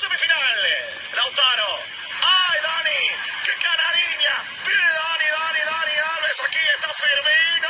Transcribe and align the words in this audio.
semifinal. 0.00 0.60
Lautaro. 1.14 1.70
¡Ay, 2.24 2.58
Dani! 2.64 3.00
¡Qué 3.44 3.54
canariña! 3.64 4.34
Viene 4.64 4.90
Dani, 4.98 5.28
Dani, 5.36 5.62
Dani 5.70 5.94
Alves. 6.12 6.40
Aquí 6.46 6.62
está 6.74 6.90
Firmino. 6.94 7.69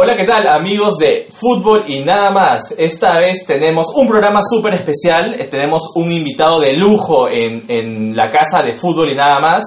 Hola, 0.00 0.16
¿qué 0.16 0.22
tal 0.22 0.46
amigos 0.46 0.96
de 0.96 1.26
Fútbol 1.28 1.82
y 1.88 2.04
nada 2.04 2.30
más? 2.30 2.72
Esta 2.78 3.18
vez 3.18 3.44
tenemos 3.44 3.88
un 3.96 4.06
programa 4.06 4.42
súper 4.48 4.74
especial, 4.74 5.34
eh, 5.34 5.46
tenemos 5.46 5.90
un 5.96 6.12
invitado 6.12 6.60
de 6.60 6.74
lujo 6.74 7.28
en, 7.28 7.64
en 7.66 8.14
la 8.14 8.30
casa 8.30 8.62
de 8.62 8.74
Fútbol 8.74 9.10
y 9.10 9.16
nada 9.16 9.40
más, 9.40 9.64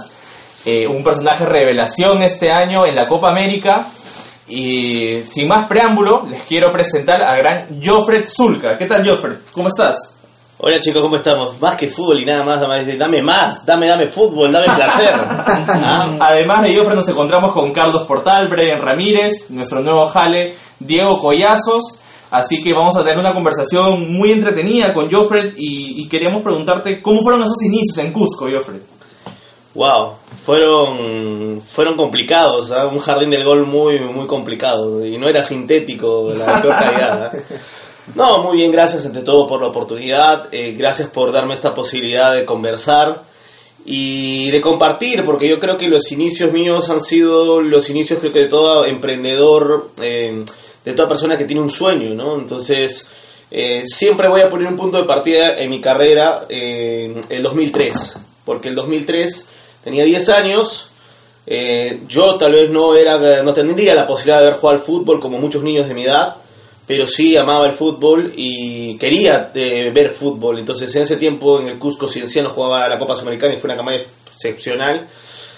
eh, 0.63 0.87
un 0.87 1.03
personaje 1.03 1.45
revelación 1.45 2.23
este 2.23 2.49
año 2.49 2.85
en 2.85 2.95
la 2.95 3.09
Copa 3.09 3.29
América. 3.29 3.87
Y 4.47 5.21
sin 5.27 5.49
más 5.49 5.67
preámbulo, 5.67 6.23
les 6.25 6.43
quiero 6.43 6.71
presentar 6.71 7.21
a 7.21 7.35
gran 7.35 7.81
Joffred 7.83 8.25
Zulka. 8.25 8.77
¿Qué 8.77 8.85
tal 8.85 9.05
Joffred? 9.05 9.35
¿Cómo 9.51 9.67
estás? 9.67 10.20
Hola 10.63 10.79
chicos, 10.79 11.01
¿cómo 11.01 11.15
estamos? 11.15 11.59
Más 11.59 11.75
que 11.75 11.87
fútbol 11.87 12.19
y 12.19 12.25
nada 12.25 12.43
más, 12.43 12.61
dame, 12.61 12.95
dame 12.95 13.19
más, 13.23 13.65
dame, 13.65 13.87
dame 13.87 14.05
fútbol, 14.09 14.51
dame 14.51 14.67
placer. 14.75 15.15
Ah, 15.67 16.15
Además 16.19 16.61
de 16.61 16.75
Joffred 16.75 16.93
nos 16.95 17.09
encontramos 17.09 17.51
con 17.51 17.71
Carlos 17.71 18.05
Portal, 18.05 18.47
Brian 18.47 18.79
Ramírez, 18.79 19.49
nuestro 19.49 19.79
nuevo 19.79 20.05
jale, 20.05 20.53
Diego 20.79 21.17
Collazos. 21.17 22.01
Así 22.29 22.61
que 22.61 22.73
vamos 22.73 22.95
a 22.95 22.99
tener 22.99 23.17
una 23.17 23.33
conversación 23.33 24.13
muy 24.13 24.33
entretenida 24.33 24.93
con 24.93 25.11
Joffred 25.11 25.55
y, 25.57 26.03
y 26.03 26.07
queríamos 26.07 26.43
preguntarte 26.43 27.01
cómo 27.01 27.21
fueron 27.21 27.41
esos 27.41 27.63
inicios 27.63 27.97
en 27.97 28.13
Cusco, 28.13 28.45
Joffred. 28.45 28.81
wow, 29.73 30.11
fueron, 30.45 31.59
fueron 31.67 31.95
complicados, 31.95 32.71
¿ah? 32.71 32.85
un 32.85 32.99
jardín 32.99 33.31
del 33.31 33.43
gol 33.43 33.65
muy, 33.65 33.97
muy 33.99 34.27
complicado 34.27 35.03
y 35.03 35.17
no 35.17 35.27
era 35.27 35.41
sintético 35.41 36.31
la 36.37 36.61
peor 36.61 36.75
calidad. 36.75 37.31
¿ah? 37.33 37.37
No, 38.15 38.43
muy 38.43 38.57
bien, 38.57 38.71
gracias 38.71 39.05
ante 39.05 39.21
todo 39.21 39.47
por 39.47 39.61
la 39.61 39.67
oportunidad, 39.67 40.49
eh, 40.51 40.73
gracias 40.77 41.09
por 41.09 41.31
darme 41.31 41.53
esta 41.53 41.73
posibilidad 41.73 42.33
de 42.33 42.43
conversar 42.43 43.23
y 43.85 44.51
de 44.51 44.59
compartir, 44.59 45.23
porque 45.23 45.47
yo 45.47 45.59
creo 45.59 45.77
que 45.77 45.87
los 45.87 46.11
inicios 46.11 46.51
míos 46.51 46.89
han 46.89 46.99
sido 46.99 47.61
los 47.61 47.89
inicios 47.89 48.19
creo 48.19 48.33
que 48.33 48.39
de 48.39 48.47
todo 48.47 48.85
emprendedor, 48.85 49.91
eh, 50.01 50.43
de 50.83 50.93
toda 50.93 51.07
persona 51.07 51.37
que 51.37 51.45
tiene 51.45 51.61
un 51.61 51.69
sueño, 51.69 52.13
¿no? 52.13 52.35
Entonces, 52.35 53.07
eh, 53.49 53.83
siempre 53.85 54.27
voy 54.27 54.41
a 54.41 54.49
poner 54.49 54.67
un 54.67 54.77
punto 54.77 54.97
de 54.97 55.03
partida 55.05 55.57
en 55.59 55.69
mi 55.69 55.79
carrera 55.79 56.45
en 56.49 57.21
el 57.29 57.43
2003, 57.43 58.17
porque 58.43 58.67
el 58.67 58.75
2003 58.75 59.47
tenía 59.83 60.03
10 60.03 60.29
años, 60.29 60.89
eh, 61.47 62.01
yo 62.07 62.35
tal 62.35 62.51
vez 62.53 62.69
no, 62.69 62.93
era, 62.95 63.41
no 63.41 63.53
tendría 63.53 63.95
la 63.95 64.05
posibilidad 64.05 64.41
de 64.41 64.47
haber 64.47 64.59
jugado 64.59 64.79
al 64.79 64.85
fútbol 64.85 65.19
como 65.19 65.39
muchos 65.39 65.63
niños 65.63 65.87
de 65.87 65.93
mi 65.93 66.03
edad, 66.03 66.35
pero 66.91 67.07
sí 67.07 67.37
amaba 67.37 67.67
el 67.67 67.71
fútbol 67.71 68.33
y 68.35 68.97
quería 68.97 69.49
eh, 69.55 69.91
ver 69.95 70.09
fútbol. 70.11 70.59
Entonces 70.59 70.93
en 70.97 71.03
ese 71.03 71.15
tiempo 71.15 71.61
en 71.61 71.69
el 71.69 71.79
Cusco 71.79 72.05
Cienciano 72.05 72.49
jugaba 72.49 72.85
la 72.89 72.99
Copa 72.99 73.15
Sudamericana 73.15 73.53
y 73.53 73.57
fue 73.57 73.69
una 73.69 73.77
campaña 73.77 73.99
excepcional. 74.25 75.07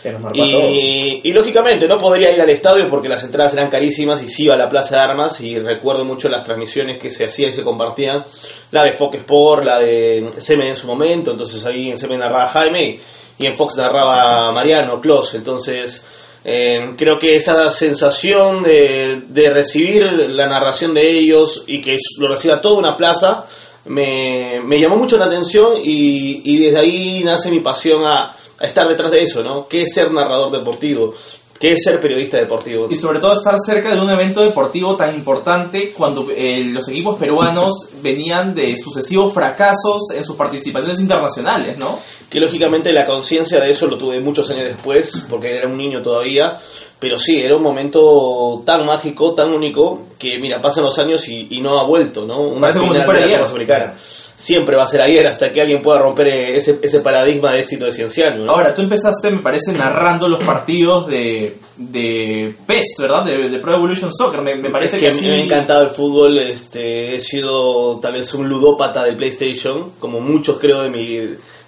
Que 0.04 0.12
nos 0.12 0.22
marcó 0.22 0.44
a 0.44 0.46
todos. 0.46 0.70
Y, 0.70 1.22
y 1.24 1.34
lógicamente 1.34 1.88
no 1.88 1.98
podría 1.98 2.32
ir 2.32 2.40
al 2.40 2.52
estadio 2.52 2.88
porque 2.88 3.10
las 3.10 3.24
entradas 3.24 3.52
eran 3.56 3.72
carísimas 3.72 4.22
y 4.22 4.30
sí 4.30 4.44
iba 4.44 4.54
a 4.54 4.58
la 4.58 4.70
Plaza 4.70 4.98
de 4.98 5.02
Armas 5.02 5.42
y 5.42 5.58
recuerdo 5.58 6.06
mucho 6.06 6.30
las 6.30 6.44
transmisiones 6.44 7.00
que 7.00 7.10
se 7.10 7.26
hacían 7.26 7.50
y 7.50 7.54
se 7.54 7.64
compartían. 7.64 8.24
La 8.70 8.84
de 8.84 8.92
Fox 8.92 9.18
Sport, 9.18 9.64
la 9.64 9.80
de 9.80 10.30
Semen 10.38 10.68
en 10.68 10.78
su 10.78 10.86
momento, 10.86 11.32
entonces 11.32 11.66
ahí 11.66 11.90
en 11.90 11.98
Semen 11.98 12.20
narraba 12.20 12.46
Jaime 12.46 13.00
y 13.40 13.46
en 13.48 13.58
Fox 13.58 13.76
narraba 13.78 14.52
Mariano, 14.52 15.02
Clos, 15.02 15.34
entonces... 15.34 16.06
Eh, 16.46 16.94
creo 16.98 17.18
que 17.18 17.36
esa 17.38 17.72
sensación 17.72 18.64
de, 18.64 19.22
de 19.30 19.50
recibir 19.50 20.04
la 20.12 20.48
narración 20.48 20.94
de 20.94 21.10
ellos 21.10 21.64
y 21.68 21.80
que 21.80 21.98
lo 22.20 22.28
reciba 22.28 22.62
toda 22.62 22.80
una 22.80 22.98
plaza 22.98 23.46
me, 23.86 24.62
me 24.64 24.80
llamó 24.80 24.98
mucho 24.98 25.18
la 25.18 25.26
atención 25.26 25.74
y, 25.82 26.42
y 26.44 26.58
desde 26.66 26.80
ahí 26.80 27.22
nace 27.24 27.50
mi 27.50 27.60
pasión 27.60 28.06
a, 28.06 28.36
a 28.60 28.66
estar 28.66 28.88
detrás 28.88 29.12
de 29.12 29.22
eso, 29.24 29.44
¿no? 29.44 29.68
¿Qué 29.68 29.84
es 29.84 29.94
ser 29.94 30.12
narrador 30.12 30.52
deportivo? 30.52 31.14
¿Qué 31.64 31.72
es 31.72 31.80
ser 31.82 32.02
periodista 32.02 32.36
deportivo? 32.36 32.90
Y 32.90 32.98
sobre 32.98 33.20
todo 33.20 33.36
estar 33.38 33.56
cerca 33.58 33.96
de 33.96 34.02
un 34.02 34.10
evento 34.10 34.42
deportivo 34.42 34.98
tan 34.98 35.16
importante 35.16 35.94
cuando 35.94 36.28
eh, 36.36 36.62
los 36.66 36.90
equipos 36.90 37.18
peruanos 37.18 37.88
venían 38.02 38.54
de 38.54 38.78
sucesivos 38.78 39.34
fracasos 39.34 40.12
en 40.14 40.26
sus 40.26 40.36
participaciones 40.36 41.00
internacionales, 41.00 41.78
¿no? 41.78 41.98
Que 42.30 42.42
lógicamente 42.42 42.92
la 42.92 43.06
conciencia 43.06 43.62
de 43.62 43.72
eso 43.72 43.88
lo 43.88 43.98
tuve 43.98 44.20
muchos 44.20 44.50
años 44.50 44.66
después, 44.66 45.26
porque 45.30 45.56
era 45.56 45.70
un 45.70 45.78
niño 45.78 46.02
todavía, 46.02 46.60
pero 47.00 47.18
sí, 47.18 47.42
era 47.42 47.56
un 47.56 47.64
momento 47.64 48.62
tan 48.66 48.86
mágico, 48.86 49.34
tan 49.34 49.54
único, 49.54 50.02
que 50.20 50.40
mira, 50.40 50.62
pasan 50.62 50.84
los 50.84 51.00
años 51.00 51.30
y, 51.30 51.48
y 51.50 51.62
no 51.62 51.80
ha 51.80 51.84
vuelto, 51.84 52.26
¿no? 52.26 52.42
Una 52.42 52.60
Parece 52.60 52.80
como 52.80 52.92
si 52.92 52.96
final 52.96 53.06
fuera 53.06 53.20
de 53.22 53.26
la 53.26 53.28
ayer. 53.28 53.40
Copa 53.40 53.50
Sudamericana. 53.50 53.94
Siempre 54.36 54.76
va 54.76 54.84
a 54.84 54.88
ser 54.88 55.02
ayer 55.02 55.26
hasta 55.28 55.52
que 55.52 55.62
alguien 55.62 55.82
pueda 55.82 56.00
romper 56.00 56.28
ese, 56.28 56.80
ese 56.82 57.00
paradigma 57.02 57.52
de 57.54 57.60
éxito 57.60 57.86
de 57.86 57.92
Cienciano. 57.92 58.44
¿no? 58.46 58.52
Ahora, 58.52 58.74
tú 58.74 58.82
empezaste, 58.82 59.30
me 59.30 59.40
parece, 59.40 59.74
narrando 59.74 60.28
los 60.28 60.44
partidos 60.44 61.06
de, 61.08 61.56
de 61.78 62.56
PES, 62.66 62.86
¿verdad? 63.00 63.24
De, 63.26 63.50
de 63.50 63.60
Pro 63.60 63.76
Evolution 63.76 64.12
Soccer. 64.12 64.42
Me, 64.42 64.56
me 64.56 64.70
parece 64.72 64.98
que, 64.98 65.08
que 65.08 65.12
así- 65.14 65.26
me 65.26 65.34
ha 65.36 65.40
encantado 65.40 65.84
el 65.84 65.90
fútbol, 65.92 66.40
este, 66.40 67.16
he 67.16 67.20
sido 67.20 68.00
tal 68.00 68.14
vez 68.14 68.34
un 68.34 68.50
ludópata 68.50 69.04
de 69.04 69.14
PlayStation, 69.14 69.92
como 70.00 70.20
muchos 70.20 70.58
creo 70.60 70.82
de 70.82 70.90
mi, 70.90 71.18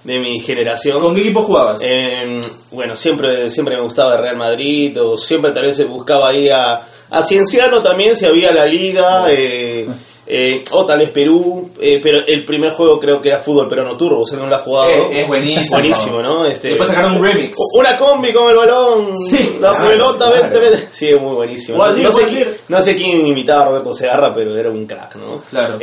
de 0.04 0.20
mi 0.20 0.40
generación. 0.40 1.00
¿Con 1.00 1.14
qué 1.14 1.22
equipo 1.22 1.44
jugabas? 1.44 1.80
Eh, 1.84 2.42
bueno, 2.72 2.96
siempre, 2.96 3.50
siempre 3.52 3.76
me 3.76 3.82
gustaba 3.84 4.16
el 4.16 4.22
Real 4.22 4.38
Madrid, 4.38 5.00
o 5.02 5.18
siempre 5.18 5.52
tal 5.52 5.64
vez 5.64 5.88
buscaba 5.88 6.30
ahí 6.30 6.50
a, 6.50 6.82
a 7.12 7.22
Cienciano 7.22 7.82
también, 7.84 8.16
si 8.16 8.26
había 8.26 8.52
la 8.52 8.66
liga, 8.66 9.28
eh, 9.30 9.88
eh, 10.28 10.64
o 10.72 10.86
tal 10.86 11.00
vez 11.00 11.10
Perú, 11.12 11.70
eh, 11.80 12.00
pero 12.02 12.20
el 12.26 12.44
primer 12.46 12.72
juego 12.74 13.00
creo 13.00 13.22
que 13.22 13.30
era 13.30 13.38
fútbol 13.38 13.68
peruano 13.70 13.96
turbo, 13.96 14.22
o 14.22 14.26
sea, 14.26 14.40
no 14.40 14.48
lo 14.48 14.56
ha 14.56 14.60
jugado. 14.60 14.90
Eh, 14.90 15.22
es 15.22 15.28
buenísimo. 15.28 15.70
Buenísimo, 15.72 16.22
¿no? 16.22 16.46
Este, 16.46 16.70
Después 16.70 16.90
sacaron 16.90 17.18
un 17.18 17.24
remix. 17.24 17.56
Una 17.78 17.96
combi 17.98 18.34
con 18.34 18.50
el 18.50 18.56
balón, 18.56 19.12
Sí. 19.30 19.58
la 19.62 19.72
Ah, 19.72 19.88
pelota, 19.88 20.26
claro. 20.28 20.42
vente, 20.44 20.60
vente. 20.60 20.88
Sí, 20.92 21.10
es 21.10 21.22
muy 21.22 21.34
buenísimo. 21.36 21.86
No, 21.88 22.12
sé 22.12 22.26
quién, 22.26 22.48
no 22.70 22.82
sé 22.82 22.96
quién 22.96 23.26
imitaba 23.28 23.62
a 23.62 23.66
Roberto 23.70 23.94
Segarra, 23.94 24.34
pero 24.34 24.58
era 24.58 24.70
un 24.70 24.86
crack, 24.88 25.16
¿no? 25.16 25.42
Claro. 25.50 25.78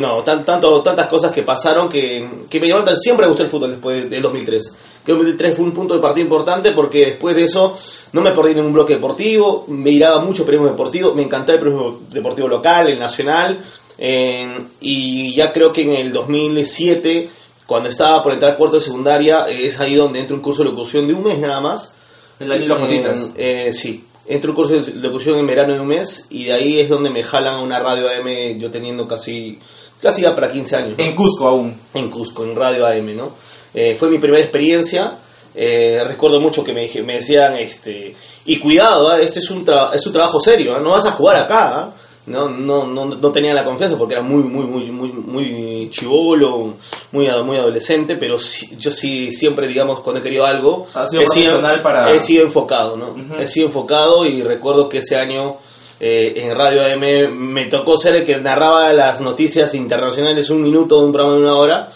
No, 0.00 0.22
tan, 0.22 0.44
tanto, 0.44 0.82
tantas 0.82 1.06
cosas 1.06 1.32
que 1.32 1.42
pasaron 1.42 1.88
que, 1.88 2.26
que 2.50 2.60
me 2.60 2.66
llamaron, 2.68 2.96
siempre 2.96 3.24
me 3.26 3.28
gustó 3.30 3.44
el 3.44 3.48
fútbol 3.50 3.70
después 3.70 4.10
del 4.10 4.20
2003. 4.22 4.72
Creo 5.04 5.16
que 5.16 5.22
el 5.22 5.26
2003 5.32 5.56
fue 5.56 5.64
un 5.64 5.72
punto 5.72 5.94
de 5.94 6.00
partida 6.00 6.22
importante 6.24 6.70
porque 6.72 7.06
después 7.06 7.34
de 7.34 7.44
eso 7.44 7.76
no 8.12 8.20
me 8.20 8.30
perdí 8.32 8.54
ningún 8.54 8.72
bloque 8.72 8.94
deportivo, 8.94 9.64
me 9.68 9.90
miraba 9.90 10.20
mucho 10.20 10.44
periodismo 10.44 10.70
deportivo, 10.72 11.14
me 11.14 11.22
encantaba 11.22 11.54
el 11.54 11.64
periodismo 11.64 12.00
deportivo 12.10 12.48
local, 12.48 12.88
el 12.88 12.98
nacional, 12.98 13.58
eh, 13.98 14.58
y 14.80 15.34
ya 15.34 15.52
creo 15.52 15.72
que 15.72 15.82
en 15.82 15.92
el 15.92 16.12
2007, 16.12 17.28
cuando 17.66 17.88
estaba 17.88 18.22
por 18.22 18.32
entrar 18.32 18.56
cuarto 18.56 18.76
de 18.76 18.82
secundaria, 18.82 19.46
eh, 19.48 19.66
es 19.66 19.80
ahí 19.80 19.94
donde 19.94 20.20
entra 20.20 20.34
un 20.36 20.42
curso 20.42 20.62
de 20.62 20.70
locución 20.70 21.06
de 21.08 21.14
un 21.14 21.24
mes 21.24 21.38
nada 21.38 21.60
más. 21.60 21.92
El 22.38 22.50
año 22.52 22.62
de 22.62 22.68
los 22.68 22.78
Eh, 22.78 22.82
Jotitas. 22.82 23.28
eh, 23.36 23.70
sí, 23.72 24.04
entro 24.26 24.50
un 24.50 24.56
curso 24.56 24.74
de 24.74 24.92
locución 25.00 25.38
en 25.38 25.46
verano 25.46 25.74
de 25.74 25.80
un 25.80 25.86
mes 25.88 26.26
y 26.30 26.44
de 26.44 26.52
ahí 26.52 26.80
es 26.80 26.88
donde 26.88 27.10
me 27.10 27.22
jalan 27.22 27.54
a 27.56 27.60
una 27.62 27.78
radio 27.78 28.08
AM 28.08 28.58
yo 28.58 28.70
teniendo 28.70 29.06
casi, 29.08 29.58
casi 30.00 30.22
ya 30.22 30.34
para 30.34 30.50
15 30.50 30.76
años. 30.76 30.98
¿no? 30.98 31.04
En 31.04 31.14
Cusco 31.14 31.46
aún. 31.46 31.74
en 31.94 32.10
Cusco, 32.10 32.44
en 32.44 32.56
Radio 32.56 32.86
AM, 32.86 33.16
¿no? 33.16 33.30
Eh, 33.74 33.96
fue 33.98 34.08
mi 34.08 34.18
primera 34.18 34.42
experiencia. 34.42 35.14
eh, 35.54 36.02
recuerdo 36.06 36.40
mucho 36.40 36.64
que 36.64 36.72
me, 36.72 36.90
me 37.04 37.16
decían, 37.16 37.56
este, 37.58 38.14
y 38.46 38.58
cuidado, 38.58 39.10
¿ah? 39.10 39.20
este 39.20 39.38
es 39.40 39.50
un, 39.50 39.66
tra- 39.66 39.90
es 39.94 40.06
un 40.06 40.12
trabajo 40.12 40.40
serio, 40.40 40.74
¿ah? 40.74 40.80
no 40.80 40.90
vas 40.90 41.04
a 41.06 41.12
jugar 41.12 41.36
acá. 41.36 41.78
¿ah? 41.78 41.90
No, 42.24 42.48
no, 42.48 42.86
no, 42.86 43.04
no 43.06 43.32
tenía 43.32 43.52
la 43.52 43.64
confianza 43.64 43.98
porque 43.98 44.14
era 44.14 44.22
muy, 44.22 44.44
muy, 44.44 44.64
muy, 44.64 44.84
muy, 44.92 45.08
muy 45.12 45.90
chivolo, 45.90 46.74
muy, 47.10 47.28
muy 47.44 47.56
adolescente, 47.56 48.14
pero 48.16 48.38
sí- 48.38 48.76
yo 48.78 48.92
sí 48.92 49.32
siempre, 49.32 49.66
digamos, 49.66 50.00
cuando 50.00 50.20
he 50.20 50.22
querido 50.22 50.46
algo, 50.46 50.86
sido 51.10 51.22
he 51.22 51.26
sido, 51.34 51.52
para- 51.82 52.12
he 52.14 52.20
sido 52.20 52.44
enfocado, 52.44 52.96
¿no? 52.96 53.14
He 53.40 53.48
sido 53.48 53.66
enfocado 53.66 54.24
y 54.24 54.42
recuerdo 54.42 54.88
que 54.88 54.98
ese 54.98 55.16
año 55.16 55.56
eh, 56.00 56.32
en 56.36 56.56
Radio 56.56 56.82
AM 56.82 57.28
me 57.34 57.66
tocó 57.66 57.96
ser 57.96 58.14
el 58.16 58.24
que 58.24 58.36
narraba 58.38 58.92
las 58.92 59.20
noticias 59.20 59.74
internacionales 59.74 60.48
un 60.50 60.62
minuto 60.62 60.98
de 61.00 61.06
un 61.06 61.12
programa 61.12 61.34
de 61.36 61.42
una 61.42 61.54
hora, 61.56 61.92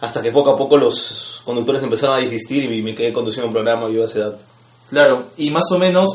hasta 0.00 0.22
que 0.22 0.32
poco 0.32 0.50
a 0.50 0.56
poco 0.56 0.76
los 0.76 1.42
conductores 1.44 1.82
empezaron 1.82 2.16
a 2.16 2.20
desistir 2.20 2.70
y 2.70 2.82
me 2.82 2.94
quedé 2.94 3.12
conduciendo 3.12 3.48
un 3.48 3.52
programa 3.52 3.88
yo 3.90 4.02
a 4.02 4.06
esa 4.06 4.18
edad. 4.18 4.38
Claro, 4.88 5.24
y 5.36 5.50
más 5.50 5.70
o 5.70 5.78
menos, 5.78 6.10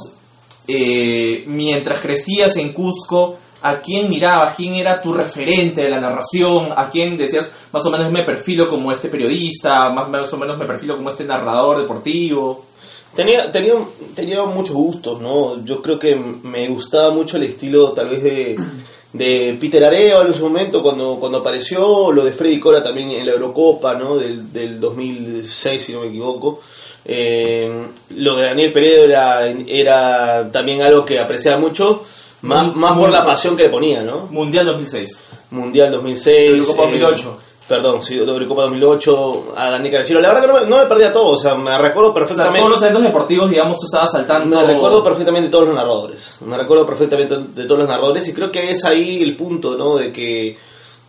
eh, 0.68 1.44
mientras 1.48 2.00
crecías 2.00 2.58
en 2.58 2.74
Cusco, 2.74 3.38
¿a 3.62 3.78
quién 3.78 4.10
mirabas? 4.10 4.56
¿Quién 4.56 4.74
era 4.74 5.02
tu 5.02 5.14
referente 5.14 5.82
de 5.82 5.90
la 5.90 6.02
narración? 6.02 6.70
¿A 6.76 6.90
quién 6.90 7.18
decías, 7.18 7.52
más 7.72 7.86
o 7.86 7.92
menos 7.92 8.12
me 8.12 8.24
perfilo 8.24 8.70
como 8.70 8.92
este 8.92 9.08
periodista? 9.08 9.90
Más, 9.90 10.10
más 10.10 10.34
o 10.34 10.38
menos 10.38 10.58
me 10.58 10.66
perfilo 10.66 10.98
como 10.98 11.10
este 11.10 11.24
narrador 11.24 11.80
deportivo? 11.80 12.66
Tenía, 13.16 13.50
tenía, 13.50 13.76
tenía 14.14 14.44
muchos 14.44 14.76
gustos, 14.76 15.22
¿no? 15.22 15.64
Yo 15.64 15.82
creo 15.82 15.98
que 15.98 16.16
me 16.16 16.68
gustaba 16.68 17.12
mucho 17.12 17.38
el 17.38 17.44
estilo 17.44 17.92
tal 17.92 18.10
vez 18.10 18.24
de, 18.24 18.58
de 19.18 19.58
Peter 19.60 19.84
Arevalo 19.84 20.28
en 20.28 20.34
su 20.34 20.44
momento 20.44 20.84
cuando, 20.84 21.18
cuando 21.20 21.38
apareció, 21.38 22.12
lo 22.12 22.26
de 22.26 22.32
Freddy 22.32 22.60
Cora 22.60 22.84
también 22.84 23.12
en 23.12 23.26
la 23.26 23.32
Eurocopa, 23.32 23.96
¿no? 23.96 24.18
Del, 24.18 24.52
del 24.52 24.80
2006, 24.80 25.84
si 25.84 25.94
no 25.94 26.02
me 26.02 26.08
equivoco. 26.08 26.60
Eh, 27.06 27.72
lo 28.18 28.36
de 28.36 28.44
Daniel 28.44 28.72
Peredo 28.72 29.06
era, 29.06 29.48
era 29.48 30.52
también 30.52 30.82
algo 30.82 31.06
que 31.06 31.20
apreciaba 31.20 31.60
mucho, 31.60 32.04
más, 32.42 32.76
más 32.76 32.98
por 32.98 33.10
la 33.10 33.26
pasión 33.26 33.56
que 33.56 33.64
le 33.64 33.70
ponía, 33.70 34.02
¿no? 34.02 34.28
Mundial 34.32 34.66
2006. 34.66 35.20
Mundial 35.52 35.92
2006. 35.92 36.50
Eurocopa 36.52 36.84
eh, 36.84 37.00
2008. 37.00 37.38
Perdón, 37.68 38.02
sí, 38.02 38.18
Eurocopa 38.18 38.64
2008, 38.64 39.54
a 39.56 39.72
Daniel 39.72 39.92
Carachiro. 39.94 40.20
La 40.20 40.28
verdad 40.28 40.42
que 40.42 40.48
no 40.48 40.54
me, 40.54 40.66
no 40.68 40.78
me 40.78 40.86
perdía 40.86 41.12
todo, 41.12 41.32
o 41.32 41.40
sea, 41.40 41.56
me 41.56 41.78
recuerdo 41.78 42.12
O 42.12 42.14
sea, 42.14 42.22
perfectamente. 42.22 42.60
todos 42.60 42.72
los 42.72 42.82
eventos 42.82 43.04
deportivos, 43.04 43.50
digamos, 43.50 43.80
tú 43.80 43.86
estabas 43.86 44.12
saltando. 44.12 44.62
Me 44.62 44.68
recuerdo 44.74 45.04
perfectamente 45.04 45.48
de 45.48 45.52
todos 45.52 45.66
los 45.68 45.76
narradores. 45.76 46.36
Me 46.42 46.58
recuerdo 46.58 46.86
perfectamente 46.86 47.38
de 47.38 47.66
todos 47.66 47.80
los 47.80 47.88
narradores 47.88 48.28
y 48.28 48.34
creo 48.34 48.52
que 48.52 48.72
es 48.72 48.86
ahí 48.86 49.24
el 49.24 49.36
punto, 49.36 49.76
¿no? 49.76 49.98
De 49.98 50.12
que, 50.12 50.58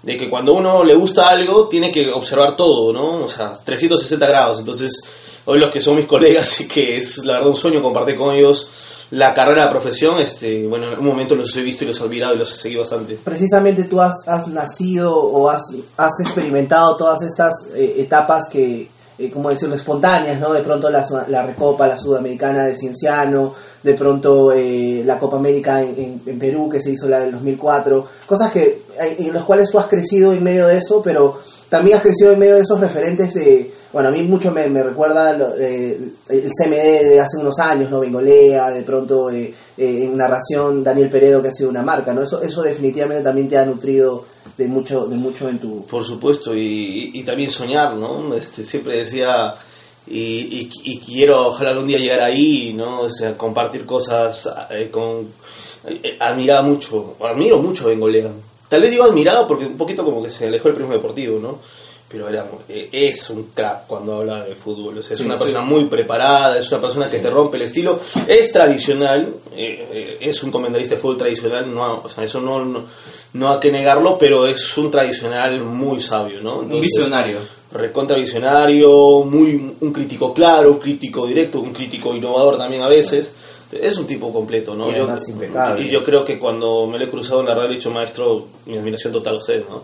de 0.02 0.16
que 0.16 0.30
cuando 0.30 0.54
uno 0.54 0.82
le 0.82 0.94
gusta 0.94 1.28
algo, 1.28 1.68
tiene 1.68 1.92
que 1.92 2.10
observar 2.10 2.56
todo, 2.56 2.92
¿no? 2.92 3.24
O 3.24 3.28
sea, 3.28 3.52
360 3.62 4.26
grados. 4.26 4.58
Entonces, 4.60 5.02
hoy 5.44 5.58
los 5.58 5.70
que 5.70 5.82
son 5.82 5.96
mis 5.96 6.06
colegas 6.06 6.60
y 6.60 6.68
que 6.68 6.96
es 6.96 7.18
la 7.18 7.34
verdad 7.34 7.48
un 7.48 7.56
sueño 7.56 7.82
compartir 7.82 8.16
con 8.16 8.34
ellos 8.34 8.68
la 9.10 9.32
carrera, 9.34 9.64
la 9.66 9.70
profesión, 9.70 10.18
este, 10.20 10.66
bueno, 10.66 10.92
en 10.92 10.98
un 10.98 11.04
momento 11.06 11.34
los 11.34 11.54
he 11.56 11.62
visto 11.62 11.84
y 11.84 11.86
los 11.88 12.00
he 12.00 12.04
admirado 12.04 12.34
y 12.34 12.38
los 12.38 12.50
he 12.52 12.56
seguido 12.56 12.80
bastante. 12.80 13.18
Precisamente 13.22 13.84
tú 13.84 14.00
has, 14.00 14.26
has 14.26 14.48
nacido 14.48 15.14
o 15.16 15.48
has, 15.48 15.62
has 15.96 16.12
experimentado 16.20 16.96
todas 16.96 17.22
estas 17.22 17.52
eh, 17.74 17.94
etapas 17.98 18.48
que, 18.50 18.88
eh, 19.18 19.30
como 19.30 19.50
decirlo, 19.50 19.76
espontáneas, 19.76 20.40
¿no? 20.40 20.52
De 20.52 20.60
pronto 20.60 20.90
la, 20.90 21.06
la 21.28 21.42
Recopa, 21.44 21.86
la 21.86 21.96
Sudamericana 21.96 22.64
de 22.64 22.76
Cienciano, 22.76 23.54
de 23.82 23.94
pronto 23.94 24.50
eh, 24.52 25.02
la 25.06 25.18
Copa 25.18 25.36
América 25.36 25.80
en, 25.80 25.88
en- 25.96 26.22
en 26.26 26.38
Perú, 26.40 26.68
que 26.68 26.80
se 26.82 26.90
hizo 26.90 27.08
la 27.08 27.20
del 27.20 27.32
2004, 27.32 28.06
cosas 28.26 28.50
que 28.50 28.82
eh, 29.00 29.16
en 29.20 29.32
las 29.32 29.44
cuales 29.44 29.70
tú 29.70 29.78
has 29.78 29.86
crecido 29.86 30.32
en 30.32 30.42
medio 30.42 30.66
de 30.66 30.78
eso, 30.78 31.00
pero 31.02 31.38
también 31.68 31.96
has 31.96 32.02
crecido 32.02 32.32
en 32.32 32.38
medio 32.40 32.56
de 32.56 32.62
esos 32.62 32.80
referentes 32.80 33.32
de, 33.34 33.72
bueno, 33.92 34.08
a 34.08 34.12
mí 34.12 34.22
mucho 34.24 34.50
me, 34.52 34.68
me 34.68 34.82
recuerda 34.82 35.32
lo- 35.36 35.54
eh, 35.58 35.98
el 36.28 36.50
CMD 36.50 37.08
de 37.08 37.20
hace 37.20 37.38
unos 37.38 37.58
años, 37.58 37.90
¿no? 37.90 38.00
Bengolea, 38.00 38.70
de 38.70 38.82
pronto 38.82 39.30
eh, 39.30 39.54
eh, 39.78 40.04
en 40.04 40.16
narración 40.16 40.82
Daniel 40.84 41.08
Peredo, 41.08 41.40
que 41.42 41.48
ha 41.48 41.52
sido 41.52 41.70
una 41.70 41.82
marca, 41.82 42.12
¿no? 42.12 42.22
Eso, 42.22 42.42
eso 42.42 42.62
definitivamente 42.62 43.22
también 43.24 43.48
te 43.48 43.56
ha 43.58 43.64
nutrido 43.64 44.24
de 44.58 44.66
mucho, 44.68 45.06
de 45.06 45.16
mucho 45.16 45.48
en 45.48 45.58
tu... 45.58 45.84
Por 45.86 46.04
supuesto, 46.04 46.54
y, 46.56 47.10
y- 47.14 47.22
también 47.24 47.50
soñar, 47.50 47.94
¿no? 47.94 48.34
Este, 48.34 48.64
siempre 48.64 48.96
decía, 48.98 49.54
y, 50.06 50.70
y- 50.84 50.98
quiero 51.00 51.48
ojalá 51.48 51.70
algún 51.70 51.86
día 51.88 51.98
llegar 51.98 52.20
ahí, 52.20 52.72
¿no? 52.74 53.00
O 53.02 53.10
sea, 53.10 53.36
compartir 53.36 53.84
cosas 53.86 54.48
eh, 54.70 54.88
con... 54.90 55.28
admiraba 56.20 56.62
mucho, 56.62 57.16
admiro 57.20 57.58
mucho 57.58 57.84
a 57.84 57.88
Bengolea. 57.88 58.30
Tal 58.68 58.80
vez 58.80 58.90
digo 58.90 59.04
admirado 59.04 59.46
porque 59.46 59.66
un 59.66 59.76
poquito 59.76 60.04
como 60.04 60.22
que 60.22 60.30
se 60.30 60.48
alejó 60.48 60.68
del 60.68 60.76
prisma 60.76 60.94
deportivo, 60.94 61.38
¿no? 61.38 61.58
Pero 62.08 62.28
era, 62.28 62.46
es 62.68 63.30
un 63.30 63.50
crack 63.52 63.88
cuando 63.88 64.18
habla 64.18 64.44
de 64.44 64.54
fútbol, 64.54 64.96
o 64.98 65.02
sea, 65.02 65.14
es 65.14 65.18
Sí, 65.18 65.24
una 65.26 65.36
sí. 65.36 65.42
persona 65.42 65.64
muy 65.64 65.86
preparada, 65.86 66.56
es 66.56 66.70
una 66.70 66.80
persona 66.80 67.10
que 67.10 67.18
te 67.18 67.28
rompe 67.28 67.56
el 67.56 67.64
estilo, 67.64 67.98
es 68.28 68.52
tradicional, 68.52 69.28
eh, 69.56 69.88
eh, 69.92 70.18
es 70.20 70.40
un 70.44 70.52
comentarista 70.52 70.94
de 70.94 71.00
fútbol 71.00 71.16
tradicional, 71.18 71.74
no, 71.74 72.02
o 72.04 72.08
sea, 72.08 72.22
eso 72.22 72.40
no, 72.40 72.64
no, 72.64 72.84
no 73.32 73.52
hay 73.52 73.58
que 73.58 73.72
negarlo, 73.72 74.16
pero 74.18 74.46
es 74.46 74.76
un 74.78 74.88
tradicional 74.90 75.60
muy 75.62 76.00
sabio, 76.00 76.40
¿no? 76.40 76.58
Un 76.60 76.80
visionario. 76.80 77.38
recontra 77.72 78.16
visionario, 78.16 79.24
muy 79.24 79.74
un 79.80 79.92
crítico 79.92 80.32
claro, 80.32 80.70
un 80.70 80.78
crítico 80.78 81.26
directo, 81.26 81.58
un 81.60 81.72
crítico 81.72 82.14
innovador 82.14 82.56
también 82.56 82.82
a 82.82 82.88
veces. 82.88 83.32
Es 83.72 83.98
un 83.98 84.06
tipo 84.06 84.32
completo, 84.32 84.76
¿no? 84.76 84.86
Y 85.80 85.88
yo 85.88 86.04
creo 86.04 86.24
que 86.24 86.38
cuando 86.38 86.86
me 86.86 86.98
lo 86.98 87.04
he 87.04 87.10
cruzado 87.10 87.40
en 87.40 87.46
la 87.46 87.54
radio 87.56 87.72
he 87.72 87.74
dicho, 87.74 87.90
maestro, 87.90 88.46
mi 88.64 88.78
admiración 88.78 89.12
total 89.12 89.34
a 89.34 89.38
usted, 89.38 89.64
¿no? 89.68 89.82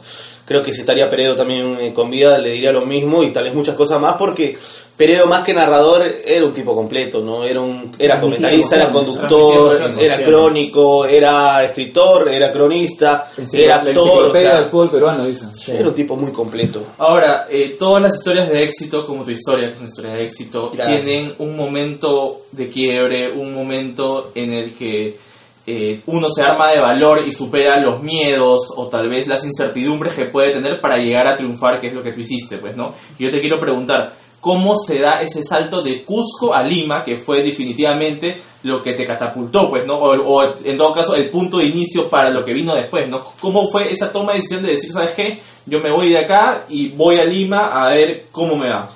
Creo 0.53 0.63
que 0.63 0.75
si 0.75 0.81
estaría 0.81 1.09
Peredo 1.09 1.35
también 1.35 1.79
eh, 1.81 1.95
con 1.95 2.11
vida 2.11 2.37
le 2.37 2.51
diría 2.51 2.73
lo 2.73 2.85
mismo 2.85 3.23
y 3.23 3.31
tal 3.31 3.45
vez 3.45 3.55
muchas 3.55 3.75
cosas 3.75 3.99
más 3.99 4.17
porque 4.17 4.55
Peredo 4.99 5.27
más 5.27 5.43
que 5.45 5.55
narrador 5.55 6.07
era 6.27 6.45
un 6.45 6.53
tipo 6.53 6.75
completo, 6.75 7.23
¿no? 7.23 7.43
Era 7.43 7.63
un 7.63 7.91
era 7.99 8.21
comentarista, 8.21 8.77
era 8.77 8.91
conductor, 8.91 9.97
era 9.99 10.19
crónico, 10.19 11.07
era 11.07 11.65
escritor, 11.65 12.29
era 12.29 12.53
cronista, 12.53 13.31
era 13.55 13.77
actor, 13.77 14.27
o 14.27 14.35
sea, 14.35 14.59
del 14.59 14.67
fútbol 14.67 14.91
peruano, 14.91 15.25
dicen. 15.25 15.49
era 15.69 15.89
un 15.89 15.95
tipo 15.95 16.17
muy 16.17 16.33
completo. 16.33 16.85
Ahora, 16.99 17.47
eh, 17.49 17.77
todas 17.79 18.03
las 18.03 18.15
historias 18.15 18.51
de 18.51 18.63
éxito, 18.63 19.07
como 19.07 19.25
tu 19.25 19.31
historia, 19.31 19.69
que 19.69 19.73
es 19.73 19.81
una 19.81 19.89
historia 19.89 20.13
de 20.13 20.25
éxito, 20.27 20.71
Gracias. 20.71 21.03
tienen 21.03 21.33
un 21.39 21.57
momento 21.57 22.43
de 22.53 22.69
quiebre, 22.69 23.33
un 23.33 23.55
momento 23.55 24.33
en 24.35 24.53
el 24.53 24.75
que 24.75 25.17
eh, 25.65 26.01
uno 26.07 26.29
se 26.29 26.43
arma 26.43 26.73
de 26.73 26.81
valor 26.81 27.23
y 27.27 27.33
supera 27.33 27.79
los 27.79 28.03
miedos 28.03 28.73
o 28.77 28.89
tal 28.89 29.09
vez 29.09 29.29
las 29.29 29.45
incertidumbres 29.45 30.15
que 30.15 30.25
puede 30.25 30.53
tener 30.53 30.81
para 30.81 30.97
llegar 30.97 31.27
a 31.29 31.37
triunfar, 31.37 31.81
que 31.81 31.89
es 31.89 31.95
lo 31.95 32.03
que 32.03 32.13
tú 32.13 32.21
hiciste, 32.21 32.59
pues, 32.59 32.77
¿no? 32.77 32.95
Yo 33.19 33.31
te 33.31 33.41
quiero 33.41 33.61
preguntar, 33.61 34.13
¿cómo 34.41 34.77
se 34.77 34.99
da 34.99 35.23
ese 35.23 35.45
salto 35.45 35.81
de 35.83 36.03
Cusco 36.03 36.53
a 36.53 36.65
Lima, 36.65 37.05
que 37.05 37.17
fue 37.17 37.45
definitivamente 37.45 38.37
lo 38.65 38.83
que 38.83 38.95
te 38.95 39.07
catapultó, 39.07 39.71
pues, 39.71 39.87
¿no? 39.87 39.99
O, 39.99 40.43
en 40.65 40.77
todo 40.77 40.93
caso, 40.93 41.15
el 41.15 41.31
punto 41.31 41.59
de 41.59 41.67
inicio 41.67 42.09
para 42.09 42.31
lo 42.31 42.45
que 42.45 42.53
vino 42.53 42.75
después, 42.75 43.09
¿no? 43.09 43.25
¿Cómo 43.41 43.71
fue 43.71 43.93
esa 43.93 44.11
toma 44.11 44.33
de 44.33 44.39
decisión 44.39 44.65
de 44.65 44.73
decir, 44.73 44.91
¿sabes 44.91 45.13
qué? 45.13 45.39
Yo 45.67 45.81
me 45.81 45.93
voy 45.93 46.11
de 46.11 46.19
acá 46.19 46.65
y 46.69 46.89
voy 46.89 47.21
a 47.21 47.25
Lima 47.25 47.69
a 47.69 47.91
ver 47.91 48.27
cómo 48.33 48.57
me 48.57 48.69
va. 48.69 48.91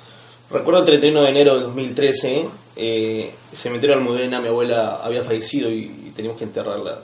Recuerdo 0.51 0.81
el 0.81 0.85
31 0.85 1.21
de 1.21 1.29
enero 1.29 1.55
de 1.55 1.61
2013, 1.61 2.45
eh, 2.75 3.31
cementerio 3.53 3.95
de 3.95 4.01
Almudena, 4.01 4.41
mi 4.41 4.47
abuela 4.49 4.99
había 5.03 5.23
fallecido 5.23 5.69
y 5.71 6.06
teníamos 6.17 6.37
que 6.37 6.43
enterrarla. 6.43 6.99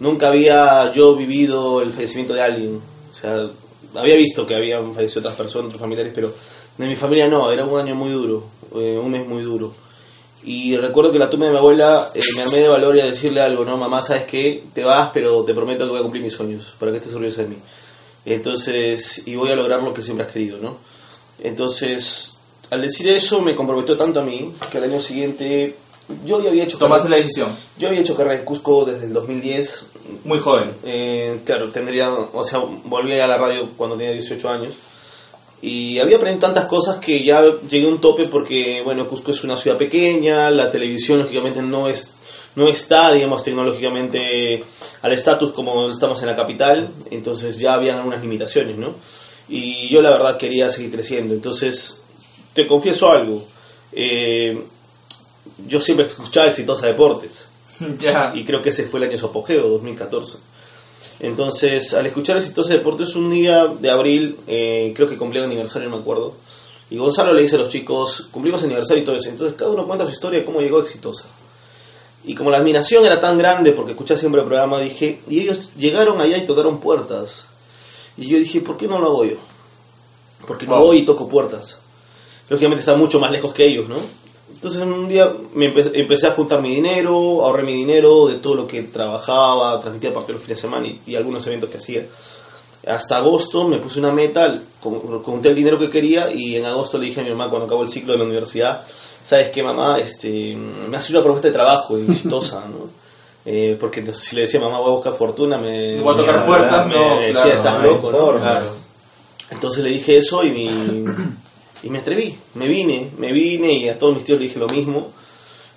Nunca 0.00 0.28
había 0.28 0.90
yo 0.90 1.14
vivido 1.14 1.80
el 1.80 1.92
fallecimiento 1.92 2.34
de 2.34 2.42
alguien, 2.42 2.80
o 3.12 3.14
sea, 3.14 3.48
había 3.94 4.16
visto 4.16 4.44
que 4.44 4.56
habían 4.56 4.92
fallecido 4.92 5.20
otras 5.20 5.36
personas, 5.36 5.66
otros 5.66 5.80
familiares, 5.80 6.12
pero 6.12 6.34
de 6.76 6.86
mi 6.88 6.96
familia 6.96 7.28
no, 7.28 7.52
era 7.52 7.64
un 7.64 7.78
año 7.78 7.94
muy 7.94 8.10
duro, 8.10 8.44
eh, 8.74 8.98
un 9.00 9.12
mes 9.12 9.24
muy 9.26 9.42
duro. 9.42 9.72
Y 10.42 10.76
recuerdo 10.76 11.12
que 11.12 11.18
la 11.18 11.30
tumba 11.30 11.46
de 11.46 11.52
mi 11.52 11.58
abuela 11.58 12.10
eh, 12.12 12.20
me 12.34 12.42
armé 12.42 12.58
de 12.58 12.68
valor 12.68 12.96
y 12.96 13.00
a 13.00 13.06
decirle 13.06 13.40
algo, 13.40 13.64
no, 13.64 13.76
mamá, 13.76 14.02
¿sabes 14.02 14.24
qué? 14.24 14.64
Te 14.74 14.82
vas, 14.82 15.10
pero 15.14 15.44
te 15.44 15.54
prometo 15.54 15.84
que 15.84 15.90
voy 15.90 16.00
a 16.00 16.02
cumplir 16.02 16.22
mis 16.22 16.32
sueños, 16.32 16.74
para 16.78 16.90
que 16.90 16.98
estés 16.98 17.14
orgullosa 17.14 17.42
de 17.42 17.48
mí. 17.48 17.56
Entonces, 18.26 19.22
y 19.26 19.36
voy 19.36 19.50
a 19.50 19.56
lograr 19.56 19.82
lo 19.82 19.94
que 19.94 20.02
siempre 20.02 20.26
has 20.26 20.32
querido, 20.32 20.58
¿no? 20.58 20.76
Entonces, 21.42 22.34
al 22.70 22.82
decir 22.82 23.08
eso 23.08 23.40
me 23.42 23.54
comprometió 23.54 23.96
tanto 23.96 24.20
a 24.20 24.24
mí 24.24 24.52
que 24.70 24.78
al 24.78 24.84
año 24.84 25.00
siguiente 25.00 25.76
yo 26.24 26.42
ya 26.42 26.50
había 26.50 26.64
hecho 26.64 26.78
Tomaste 26.78 27.08
la 27.08 27.16
carrera, 27.16 27.26
decisión. 27.26 27.56
yo 27.78 27.88
había 27.88 28.00
hecho 28.00 28.16
carrera 28.16 28.38
en 28.38 28.44
Cusco 28.44 28.84
desde 28.84 29.06
el 29.06 29.12
2010. 29.12 29.86
Muy 30.24 30.38
joven. 30.38 30.70
Eh, 30.84 31.40
claro, 31.44 31.68
tendría, 31.70 32.12
o 32.12 32.44
sea, 32.44 32.60
volví 32.84 33.12
a 33.12 33.26
la 33.26 33.38
radio 33.38 33.70
cuando 33.76 33.96
tenía 33.96 34.12
18 34.12 34.50
años. 34.50 34.74
Y 35.62 35.98
había 35.98 36.18
aprendido 36.18 36.46
tantas 36.46 36.66
cosas 36.66 36.98
que 36.98 37.24
ya 37.24 37.42
llegué 37.70 37.86
a 37.86 37.88
un 37.88 38.00
tope 38.00 38.24
porque, 38.24 38.82
bueno, 38.84 39.08
Cusco 39.08 39.30
es 39.30 39.44
una 39.44 39.56
ciudad 39.56 39.78
pequeña, 39.78 40.50
la 40.50 40.70
televisión 40.70 41.20
lógicamente 41.20 41.62
no 41.62 41.88
es 41.88 42.12
no 42.56 42.68
está, 42.68 43.12
digamos, 43.12 43.42
tecnológicamente 43.42 44.62
al 45.02 45.12
estatus 45.12 45.52
como 45.52 45.90
estamos 45.90 46.20
en 46.20 46.28
la 46.28 46.36
capital, 46.36 46.88
entonces 47.10 47.58
ya 47.58 47.74
habían 47.74 47.96
algunas 47.96 48.22
limitaciones, 48.22 48.76
¿no? 48.76 48.94
Y 49.48 49.88
yo 49.88 50.00
la 50.00 50.10
verdad 50.10 50.38
quería 50.38 50.70
seguir 50.70 50.92
creciendo, 50.92 51.34
entonces 51.34 52.00
te 52.52 52.66
confieso 52.66 53.10
algo, 53.10 53.44
eh, 53.92 54.58
yo 55.66 55.80
siempre 55.80 56.06
escuchaba 56.06 56.46
Exitosa 56.48 56.86
Deportes, 56.86 57.46
y 58.34 58.44
creo 58.44 58.62
que 58.62 58.70
ese 58.70 58.84
fue 58.84 59.00
el 59.00 59.08
año 59.10 59.18
su 59.18 59.26
apogeo, 59.26 59.68
2014. 59.68 60.38
Entonces, 61.20 61.94
al 61.94 62.06
escuchar 62.06 62.36
Exitosa 62.38 62.72
Deportes, 62.72 63.14
un 63.14 63.30
día 63.30 63.66
de 63.66 63.90
abril, 63.90 64.36
eh, 64.46 64.92
creo 64.94 65.08
que 65.08 65.16
cumplía 65.16 65.42
el 65.44 65.50
aniversario, 65.50 65.88
no 65.88 65.96
me 65.96 66.02
acuerdo, 66.02 66.34
y 66.90 66.96
Gonzalo 66.96 67.32
le 67.32 67.42
dice 67.42 67.56
a 67.56 67.58
los 67.60 67.68
chicos, 67.68 68.28
cumplimos 68.30 68.62
aniversario 68.62 69.02
y 69.02 69.06
todo 69.06 69.16
eso. 69.16 69.28
Entonces, 69.28 69.56
cada 69.56 69.70
uno 69.70 69.86
cuenta 69.86 70.04
su 70.04 70.12
historia 70.12 70.40
de 70.40 70.44
cómo 70.44 70.60
llegó 70.60 70.80
Exitosa. 70.80 71.24
Y 72.26 72.34
como 72.34 72.50
la 72.50 72.58
admiración 72.58 73.04
era 73.04 73.20
tan 73.20 73.36
grande, 73.38 73.72
porque 73.72 73.92
escuché 73.92 74.16
siempre 74.16 74.40
el 74.40 74.46
programa, 74.46 74.80
dije, 74.80 75.20
y 75.28 75.40
ellos 75.40 75.70
llegaron 75.76 76.20
allá 76.20 76.36
y 76.36 76.46
tocaron 76.46 76.80
puertas. 76.80 77.46
Y 78.16 78.28
yo 78.28 78.38
dije, 78.38 78.60
¿por 78.60 78.76
qué 78.76 78.86
no 78.86 78.98
lo 78.98 79.06
hago 79.06 79.24
yo? 79.24 79.36
Porque 80.46 80.66
no 80.66 80.76
Wow. 80.76 80.86
voy 80.86 80.98
y 80.98 81.04
toco 81.04 81.28
puertas. 81.28 81.80
Lógicamente 82.48 82.80
está 82.80 82.94
mucho 82.96 83.18
más 83.18 83.30
lejos 83.30 83.52
que 83.52 83.66
ellos, 83.66 83.88
¿no? 83.88 83.96
Entonces 84.64 84.82
un 84.82 85.06
día 85.08 85.30
me 85.54 85.74
empe- 85.74 85.90
empecé 85.92 86.26
a 86.26 86.30
juntar 86.30 86.62
mi 86.62 86.74
dinero, 86.74 87.44
ahorré 87.44 87.64
mi 87.64 87.74
dinero 87.74 88.28
de 88.28 88.36
todo 88.36 88.54
lo 88.54 88.66
que 88.66 88.82
trabajaba, 88.84 89.78
transmitía 89.78 90.14
partidos 90.14 90.36
los 90.36 90.42
fines 90.44 90.56
de 90.56 90.62
semana 90.62 90.86
y, 90.86 91.00
y 91.06 91.16
algunos 91.16 91.46
eventos 91.46 91.68
que 91.68 91.76
hacía. 91.76 92.06
Hasta 92.86 93.18
agosto 93.18 93.68
me 93.68 93.76
puse 93.76 93.98
una 93.98 94.10
meta, 94.10 94.58
con- 94.82 95.22
conté 95.22 95.50
el 95.50 95.54
dinero 95.54 95.78
que 95.78 95.90
quería 95.90 96.32
y 96.32 96.56
en 96.56 96.64
agosto 96.64 96.96
le 96.96 97.04
dije 97.06 97.20
a 97.20 97.24
mi 97.24 97.28
mamá 97.30 97.48
cuando 97.50 97.66
acabó 97.66 97.82
el 97.82 97.90
ciclo 97.90 98.12
de 98.14 98.20
la 98.20 98.24
universidad, 98.24 98.82
¿sabes 99.22 99.50
qué 99.50 99.62
mamá? 99.62 99.98
Este, 99.98 100.56
me 100.88 100.96
hace 100.96 101.12
una 101.12 101.22
propuesta 101.22 101.48
de 101.48 101.52
trabajo 101.54 101.98
exitosa, 101.98 102.60
¿no? 102.66 102.88
Eh, 103.46 103.76
porque 103.78 104.02
si 104.14 104.34
le 104.36 104.42
decía 104.42 104.58
mamá 104.58 104.78
voy 104.78 104.88
a 104.88 104.94
buscar 104.94 105.12
fortuna, 105.12 105.58
me, 105.58 106.00
Voy 106.00 106.14
a 106.14 106.16
tocar 106.16 106.40
me- 106.40 106.46
puertas, 106.46 106.86
me 106.86 106.94
no, 106.94 107.16
decía, 107.20 107.32
claro, 107.42 107.50
estás 107.52 107.74
no 107.74 107.80
hay 107.80 107.90
loco, 107.90 108.10
¿no? 108.10 108.40
Claro. 108.40 108.66
Entonces 109.50 109.84
le 109.84 109.90
dije 109.90 110.16
eso 110.16 110.42
y, 110.42 110.50
mi- 110.50 111.04
y 111.84 111.90
me 111.90 111.98
atreví, 111.98 112.34
me 112.54 112.66
vine, 112.66 113.10
me 113.18 113.30
vine 113.32 113.72
y 113.74 113.88
a 113.88 113.98
todos 113.98 114.14
mis 114.14 114.24
tíos 114.24 114.38
le 114.40 114.46
dije 114.46 114.58
lo 114.58 114.68
mismo. 114.68 115.08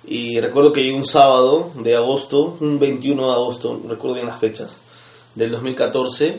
Y 0.06 0.40
recuerdo 0.40 0.72
que 0.72 0.82
llegué 0.82 0.96
un 0.96 1.04
sábado 1.06 1.70
de 1.74 1.94
agosto, 1.94 2.56
un 2.60 2.78
21 2.78 3.26
de 3.26 3.32
agosto, 3.32 3.80
recuerdo 3.88 4.14
bien 4.14 4.26
las 4.26 4.38
fechas, 4.40 4.78
del 5.34 5.50
2014. 5.50 6.36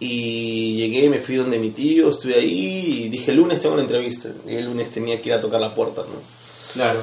Y 0.00 0.74
llegué, 0.76 1.08
me 1.08 1.20
fui 1.20 1.36
donde 1.36 1.58
mi 1.58 1.70
tío, 1.70 2.08
estuve 2.08 2.34
ahí 2.34 3.04
y 3.04 3.08
dije, 3.08 3.30
el 3.30 3.36
lunes 3.38 3.60
tengo 3.60 3.76
la 3.76 3.82
entrevista. 3.82 4.28
Y 4.46 4.56
el 4.56 4.64
lunes 4.66 4.90
tenía 4.90 5.20
que 5.20 5.28
ir 5.30 5.34
a 5.34 5.40
tocar 5.40 5.60
la 5.60 5.72
puerta, 5.74 6.02
¿no? 6.02 6.18
Claro. 6.72 7.00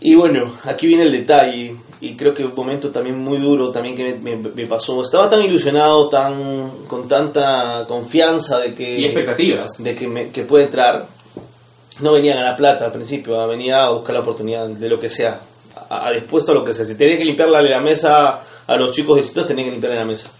Y 0.00 0.14
bueno, 0.14 0.50
aquí 0.64 0.86
viene 0.86 1.02
el 1.02 1.10
detalle, 1.12 1.74
y 2.00 2.14
creo 2.14 2.32
que 2.32 2.44
un 2.44 2.54
momento 2.54 2.90
también 2.90 3.18
muy 3.18 3.38
duro 3.38 3.70
también 3.70 3.96
que 3.96 4.14
me, 4.14 4.36
me- 4.36 4.48
me 4.50 4.66
pasó. 4.66 5.02
Estaba 5.02 5.28
tan 5.28 5.42
ilusionado, 5.42 6.08
tan 6.08 6.70
con 6.86 7.08
tanta 7.08 7.84
confianza 7.88 8.60
de 8.60 8.74
que 8.74 9.00
Y 9.00 9.04
expectativas. 9.06 9.82
de 9.82 9.94
que, 9.96 10.06
me, 10.06 10.28
que 10.30 10.44
puede 10.44 10.66
entrar. 10.66 11.08
No 12.00 12.12
venía 12.12 12.34
a 12.34 12.36
ganar 12.36 12.56
plata 12.56 12.84
al 12.86 12.92
principio, 12.92 13.46
venía 13.48 13.84
a 13.84 13.90
buscar 13.90 14.14
la 14.14 14.20
oportunidad 14.20 14.66
de 14.68 14.88
lo 14.88 15.00
que 15.00 15.10
sea, 15.10 15.40
a, 15.90 16.06
a 16.08 16.12
dispuesto 16.12 16.52
a 16.52 16.54
lo 16.54 16.64
que 16.64 16.72
sea. 16.74 16.84
Si 16.84 16.94
tenía 16.94 17.18
que 17.18 17.24
limpiarle 17.24 17.68
la 17.68 17.80
mesa 17.80 18.40
a 18.66 18.76
los 18.76 18.92
chicos 18.92 19.16
de 19.16 19.22
distritos, 19.22 19.48
tenía 19.48 19.64
que 19.64 19.70
limpiarle 19.72 19.98
la 19.98 20.04
mesa. 20.04 20.30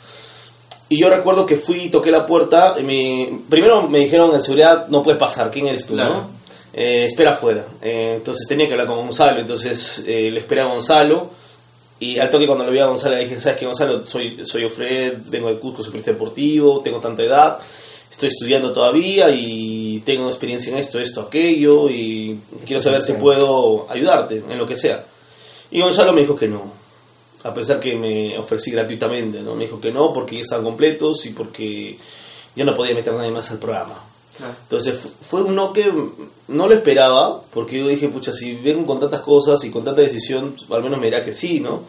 Y 0.90 1.00
yo 1.00 1.10
recuerdo 1.10 1.44
que 1.44 1.56
fui 1.56 1.82
y 1.84 1.90
toqué 1.90 2.10
la 2.10 2.24
puerta. 2.26 2.74
y 2.78 2.82
me- 2.82 3.40
primero 3.50 3.88
me 3.88 3.98
dijeron 3.98 4.34
en 4.34 4.42
seguridad, 4.42 4.86
no 4.88 5.02
puedes 5.02 5.18
pasar, 5.18 5.50
¿quién 5.50 5.68
eres 5.68 5.84
tú? 5.84 5.94
Claro. 5.94 6.14
no? 6.14 6.30
Eh, 6.72 7.06
espera 7.06 7.32
afuera. 7.32 7.64
Eh, 7.82 8.14
entonces 8.16 8.46
tenía 8.46 8.66
que 8.66 8.72
hablar 8.72 8.86
con 8.86 8.96
Gonzalo, 8.98 9.40
entonces 9.40 10.04
eh, 10.06 10.30
le 10.30 10.40
esperé 10.40 10.60
a 10.60 10.66
Gonzalo. 10.66 11.30
Y 12.00 12.18
al 12.20 12.30
toque 12.30 12.46
cuando 12.46 12.64
lo 12.64 12.70
vi 12.70 12.78
a 12.78 12.86
Gonzalo 12.86 13.16
le 13.16 13.24
dije, 13.24 13.40
¿sabes 13.40 13.58
qué 13.58 13.66
Gonzalo? 13.66 14.06
Soy, 14.06 14.46
soy 14.46 14.64
Ofred, 14.64 15.14
vengo 15.30 15.48
de 15.48 15.56
Cusco, 15.58 15.82
soy 15.82 15.98
deportivo, 16.00 16.80
tengo 16.80 17.00
tanta 17.00 17.24
edad, 17.24 17.58
estoy 18.08 18.28
estudiando 18.28 18.72
todavía 18.72 19.28
y 19.30 19.87
tengo 20.00 20.28
experiencia 20.28 20.72
en 20.72 20.78
esto, 20.78 20.98
esto, 20.98 21.20
aquello 21.22 21.88
y 21.90 22.38
quiero 22.66 22.82
saber 22.82 23.02
si 23.02 23.12
puedo 23.14 23.86
ayudarte 23.88 24.42
en 24.48 24.58
lo 24.58 24.66
que 24.66 24.76
sea. 24.76 25.04
Y 25.70 25.80
Gonzalo 25.80 26.12
me 26.12 26.22
dijo 26.22 26.34
que 26.36 26.48
no, 26.48 26.62
a 27.44 27.52
pesar 27.54 27.78
que 27.80 27.94
me 27.94 28.36
ofrecí 28.38 28.70
gratuitamente, 28.70 29.40
¿no? 29.40 29.54
Me 29.54 29.64
dijo 29.64 29.80
que 29.80 29.92
no 29.92 30.12
porque 30.12 30.36
ya 30.36 30.42
estaban 30.42 30.64
completos 30.64 31.26
y 31.26 31.30
porque 31.30 31.98
ya 32.56 32.64
no 32.64 32.74
podía 32.74 32.94
meter 32.94 33.12
nadie 33.14 33.30
más 33.30 33.50
al 33.50 33.58
programa. 33.58 33.98
Claro. 34.36 34.54
Entonces 34.62 34.94
fu- 34.98 35.10
fue 35.20 35.42
un 35.42 35.54
no 35.54 35.72
que 35.72 35.92
no 36.48 36.66
lo 36.68 36.74
esperaba, 36.74 37.40
porque 37.52 37.78
yo 37.80 37.88
dije, 37.88 38.08
pucha, 38.08 38.32
si 38.32 38.54
vengo 38.54 38.86
con 38.86 39.00
tantas 39.00 39.20
cosas 39.20 39.62
y 39.64 39.70
con 39.70 39.84
tanta 39.84 40.00
decisión, 40.00 40.54
al 40.70 40.82
menos 40.82 40.98
me 41.00 41.06
dirá 41.06 41.24
que 41.24 41.32
sí, 41.32 41.60
¿no? 41.60 41.82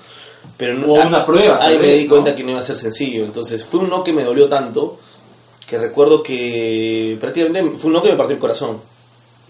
Pero 0.58 0.74
no, 0.76 0.94
O 0.94 1.08
una 1.08 1.26
prueba, 1.26 1.60
Ahí 1.66 1.78
me 1.78 1.94
di 1.94 2.04
¿no? 2.06 2.10
cuenta 2.12 2.36
que 2.36 2.44
no 2.44 2.52
iba 2.52 2.60
a 2.60 2.64
ser 2.64 2.76
sencillo. 2.76 3.24
Entonces 3.24 3.64
fue 3.64 3.82
un 3.82 3.90
no 3.90 4.04
que 4.04 4.14
me 4.14 4.24
dolió 4.24 4.48
tanto, 4.50 4.98
que 5.70 5.78
recuerdo 5.78 6.24
que 6.24 7.16
prácticamente 7.20 7.78
fue 7.78 7.88
un 7.90 7.94
no 7.94 8.02
que 8.02 8.10
me 8.10 8.16
partió 8.16 8.34
el 8.34 8.42
corazón. 8.42 8.82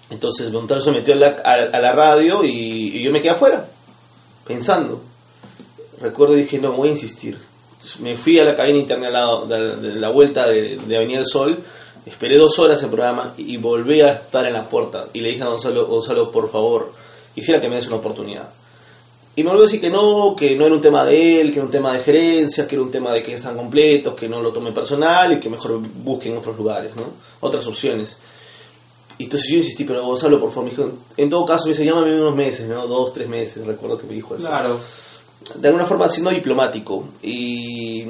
Entonces 0.09 0.51
Gonzalo 0.51 0.81
se 0.81 0.91
metió 0.91 1.13
a 1.13 1.17
la, 1.17 1.27
a, 1.27 1.79
la 1.79 1.91
radio 1.93 2.43
y, 2.43 3.01
yo 3.01 3.11
me 3.11 3.21
quedé 3.21 3.31
afuera, 3.31 3.65
pensando. 4.45 5.01
Recuerdo 6.01 6.35
y 6.35 6.41
dije, 6.41 6.59
no, 6.59 6.73
voy 6.73 6.89
a 6.89 6.91
insistir. 6.91 7.38
Me 7.99 8.17
fui 8.17 8.38
a 8.39 8.43
la 8.43 8.55
cabina 8.55 8.79
interna 8.79 9.09
de, 9.45 9.75
de 9.77 9.99
la 9.99 10.09
vuelta 10.09 10.47
de, 10.47 10.77
de 10.77 10.97
Avenida 10.97 11.19
del 11.19 11.27
Sol, 11.27 11.57
esperé 12.05 12.38
dos 12.38 12.59
horas 12.59 12.83
el 12.83 12.89
programa 12.89 13.33
y 13.38 13.55
volví 13.57 14.01
a 14.01 14.11
estar 14.11 14.45
en 14.45 14.53
la 14.53 14.67
puerta. 14.67 15.07
Y 15.13 15.21
le 15.21 15.29
dije 15.29 15.43
a 15.43 15.47
Gonzalo, 15.47 15.88
Gonzalo, 15.88 16.31
por 16.31 16.51
favor, 16.51 16.91
quisiera 17.33 17.61
que 17.61 17.69
me 17.69 17.75
des 17.75 17.88
una 17.88 17.95
oportunidad. 17.95 18.49
Y 19.39 19.43
me 19.43 19.51
volvió 19.51 19.63
a 19.63 19.67
decir 19.67 19.79
que 19.79 19.89
no, 19.89 20.36
que 20.36 20.53
no 20.58 20.65
era 20.65 20.75
un 20.75 20.81
tema 20.81 21.05
de 21.05 21.39
él, 21.39 21.50
que 21.50 21.60
era 21.60 21.65
un 21.65 21.72
tema 21.72 21.93
de 21.93 22.01
gerencia, 22.01 22.67
que 22.67 22.75
era 22.75 22.84
un 22.84 22.91
tema 22.91 23.13
de 23.13 23.24
que 23.24 23.34
están 23.34 23.55
completos, 23.55 24.13
que 24.13 24.27
no 24.27 24.41
lo 24.41 24.51
tome 24.51 24.74
personal 24.74 25.31
y 25.31 25.39
que 25.39 25.50
mejor 25.50 25.79
busquen 25.79 26.36
otros 26.36 26.58
lugares, 26.58 26.93
¿no? 26.98 27.03
Otras 27.39 27.65
opciones. 27.65 28.17
Y 29.17 29.24
entonces 29.24 29.50
yo 29.50 29.58
insistí, 29.60 29.86
pero 29.86 30.03
Gonzalo, 30.03 30.41
por 30.41 30.50
favor, 30.50 30.65
me 30.65 30.72
dijo, 30.72 30.91
en 31.15 31.29
todo 31.29 31.46
caso, 31.46 31.67
me 31.67 31.72
dice, 31.72 31.86
llámame 31.86 32.19
unos 32.19 32.36
meses, 32.36 32.67
¿no? 32.67 32.86
Dos, 32.86 33.13
tres 33.13 33.29
meses, 33.29 33.65
recuerdo 33.65 33.98
que 33.98 34.08
me 34.08 34.13
dijo 34.13 34.36
eso 34.36 34.46
Claro. 34.46 34.77
de 35.55 35.67
alguna 35.69 35.86
forma 35.86 36.10
siendo 36.10 36.31
diplomático. 36.31 37.05
Y, 37.24 38.08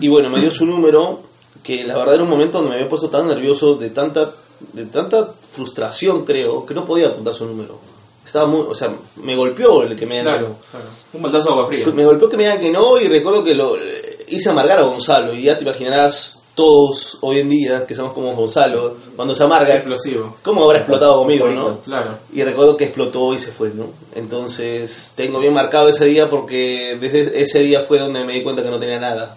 y 0.00 0.08
bueno, 0.08 0.30
me 0.30 0.40
dio 0.40 0.50
su 0.50 0.66
número, 0.66 1.20
que 1.62 1.84
la 1.84 1.96
verdad 1.96 2.14
era 2.14 2.24
un 2.24 2.30
momento 2.30 2.58
donde 2.58 2.70
me 2.70 2.74
había 2.74 2.88
puesto 2.88 3.08
tan 3.08 3.28
nervioso, 3.28 3.76
de 3.76 3.90
tanta, 3.90 4.32
de 4.72 4.86
tanta 4.86 5.32
frustración, 5.52 6.24
creo, 6.24 6.66
que 6.66 6.74
no 6.74 6.84
podía 6.84 7.06
apuntar 7.06 7.34
su 7.34 7.46
número. 7.46 7.93
Estaba 8.24 8.46
muy, 8.46 8.62
o 8.68 8.74
sea, 8.74 8.90
me 9.16 9.36
golpeó 9.36 9.82
el 9.82 9.96
que 9.96 10.06
me 10.06 10.18
digan 10.18 10.38
Claro, 10.38 10.56
claro. 10.70 10.86
Un 11.12 11.22
baldazo 11.22 11.44
de 11.46 11.50
agua 11.52 11.66
fría. 11.66 11.86
Me 11.88 12.04
golpeó 12.04 12.28
que 12.28 12.36
me 12.36 12.44
digan 12.44 12.58
que 12.58 12.70
no 12.70 12.98
y 12.98 13.06
recuerdo 13.06 13.44
que 13.44 13.54
lo 13.54 13.76
eh, 13.76 14.24
hice 14.28 14.50
amargar 14.50 14.78
a 14.78 14.82
Gonzalo. 14.82 15.34
Y 15.34 15.42
ya 15.42 15.56
te 15.56 15.62
imaginarás 15.64 16.42
todos 16.54 17.18
hoy 17.20 17.40
en 17.40 17.50
día, 17.50 17.84
que 17.86 17.94
somos 17.94 18.12
como 18.12 18.32
Gonzalo, 18.34 18.96
cuando 19.16 19.34
se 19.34 19.42
amarga, 19.42 19.74
Explosivo. 19.74 20.36
cómo 20.42 20.64
habrá 20.64 20.78
explotado 20.78 21.18
conmigo, 21.18 21.48
¿no? 21.48 21.80
Claro. 21.80 22.18
Y 22.32 22.42
recuerdo 22.42 22.76
que 22.76 22.84
explotó 22.84 23.34
y 23.34 23.38
se 23.38 23.50
fue, 23.50 23.70
¿no? 23.74 23.86
Entonces 24.14 25.12
tengo 25.16 25.38
bien 25.40 25.52
marcado 25.52 25.88
ese 25.88 26.04
día 26.04 26.30
porque 26.30 26.96
desde 27.00 27.42
ese 27.42 27.60
día 27.60 27.80
fue 27.80 27.98
donde 27.98 28.24
me 28.24 28.34
di 28.34 28.42
cuenta 28.42 28.62
que 28.62 28.70
no 28.70 28.78
tenía 28.78 29.00
nada. 29.00 29.36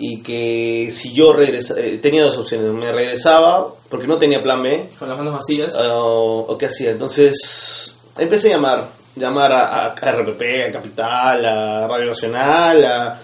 Y 0.00 0.22
que 0.22 0.90
si 0.92 1.12
yo 1.12 1.32
regresaba, 1.32 1.80
tenía 2.00 2.22
dos 2.24 2.36
opciones, 2.38 2.70
me 2.72 2.92
regresaba 2.92 3.66
porque 3.88 4.06
no 4.06 4.16
tenía 4.16 4.40
plan 4.42 4.62
B 4.62 4.88
Con 4.98 5.08
las 5.08 5.18
manos 5.18 5.34
vacías. 5.34 5.74
o, 5.74 6.46
o 6.48 6.56
qué 6.58 6.66
hacía. 6.66 6.90
Entonces 6.90 7.94
empecé 8.16 8.48
a 8.52 8.56
llamar, 8.56 8.84
llamar 9.16 9.52
a, 9.52 9.86
a 9.86 9.94
RPP, 10.12 10.42
a 10.68 10.72
Capital, 10.72 11.44
a 11.44 11.88
Radio 11.88 12.06
Nacional, 12.06 12.84
a... 12.84 13.20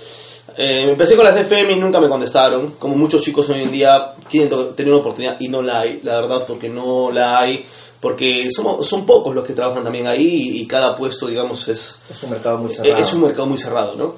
eh, 0.56 0.86
empecé 0.90 1.14
con 1.14 1.24
las 1.24 1.36
FM 1.38 1.72
y 1.74 1.76
nunca 1.76 2.00
me 2.00 2.08
contestaron. 2.08 2.72
Como 2.78 2.96
muchos 2.96 3.22
chicos 3.22 3.48
hoy 3.50 3.62
en 3.62 3.70
día 3.70 4.12
quieren 4.28 4.48
to- 4.50 4.68
tener 4.74 4.92
una 4.92 5.00
oportunidad 5.00 5.36
y 5.40 5.48
no 5.48 5.62
la 5.62 5.80
hay, 5.80 6.00
la 6.02 6.20
verdad, 6.20 6.44
porque 6.46 6.68
no 6.68 7.10
la 7.12 7.38
hay. 7.38 7.64
Porque 8.00 8.48
somos, 8.50 8.86
son 8.86 9.06
pocos 9.06 9.34
los 9.34 9.44
que 9.44 9.52
trabajan 9.54 9.82
también 9.84 10.06
ahí 10.08 10.26
y, 10.56 10.60
y 10.62 10.66
cada 10.66 10.94
puesto, 10.96 11.26
digamos, 11.28 11.68
es, 11.68 11.98
Es 12.10 12.22
un 12.24 12.30
mercado 12.30 12.58
muy 12.58 12.68
cerrado. 12.68 12.96
es 13.00 13.12
un 13.14 13.22
mercado 13.22 13.46
muy 13.46 13.58
cerrado, 13.58 13.94
¿no? 13.96 14.14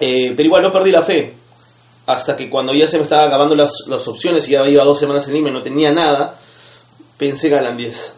Eh, 0.00 0.32
pero 0.36 0.46
igual 0.46 0.62
no 0.62 0.72
perdí 0.72 0.90
la 0.90 1.02
fe. 1.02 1.32
Hasta 2.06 2.36
que 2.36 2.50
cuando 2.50 2.74
ya 2.74 2.86
se 2.86 2.98
me 2.98 3.02
estaban 3.04 3.28
acabando 3.28 3.54
las, 3.54 3.72
las 3.86 4.06
opciones 4.08 4.46
y 4.48 4.52
ya 4.52 4.68
iba 4.68 4.84
dos 4.84 4.98
semanas 4.98 5.26
en 5.28 5.34
Lima 5.34 5.48
y 5.48 5.52
no 5.52 5.62
tenía 5.62 5.90
nada, 5.92 6.38
pensé 7.16 7.48
en 7.48 7.54
Alan 7.54 7.76
10. 7.76 8.12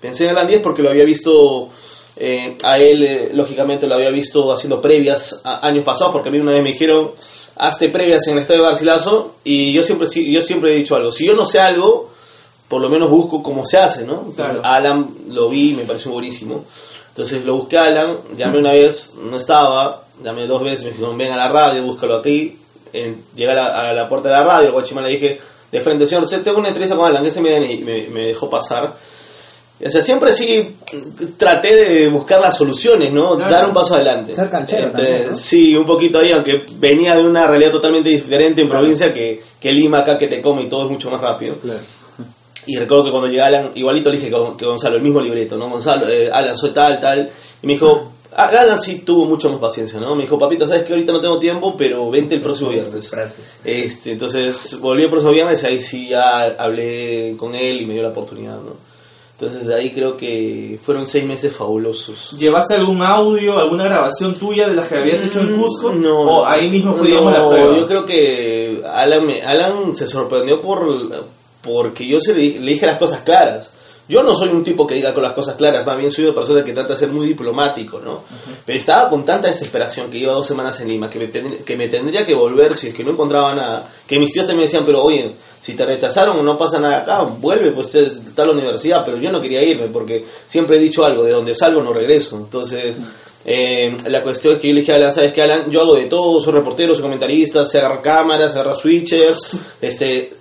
Pensé 0.00 0.24
en 0.24 0.30
Alan 0.30 0.46
10 0.46 0.62
porque 0.62 0.82
lo 0.82 0.88
había 0.90 1.04
visto 1.04 1.68
eh, 2.16 2.56
a 2.64 2.78
él, 2.78 3.02
eh, 3.02 3.30
lógicamente 3.34 3.86
lo 3.86 3.94
había 3.94 4.10
visto 4.10 4.50
haciendo 4.52 4.80
previas 4.80 5.40
a- 5.44 5.66
años 5.66 5.84
pasados, 5.84 6.12
porque 6.12 6.30
a 6.30 6.32
mí 6.32 6.38
una 6.38 6.52
vez 6.52 6.62
me 6.62 6.72
dijeron, 6.72 7.10
hazte 7.56 7.88
previas 7.90 8.26
en 8.28 8.34
el 8.36 8.40
estadio 8.42 8.62
de 8.62 8.68
Garcilaso, 8.68 9.34
y 9.44 9.72
yo 9.72 9.82
siempre, 9.82 10.06
yo 10.30 10.40
siempre 10.40 10.72
he 10.72 10.76
dicho 10.76 10.96
algo, 10.96 11.12
si 11.12 11.26
yo 11.26 11.34
no 11.34 11.44
sé 11.44 11.60
algo, 11.60 12.08
por 12.68 12.80
lo 12.80 12.88
menos 12.88 13.10
busco 13.10 13.42
cómo 13.42 13.66
se 13.66 13.76
hace, 13.78 14.04
¿no? 14.04 14.24
Entonces, 14.26 14.36
Claro. 14.46 14.60
Alan 14.64 15.08
lo 15.28 15.48
vi, 15.50 15.74
me 15.74 15.82
pareció 15.84 16.12
buenísimo. 16.12 16.64
Entonces 17.08 17.44
lo 17.44 17.54
busqué 17.56 17.76
a 17.76 17.84
Alan, 17.84 18.16
llamé 18.36 18.58
una 18.58 18.72
vez, 18.72 19.14
no 19.22 19.36
estaba, 19.36 20.04
llamé 20.22 20.46
dos 20.46 20.62
veces, 20.62 20.84
me 20.84 20.90
dijeron, 20.92 21.18
ven 21.18 21.32
a 21.32 21.36
la 21.36 21.48
radio, 21.48 21.82
búscalo 21.82 22.16
aquí. 22.16 22.56
En, 22.92 23.22
llegué 23.36 23.52
a 23.52 23.54
la, 23.54 23.90
a 23.90 23.92
la 23.92 24.08
puerta 24.08 24.28
de 24.28 24.34
la 24.34 24.44
radio, 24.44 24.66
el 24.68 24.72
guachimán 24.72 25.04
le 25.04 25.10
dije, 25.10 25.40
de 25.70 25.80
frente, 25.80 26.06
señor, 26.06 26.26
"Sí, 26.28 26.36
tengo 26.44 26.58
una 26.58 26.68
entrevista 26.68 26.96
con 26.96 27.06
Alan, 27.06 27.22
que 27.22 27.28
este 27.28 27.40
me, 27.40 27.56
y 27.72 27.78
me, 27.78 28.08
me 28.08 28.26
dejó 28.26 28.48
pasar. 28.50 28.92
O 29.82 29.88
sea, 29.88 30.02
siempre 30.02 30.30
sí 30.32 30.76
traté 31.38 31.74
de 31.74 32.08
buscar 32.08 32.38
las 32.40 32.54
soluciones, 32.54 33.12
¿no? 33.12 33.36
Claro. 33.36 33.50
Dar 33.50 33.66
un 33.68 33.72
paso 33.72 33.94
adelante. 33.94 34.34
Ser 34.34 34.50
canchero 34.50 34.88
Este, 34.88 34.98
también, 34.98 35.30
¿no? 35.30 35.36
Sí, 35.36 35.74
un 35.74 35.86
poquito 35.86 36.18
ahí, 36.18 36.32
aunque 36.32 36.64
venía 36.74 37.16
de 37.16 37.24
una 37.24 37.46
realidad 37.46 37.70
totalmente 37.70 38.10
diferente 38.10 38.60
en 38.60 38.68
provincia 38.68 39.14
que, 39.14 39.40
que 39.58 39.72
Lima 39.72 40.00
acá 40.00 40.18
que 40.18 40.26
te 40.28 40.42
come 40.42 40.62
y 40.64 40.68
todo 40.68 40.84
es 40.84 40.90
mucho 40.90 41.10
más 41.10 41.20
rápido. 41.22 41.54
Y 42.66 42.76
recuerdo 42.78 43.04
que 43.04 43.10
cuando 43.10 43.28
llegué 43.28 43.40
Alan, 43.40 43.70
igualito 43.74 44.10
le 44.10 44.18
dije 44.18 44.28
que, 44.58 44.66
Gonzalo, 44.66 44.96
el 44.96 45.02
mismo 45.02 45.18
libreto, 45.20 45.56
¿no? 45.56 45.70
Gonzalo, 45.70 46.06
eh, 46.10 46.30
Alan, 46.30 46.58
soy 46.58 46.70
tal, 46.72 47.00
tal. 47.00 47.30
Y 47.62 47.66
me 47.66 47.72
dijo, 47.72 48.12
Alan 48.46 48.78
sí 48.78 49.00
tuvo 49.00 49.24
mucho 49.24 49.50
más 49.50 49.58
paciencia, 49.60 49.98
¿no? 50.00 50.14
Me 50.14 50.22
dijo, 50.24 50.38
papito, 50.38 50.66
sabes 50.66 50.84
que 50.84 50.92
ahorita 50.92 51.12
no 51.12 51.20
tengo 51.20 51.38
tiempo, 51.38 51.74
pero 51.76 52.10
vente 52.10 52.34
el 52.36 52.40
próximo 52.42 52.70
viernes. 52.70 53.10
Este, 53.64 54.12
entonces 54.12 54.78
volví 54.80 55.02
el 55.04 55.10
próximo 55.10 55.32
viernes 55.32 55.62
y 55.62 55.66
ahí 55.66 55.80
sí 55.80 56.08
ya 56.08 56.44
hablé 56.58 57.34
con 57.38 57.54
él 57.54 57.80
y 57.82 57.86
me 57.86 57.94
dio 57.94 58.02
la 58.02 58.08
oportunidad, 58.10 58.56
¿no? 58.56 58.90
Entonces 59.38 59.66
de 59.66 59.74
ahí 59.74 59.90
creo 59.92 60.18
que 60.18 60.78
fueron 60.82 61.06
seis 61.06 61.24
meses 61.24 61.56
fabulosos. 61.56 62.36
¿Llevaste 62.38 62.74
algún 62.74 63.00
audio, 63.00 63.58
alguna 63.58 63.84
grabación 63.84 64.34
tuya 64.34 64.68
de 64.68 64.74
las 64.74 64.86
que 64.86 64.96
habías 64.98 65.22
hecho 65.22 65.40
en 65.40 65.56
Cusco? 65.56 65.92
Mm, 65.94 66.02
No. 66.02 66.20
¿O 66.20 66.46
ahí 66.46 66.68
mismo 66.68 66.92
fue, 66.92 67.04
no, 67.04 67.06
digamos, 67.08 67.32
la 67.32 67.48
prueba? 67.48 67.76
Yo 67.78 67.86
creo 67.86 68.04
que 68.04 68.82
Alan, 68.86 69.24
me- 69.26 69.40
Alan 69.42 69.94
se 69.94 70.06
sorprendió 70.06 70.60
por 70.60 70.86
porque 71.62 72.06
yo 72.06 72.20
se 72.20 72.34
le, 72.34 72.40
di- 72.42 72.58
le 72.58 72.72
dije 72.72 72.84
las 72.86 72.98
cosas 72.98 73.20
claras. 73.20 73.72
Yo 74.10 74.22
no 74.24 74.34
soy 74.34 74.48
un 74.48 74.64
tipo 74.64 74.86
que 74.86 74.96
diga 74.96 75.14
con 75.14 75.22
las 75.22 75.32
cosas 75.32 75.54
claras, 75.54 75.86
más 75.86 75.96
bien 75.96 76.10
soy 76.10 76.24
una 76.24 76.34
persona 76.34 76.64
que 76.64 76.72
trata 76.72 76.94
de 76.94 76.98
ser 76.98 77.08
muy 77.10 77.26
diplomático, 77.28 78.00
¿no? 78.04 78.24
Pero 78.66 78.78
estaba 78.78 79.08
con 79.08 79.24
tanta 79.24 79.46
desesperación 79.48 80.10
que 80.10 80.18
iba 80.18 80.32
dos 80.32 80.46
semanas 80.46 80.80
en 80.80 80.88
Lima, 80.88 81.08
que 81.08 81.18
me, 81.20 81.30
que 81.64 81.76
me 81.76 81.88
tendría 81.88 82.26
que 82.26 82.34
volver 82.34 82.76
si 82.76 82.88
es 82.88 82.94
que 82.94 83.04
no 83.04 83.12
encontraba 83.12 83.54
nada. 83.54 83.88
Que 84.06 84.18
mis 84.18 84.32
tíos 84.32 84.46
también 84.46 84.58
me 84.60 84.64
decían, 84.64 84.82
pero 84.84 85.02
oye, 85.04 85.30
si 85.60 85.74
te 85.74 85.84
rechazaron 85.86 86.38
o 86.38 86.42
no 86.42 86.58
pasa 86.58 86.80
nada 86.80 86.98
acá, 87.02 87.22
vuelve, 87.22 87.70
pues 87.70 87.94
es- 87.94 88.16
está 88.16 88.44
la 88.44 88.52
universidad. 88.52 89.04
Pero 89.04 89.16
yo 89.18 89.30
no 89.30 89.40
quería 89.40 89.62
irme 89.62 89.86
porque 89.86 90.24
siempre 90.46 90.76
he 90.76 90.80
dicho 90.80 91.04
algo, 91.04 91.22
de 91.22 91.30
donde 91.30 91.54
salgo 91.54 91.80
no 91.80 91.92
regreso. 91.92 92.36
Entonces, 92.36 92.98
eh, 93.44 93.96
la 94.08 94.22
cuestión 94.22 94.54
es 94.54 94.60
que 94.60 94.68
yo 94.68 94.74
le 94.74 94.80
dije 94.80 94.92
a 94.92 94.96
Alan, 94.96 95.12
¿sabes 95.12 95.32
qué, 95.32 95.42
Alan? 95.42 95.70
Yo 95.70 95.82
hago 95.82 95.94
de 95.94 96.06
todo, 96.06 96.40
soy 96.40 96.52
reportero, 96.52 96.94
soy 96.94 97.02
comentarista, 97.02 97.64
se 97.64 97.78
agarra 97.78 98.02
cámaras, 98.02 98.52
se 98.52 98.58
agarra 98.58 98.74
switchers, 98.74 99.56
este, 99.80 100.34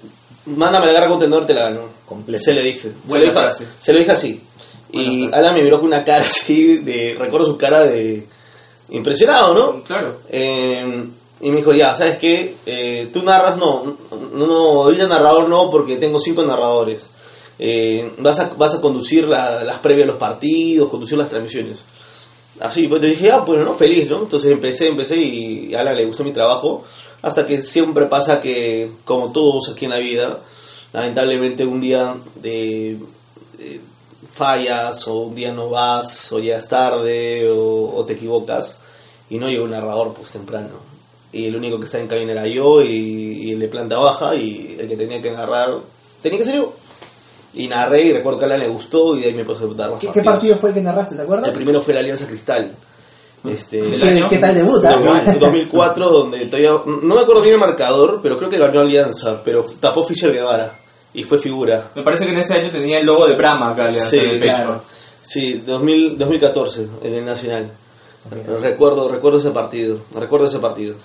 mándame 0.55 0.87
la 0.87 0.93
garra 0.93 1.07
contenedor, 1.09 1.45
te 1.45 1.53
la 1.53 1.63
gano. 1.63 1.81
Completo. 2.05 2.43
Se 2.43 2.53
le 2.53 2.63
dije. 2.63 2.91
Se 3.07 3.13
lo 3.13 3.19
dije, 3.19 3.33
se 3.81 3.93
lo 3.93 3.99
dije 3.99 4.11
así. 4.11 4.41
Buena 4.91 5.11
y 5.13 5.17
frase. 5.29 5.35
Alan 5.39 5.55
me 5.55 5.63
miró 5.63 5.77
con 5.79 5.87
una 5.87 6.03
cara 6.03 6.23
así, 6.25 6.77
de, 6.79 7.15
recuerdo 7.19 7.45
su 7.47 7.57
cara 7.57 7.85
de 7.85 8.25
impresionado, 8.89 9.53
¿no? 9.53 9.83
Claro. 9.83 10.17
Eh, 10.29 11.03
y 11.41 11.51
me 11.51 11.57
dijo, 11.57 11.73
ya, 11.73 11.93
¿sabes 11.93 12.17
qué? 12.17 12.55
Eh, 12.65 13.09
Tú 13.13 13.23
narras, 13.23 13.57
no, 13.57 13.97
no, 14.33 14.47
no, 14.47 14.89
el 14.89 15.07
narrador 15.07 15.47
no, 15.47 15.69
porque 15.69 15.95
tengo 15.97 16.19
cinco 16.19 16.43
narradores. 16.43 17.09
eh, 17.59 18.11
vas, 18.19 18.39
a, 18.39 18.51
vas 18.57 18.75
a 18.75 18.81
conducir 18.81 19.27
la- 19.27 19.63
las 19.63 19.79
previas 19.79 20.05
de 20.07 20.11
los 20.13 20.15
partidos, 20.19 20.89
conducir 20.89 21.17
las 21.17 21.29
transmisiones. 21.29 21.83
Así, 22.61 22.87
pues 22.87 22.99
te 23.01 23.07
dije, 23.07 23.31
ah, 23.31 23.39
bueno, 23.39 23.63
no, 23.63 23.73
feliz, 23.75 24.09
¿no? 24.09 24.17
Entonces 24.19 24.51
empecé, 24.51 24.87
empecé 24.87 25.17
y 25.17 25.73
a 25.75 25.81
Alan 25.81 25.95
le 25.95 26.05
gustó 26.05 26.23
mi 26.23 26.31
trabajo, 26.31 26.83
hasta 27.21 27.45
que 27.45 27.61
siempre 27.61 28.05
pasa 28.05 28.41
que, 28.41 28.91
como 29.05 29.31
todos 29.31 29.69
aquí 29.69 29.85
en 29.85 29.91
la 29.91 29.97
vida, 29.97 30.39
lamentablemente 30.93 31.65
un 31.65 31.81
día 31.81 32.15
de, 32.35 32.97
de 33.57 33.81
fallas 34.33 35.07
o 35.07 35.19
un 35.19 35.35
día 35.35 35.53
no 35.53 35.69
vas 35.69 36.31
o 36.31 36.39
llegas 36.39 36.67
tarde 36.67 37.49
o, 37.49 37.93
o 37.95 38.05
te 38.05 38.13
equivocas 38.13 38.79
y 39.29 39.37
no 39.37 39.49
llegó 39.49 39.65
un 39.65 39.71
narrador 39.71 40.13
pues 40.13 40.31
temprano. 40.31 40.89
Y 41.31 41.45
el 41.45 41.55
único 41.55 41.77
que 41.77 41.85
estaba 41.85 42.01
en 42.01 42.09
cabina 42.09 42.31
era 42.31 42.47
yo 42.47 42.81
y, 42.81 42.87
y 42.87 43.51
el 43.51 43.59
de 43.59 43.67
planta 43.67 43.97
baja 43.97 44.33
y 44.35 44.77
el 44.79 44.87
que 44.87 44.95
tenía 44.95 45.21
que 45.21 45.29
narrar 45.29 45.77
tenía 46.23 46.39
que 46.39 46.45
ser 46.45 46.55
yo. 46.55 46.73
Y 47.53 47.67
narré 47.67 48.03
y 48.03 48.13
recuerdo 48.13 48.39
que 48.39 48.45
a 48.45 48.47
Alan 48.47 48.59
le 48.59 48.67
gustó 48.67 49.15
y 49.15 49.21
de 49.21 49.27
ahí 49.27 49.33
me 49.33 49.43
puse 49.43 49.63
a 49.63 49.67
dar 49.67 49.89
los 49.89 49.99
¿Qué, 49.99 50.09
qué 50.11 50.21
partido 50.21 50.55
fue 50.55 50.69
el 50.69 50.75
que 50.75 50.81
narraste, 50.81 51.15
te 51.15 51.21
acuerdas? 51.23 51.49
el 51.49 51.55
primero 51.55 51.81
fue 51.81 51.93
la 51.93 51.99
Alianza 51.99 52.27
Cristal. 52.27 52.71
Este, 53.45 53.79
¿El 53.79 54.01
¿Qué, 54.01 54.07
año? 54.09 54.27
qué 54.29 54.37
tal 54.37 54.53
debuta? 54.55 54.91
2000 54.97 55.39
2004, 55.39 56.09
donde 56.11 56.45
todavía. 56.47 56.71
No 56.85 57.15
me 57.15 57.21
acuerdo 57.21 57.41
bien 57.41 57.53
el 57.55 57.59
marcador, 57.59 58.19
pero 58.21 58.37
creo 58.37 58.49
que 58.49 58.57
ganó 58.57 58.79
Alianza. 58.81 59.41
Pero 59.43 59.65
tapó 59.79 60.03
Fischer 60.03 60.33
Guevara. 60.33 60.77
Y 61.13 61.23
fue 61.23 61.39
figura. 61.39 61.87
Me 61.95 62.03
parece 62.03 62.25
que 62.25 62.31
en 62.33 62.37
ese 62.37 62.53
año 62.53 62.69
tenía 62.69 62.99
el 62.99 63.05
logo 63.05 63.27
de 63.27 63.35
Brahma 63.35 63.71
acá 63.71 63.85
Alianza, 63.85 64.09
Sí, 64.09 64.17
en 64.19 64.29
el 64.29 64.39
pecho. 64.39 64.53
claro. 64.55 64.81
Sí, 65.23 65.63
2000, 65.65 66.17
2014, 66.17 66.87
en 67.03 67.13
el 67.13 67.25
Nacional. 67.25 67.71
Recuerdo, 68.61 69.07
recuerdo 69.09 69.39
ese 69.39 69.51
partido. 69.51 69.97
Recuerdo 70.15 70.47
ese 70.47 70.59
partido. 70.59 70.95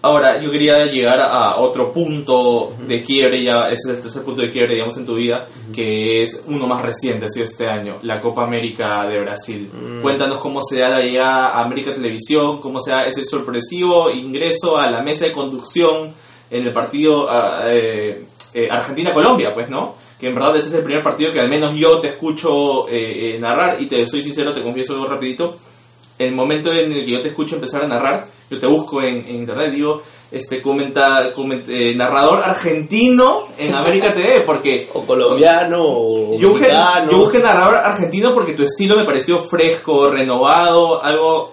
Ahora, 0.00 0.40
yo 0.40 0.50
quería 0.50 0.86
llegar 0.86 1.18
a 1.20 1.56
otro 1.56 1.92
punto 1.92 2.72
de 2.86 3.02
quiebre, 3.02 3.42
ya 3.42 3.66
ese 3.66 3.90
es 3.90 3.96
el 3.96 4.02
tercer 4.02 4.22
punto 4.22 4.42
de 4.42 4.52
quiebre, 4.52 4.74
digamos, 4.74 4.96
en 4.96 5.04
tu 5.04 5.16
vida, 5.16 5.46
que 5.74 6.22
es 6.22 6.44
uno 6.46 6.68
más 6.68 6.82
reciente, 6.82 7.26
ha 7.26 7.28
sido 7.28 7.46
este 7.46 7.66
año, 7.66 7.96
la 8.02 8.20
Copa 8.20 8.44
América 8.44 9.08
de 9.08 9.20
Brasil. 9.20 9.68
Mm. 9.72 10.00
Cuéntanos 10.00 10.40
cómo 10.40 10.62
se 10.62 10.78
da 10.78 10.90
la 10.90 11.00
llegada 11.00 11.48
a 11.48 11.64
América 11.64 11.92
Televisión, 11.92 12.60
cómo 12.60 12.80
se 12.80 12.92
da 12.92 13.06
ese 13.06 13.24
sorpresivo 13.24 14.08
ingreso 14.10 14.78
a 14.78 14.88
la 14.88 15.02
mesa 15.02 15.24
de 15.24 15.32
conducción 15.32 16.12
en 16.48 16.64
el 16.64 16.72
partido 16.72 17.28
ah, 17.28 17.62
eh, 17.66 18.22
eh, 18.54 18.68
Argentina-Colombia, 18.70 19.52
pues, 19.52 19.68
¿no? 19.68 19.94
Que 20.18 20.28
en 20.28 20.34
verdad 20.34 20.56
ese 20.56 20.68
es 20.68 20.74
el 20.74 20.82
primer 20.82 21.02
partido 21.02 21.32
que 21.32 21.40
al 21.40 21.48
menos 21.48 21.74
yo 21.74 22.00
te 22.00 22.08
escucho 22.08 22.88
eh, 22.88 23.34
eh, 23.34 23.38
narrar 23.38 23.80
y 23.80 23.86
te 23.86 24.06
soy 24.08 24.22
sincero, 24.22 24.52
te 24.52 24.62
confieso 24.62 24.94
algo 24.94 25.06
rapidito, 25.06 25.58
el 26.18 26.32
momento 26.32 26.70
en 26.72 26.92
el 26.92 27.04
que 27.04 27.10
yo 27.12 27.20
te 27.20 27.28
escucho 27.28 27.54
empezar 27.56 27.84
a 27.84 27.88
narrar, 27.88 28.26
yo 28.50 28.58
te 28.58 28.66
busco 28.66 29.00
en, 29.02 29.18
en 29.28 29.36
internet, 29.36 29.72
digo, 29.72 30.02
este 30.30 30.60
comenta, 30.60 31.32
coment- 31.34 31.68
eh, 31.68 31.94
narrador 31.94 32.42
argentino 32.44 33.44
en 33.58 33.74
América 33.74 34.12
TV, 34.12 34.40
porque 34.44 34.88
O 34.94 35.02
colombiano, 35.04 35.78
o 35.82 36.38
yo 36.38 36.50
busqué, 36.50 36.70
yo 37.10 37.18
busqué 37.18 37.38
narrador 37.38 37.76
argentino 37.76 38.34
porque 38.34 38.52
tu 38.52 38.62
estilo 38.62 38.96
me 38.96 39.04
pareció 39.04 39.40
fresco, 39.40 40.10
renovado, 40.10 41.02
algo 41.02 41.52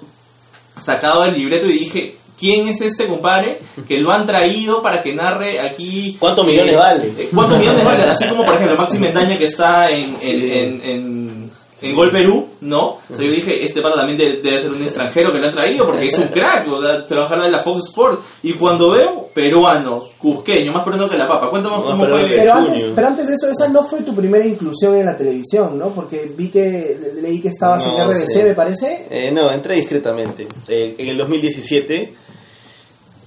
sacado 0.77 1.24
del 1.24 1.36
libreto 1.36 1.67
y 1.67 1.79
dije, 1.79 2.15
¿quién 2.38 2.67
es 2.67 2.81
este 2.81 3.07
compadre 3.07 3.60
que 3.88 4.00
lo 4.00 4.12
han 4.12 4.25
traído 4.25 4.81
para 4.81 5.01
que 5.01 5.15
narre 5.15 5.60
aquí? 5.62 6.17
¿Cuántos 6.19 6.45
eh, 6.45 6.51
millones 6.51 6.75
vale? 6.77 7.07
eh, 7.17 7.29
¿Cuántos 7.34 7.57
millones 7.60 7.86
vale? 7.86 8.03
Así 8.12 8.27
como, 8.27 8.43
por 8.45 8.55
ejemplo, 8.55 8.77
Maxi 8.77 9.00
Mendaña 9.00 9.38
que 9.38 9.45
está 9.45 9.89
en, 9.89 10.15
en, 10.15 10.19
Sí. 10.19 10.51
en, 10.53 10.81
en- 10.84 10.86
en 10.86 11.45
Gol 11.94 12.12
Perú, 12.12 12.48
¿no? 12.62 12.86
O 12.88 13.00
sea, 13.10 13.18
yo 13.25 13.32
dije, 13.32 13.63
este 13.65 13.82
pata 13.82 13.96
también 13.96 14.18
de- 14.18 14.42
debe 14.42 14.62
ser 14.62 14.72
un 14.72 14.82
extranjero 14.82 15.32
que 15.32 15.39
lo 15.39 15.48
han 15.48 15.54
traído 15.54 15.86
porque 15.86 16.08
es 16.08 16.18
un 16.18 16.27
crack, 16.30 16.68
o 16.72 16.82
sea, 16.82 17.06
trabajar 17.06 17.39
en 17.44 17.51
la 17.51 17.60
Fox 17.62 17.88
Sport. 17.89 18.22
Y 18.44 18.54
cuando 18.56 18.92
veo, 18.92 19.30
peruano, 19.34 20.06
cusqueño, 20.18 20.72
más 20.72 20.84
peruano 20.84 21.10
que 21.10 21.18
la 21.18 21.27
papa. 21.27 21.50
Cuéntame 21.50 21.75
Más 21.75 21.86
cómo 21.86 22.01
peruano 22.04 22.27
fue... 22.27 22.38
Pero 22.38 22.54
antes, 22.54 22.86
pero 22.96 23.08
antes 23.08 23.27
de 23.27 23.34
eso, 23.36 23.50
esa 23.50 23.68
no 23.68 23.84
fue 23.84 24.01
tu 24.01 24.15
primera 24.15 24.46
inclusión 24.46 24.96
en 24.96 25.06
la 25.06 25.15
televisión, 25.18 25.77
¿no? 25.77 25.89
Porque 25.89 26.32
vi 26.36 26.50
que 26.50 26.98
le- 27.00 27.21
leí 27.21 27.41
que 27.41 27.50
estabas 27.50 27.86
No, 27.86 27.98
en 27.98 28.10
RBC, 28.10 28.28
sí. 28.28 28.43
me 28.43 28.54
parece. 28.54 29.08
Eh, 29.10 29.32
no, 29.32 29.52
entré 29.52 29.76
discretamente. 29.76 30.48
Eh, 30.67 30.95
en 30.98 31.10
el 31.10 31.17
2017, 31.17 32.13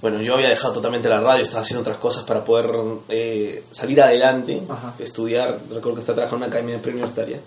bueno, 0.01 0.21
yo 0.21 0.33
había 0.35 0.47
dejado 0.49 0.73
totalmente 0.75 1.09
la 1.09 1.19
radio, 1.19 1.43
estaba 1.43 1.61
haciendo 1.61 1.81
otras 1.81 1.97
cosas 1.97 2.23
para 2.23 2.45
poder 2.45 2.69
eh, 3.09 3.63
salir 3.69 4.01
adelante, 4.01 4.61
Ajá. 4.69 4.93
estudiar. 4.97 5.57
Recuerdo 5.69 5.95
que 5.95 5.99
estaba 6.01 6.15
trabajando 6.15 6.45
en 6.45 6.49
una 6.49 6.55
academia 6.57 6.75
de 6.75 6.81
preuniversitaria. 6.81 7.39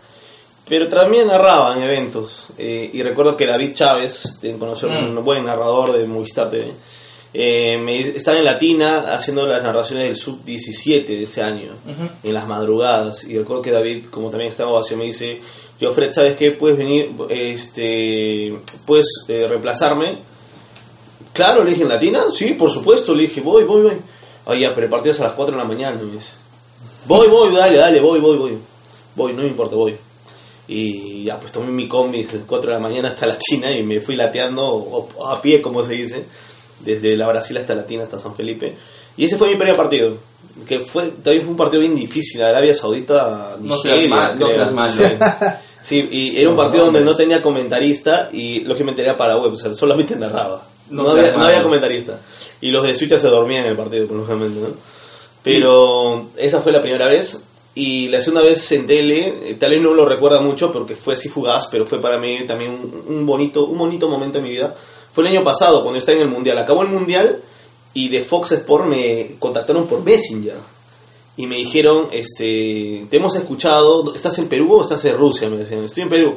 Pero 0.68 0.88
también 0.88 1.26
narraba 1.26 1.76
en 1.76 1.82
eventos. 1.82 2.48
eh, 2.58 2.90
y 2.92 3.02
recuerdo 3.02 3.36
que 3.36 3.46
David 3.46 3.74
Chávez, 3.74 4.38
de 4.40 4.56
conocer 4.56 4.90
Mm. 4.90 5.16
un 5.18 5.24
buen 5.24 5.44
narrador 5.44 5.92
de 5.92 6.06
Movistar 6.06 6.50
TV, 6.50 6.72
eh, 7.34 7.78
me, 7.82 7.98
estaba 8.00 8.38
en 8.38 8.44
Latina 8.44 9.06
haciendo 9.14 9.46
las 9.46 9.62
narraciones 9.62 10.04
del 10.06 10.16
Sub-17 10.16 11.16
de 11.16 11.22
ese 11.24 11.42
año, 11.42 11.70
Ujú. 11.84 12.08
en 12.22 12.34
las 12.34 12.46
madrugadas. 12.46 13.24
Y 13.24 13.38
recuerdo 13.38 13.62
que 13.62 13.70
David, 13.70 14.06
como 14.10 14.30
también 14.30 14.50
estaba 14.50 14.70
ovación, 14.70 14.98
me 15.00 15.06
dice, 15.06 15.40
yo 15.80 15.92
Fred, 15.92 16.12
¿sabes 16.12 16.36
qué? 16.36 16.52
¿Puedes 16.52 16.78
venir, 16.78 17.10
este, 17.28 18.54
puedes 18.86 19.06
eh, 19.28 19.46
reemplazarme? 19.48 20.18
Claro, 21.32 21.64
le 21.64 21.70
dije, 21.70 21.82
¿en 21.82 21.88
Latina? 21.88 22.24
Sí, 22.32 22.54
por 22.54 22.70
supuesto, 22.70 23.14
le 23.14 23.22
dije, 23.22 23.40
voy, 23.40 23.64
voy, 23.64 23.82
voy. 23.82 23.96
Oye, 24.44 24.60
ya, 24.60 24.74
pero 24.74 24.94
es 25.04 25.20
a 25.20 25.24
las 25.24 25.32
4 25.32 25.52
de 25.56 25.58
la 25.58 25.64
mañana, 25.66 25.96
me 25.96 26.12
dice. 26.12 26.28
Voy, 27.06 27.28
voy, 27.28 27.54
dale, 27.54 27.78
dale, 27.78 28.00
voy, 28.00 28.20
voy, 28.20 28.36
voy. 28.36 28.58
Voy, 29.16 29.32
no 29.32 29.42
me 29.42 29.48
importa, 29.48 29.74
voy. 29.76 29.96
Y 30.68 31.24
ya, 31.24 31.38
pues 31.40 31.52
tomé 31.52 31.72
mi 31.72 31.88
combi 31.88 32.22
desde 32.22 32.38
las 32.38 32.46
4 32.46 32.70
de 32.70 32.76
la 32.76 32.80
mañana 32.82 33.08
hasta 33.08 33.26
Latina 33.26 33.70
y 33.72 33.82
me 33.82 34.00
fui 34.00 34.14
lateando 34.16 34.66
o- 34.66 35.26
a 35.28 35.40
pie, 35.42 35.60
como 35.60 35.82
se 35.84 35.94
dice, 35.94 36.24
desde 36.80 37.16
la 37.16 37.26
Brasil 37.28 37.56
hasta 37.56 37.74
Latina, 37.74 38.04
hasta 38.04 38.18
San 38.18 38.34
Felipe. 38.34 38.74
Y 39.16 39.24
ese 39.24 39.36
fue 39.36 39.48
mi 39.48 39.56
primer 39.56 39.76
partido, 39.76 40.16
que 40.66 40.80
fue 40.80 41.04
también 41.22 41.42
fue 41.42 41.50
un 41.50 41.56
partido 41.56 41.80
bien 41.80 41.94
difícil, 41.96 42.42
Arabia 42.42 42.74
Saudita, 42.74 43.56
No 43.60 43.76
seas 43.78 43.96
Nigeria, 43.96 44.16
mal- 44.16 44.38
no 44.38 44.48
seas 44.50 44.72
malo. 44.72 44.92
Sí. 44.92 45.02
Sí, 45.84 46.08
y 46.12 46.40
era 46.40 46.48
un 46.48 46.56
partido 46.56 46.84
donde 46.84 47.00
no 47.00 47.16
tenía 47.16 47.42
comentarista 47.42 48.28
y 48.32 48.60
lógicamente 48.60 49.02
era 49.02 49.16
para 49.16 49.36
web, 49.36 49.52
o 49.52 49.56
sea, 49.56 49.74
solamente 49.74 50.14
narraba. 50.14 50.62
No 50.90 51.02
No, 51.02 51.10
había, 51.10 51.32
no 51.36 51.44
había 51.44 51.62
comentarista. 51.62 52.20
Y 52.60 52.70
los 52.70 52.84
de 52.86 52.94
Switch 52.94 53.16
se 53.16 53.26
dormían 53.26 53.64
en 53.64 53.70
el 53.72 53.76
partido, 53.76 54.06
por 54.06 54.16
¿no? 54.18 54.26
Pero 55.42 56.28
esa 56.36 56.60
fue 56.60 56.70
la 56.72 56.80
primera 56.80 57.06
vez. 57.08 57.42
Y 57.74 58.08
la 58.08 58.20
segunda 58.20 58.42
vez 58.42 58.70
en 58.72 58.86
tele, 58.86 59.50
eh, 59.50 59.56
tal 59.58 59.70
vez 59.70 59.80
no 59.80 59.94
lo 59.94 60.04
recuerda 60.04 60.40
mucho 60.40 60.72
porque 60.72 60.94
fue 60.94 61.14
así 61.14 61.28
fugaz, 61.28 61.68
pero 61.68 61.86
fue 61.86 62.00
para 62.00 62.18
mí 62.18 62.40
también 62.46 62.78
un, 63.08 63.24
bonito, 63.24 63.64
un 63.64 63.78
bonito 63.78 64.08
momento 64.08 64.38
en 64.38 64.44
mi 64.44 64.50
vida. 64.50 64.74
Fue 65.12 65.24
el 65.24 65.30
año 65.30 65.42
pasado, 65.42 65.82
cuando 65.82 65.98
estaba 65.98 66.16
en 66.16 66.24
el 66.24 66.30
Mundial. 66.30 66.58
Acabó 66.58 66.82
el 66.82 66.88
Mundial 66.88 67.40
y 67.94 68.08
de 68.08 68.22
Fox 68.22 68.52
Sport 68.52 68.86
me 68.86 69.36
contactaron 69.38 69.86
por 69.86 70.02
Messenger. 70.02 70.56
Y 71.34 71.46
me 71.46 71.56
dijeron, 71.56 72.08
este, 72.12 73.06
te 73.08 73.16
hemos 73.16 73.34
escuchado, 73.36 74.14
¿estás 74.14 74.38
en 74.38 74.48
Perú 74.48 74.74
o 74.74 74.82
estás 74.82 75.02
en 75.06 75.16
Rusia? 75.16 75.48
Me 75.48 75.56
decían, 75.56 75.82
estoy 75.82 76.02
en 76.02 76.08
Perú. 76.10 76.34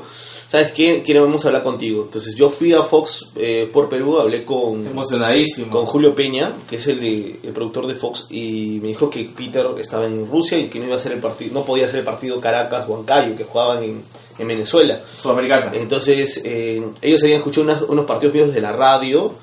¿Sabes 0.48 0.72
qué? 0.72 1.02
Queremos 1.04 1.44
hablar 1.46 1.64
contigo. 1.64 2.04
Entonces 2.04 2.36
yo 2.36 2.50
fui 2.50 2.72
a 2.74 2.82
Fox 2.84 3.30
eh, 3.36 3.70
por 3.74 3.90
Perú, 3.90 4.20
hablé 4.20 4.46
con, 4.46 4.86
Emocionadísimo. 4.88 5.72
con 5.72 5.86
Julio 5.86 6.14
Peña, 6.14 6.54
que 6.70 6.76
es 6.76 6.88
el, 6.88 7.00
de- 7.00 7.40
el 7.44 7.52
productor 7.52 7.88
de 7.88 7.96
Fox, 7.96 8.28
y 8.30 8.80
me 8.82 8.90
dijo 8.90 9.10
que 9.10 9.24
Peter 9.36 9.66
estaba 9.80 10.06
en 10.06 10.30
Rusia 10.30 10.58
y 10.60 10.68
que 10.68 10.78
no 10.80 10.86
iba 10.86 10.94
a 10.94 10.98
hacer 10.98 11.14
el 11.14 11.20
partido, 11.20 11.54
no 11.54 11.64
podía 11.66 11.86
hacer 11.86 12.00
el 12.00 12.06
partido 12.06 12.40
Caracas-Huancayo, 12.40 13.36
que 13.36 13.44
jugaban 13.44 13.84
en, 13.84 14.04
en 14.38 14.48
Venezuela. 14.48 15.02
Sudamericana. 15.22 15.72
Entonces, 15.74 16.42
eh, 16.46 16.84
ellos 17.02 17.24
habían 17.24 17.40
escuchado 17.40 17.64
unas- 17.64 17.82
unos 17.82 18.06
partidos 18.06 18.36
míos 18.36 18.54
de 18.54 18.62
la 18.62 18.72
radio 18.72 19.34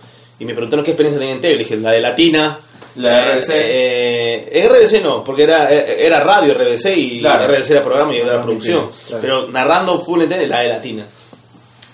y 0.42 0.44
me 0.44 0.54
preguntaron 0.54 0.84
qué 0.84 0.90
experiencia 0.90 1.18
tenían 1.20 1.36
en 1.36 1.40
tele. 1.42 1.54
Le 1.54 1.62
dije, 1.64 1.76
la 1.76 1.92
de 1.92 2.00
Latina. 2.00 2.58
La 2.96 3.36
RBC. 3.36 3.48
Eh, 3.50 4.48
eh, 4.52 4.68
RBC 4.68 5.02
no, 5.02 5.22
porque 5.24 5.44
era, 5.44 5.72
eh, 5.72 6.04
era 6.04 6.22
radio 6.24 6.52
RBC 6.52 6.96
y 6.96 7.20
Claro. 7.20 7.46
RBC 7.50 7.70
era 7.70 7.82
programa 7.82 8.14
y 8.14 8.18
era 8.18 8.42
producción. 8.42 8.90
claro. 9.06 9.20
Pero 9.22 9.48
narrando 9.48 9.98
full 10.00 10.20
en 10.22 10.28
tele, 10.28 10.46
la 10.46 10.60
de 10.60 10.68
Latina. 10.68 11.06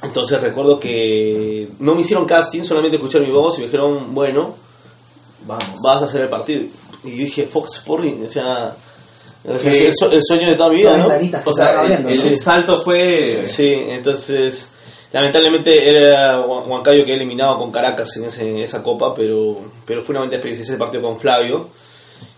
Entonces 0.02 0.40
recuerdo 0.40 0.80
que 0.80 1.68
no 1.80 1.94
me 1.94 2.00
hicieron 2.00 2.24
casting, 2.24 2.62
solamente 2.64 2.96
escucharon 2.96 3.26
mi 3.26 3.32
voz 3.32 3.56
y 3.58 3.60
me 3.60 3.66
dijeron, 3.66 4.14
bueno, 4.14 4.54
Vamos. 5.46 5.76
vas 5.84 6.02
a 6.02 6.04
hacer 6.06 6.22
el 6.22 6.28
partido. 6.28 6.62
Y 7.04 7.10
dije, 7.10 7.46
Fox 7.46 7.76
Sporting, 7.76 8.24
o 8.26 8.30
sea, 8.30 8.74
el, 9.44 9.52
el 9.54 10.22
sueño 10.24 10.48
de 10.48 10.54
toda 10.56 10.70
mi 10.70 10.76
vida, 10.76 11.18
el 12.08 12.38
salto 12.40 12.80
fue... 12.82 13.44
Sí, 13.46 13.72
entonces 13.88 14.72
lamentablemente 15.12 15.88
era 15.88 16.40
Huan- 16.40 16.68
Huancayo 16.68 17.04
que 17.04 17.14
eliminado 17.14 17.58
con 17.58 17.70
Caracas 17.72 18.16
en, 18.16 18.24
ese- 18.24 18.48
en 18.50 18.58
esa 18.58 18.82
copa, 18.82 19.14
pero, 19.14 19.58
pero 19.86 20.02
fue 20.02 20.12
una 20.12 20.20
bonita 20.20 20.36
experiencia 20.36 20.62
ese 20.62 20.78
partido 20.78 21.02
con 21.02 21.18
Flavio 21.18 21.68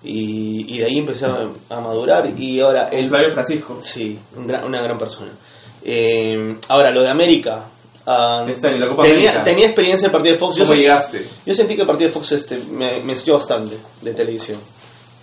y, 0.02 0.74
y 0.74 0.78
de 0.78 0.84
ahí 0.86 0.98
empecé 0.98 1.26
a, 1.26 1.46
a 1.68 1.80
madurar 1.80 2.28
y 2.38 2.60
ahora 2.60 2.88
El 2.90 3.08
Flavio 3.08 3.32
Francisco. 3.32 3.78
sí, 3.80 4.18
un 4.36 4.46
gran- 4.46 4.64
una 4.64 4.80
gran 4.82 4.98
persona. 4.98 5.30
Eh, 5.82 6.56
ahora 6.68 6.90
lo 6.90 7.02
de 7.02 7.08
América. 7.08 7.64
la 8.06 8.86
Copa 8.88 9.02
tenía, 9.02 9.30
América. 9.30 9.42
tenía 9.44 9.66
experiencia 9.66 10.06
en 10.06 10.10
el 10.10 10.12
partido 10.12 10.34
de 10.34 10.38
Fox. 10.38 10.56
Yo, 10.56 10.64
¿Cómo 10.64 10.74
sen- 10.74 10.78
llegaste? 10.78 11.26
yo 11.46 11.54
sentí 11.54 11.74
que 11.74 11.82
el 11.82 11.86
partido 11.86 12.08
de 12.08 12.14
Fox 12.14 12.32
este, 12.32 12.58
me, 12.70 13.00
me 13.00 13.12
enseñó 13.14 13.34
bastante 13.34 13.76
de 14.02 14.12
televisión. 14.14 14.58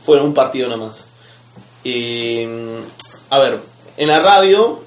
Fue 0.03 0.21
un 0.21 0.33
partido 0.33 0.67
nada 0.69 0.85
más. 0.85 1.05
A 3.29 3.39
ver, 3.39 3.59
en 3.97 4.07
la 4.07 4.19
radio, 4.19 4.79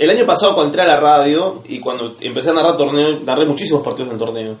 el 0.00 0.08
año 0.08 0.24
pasado 0.24 0.54
cuando 0.54 0.70
entré 0.70 0.82
a 0.82 0.86
la 0.86 0.98
radio 0.98 1.62
y 1.68 1.78
cuando 1.78 2.16
empecé 2.20 2.48
a 2.48 2.52
narrar 2.54 2.78
torneo, 2.78 3.20
narré 3.22 3.44
muchísimos 3.44 3.82
partidos 3.82 4.10
en 4.10 4.18
torneo. 4.18 4.56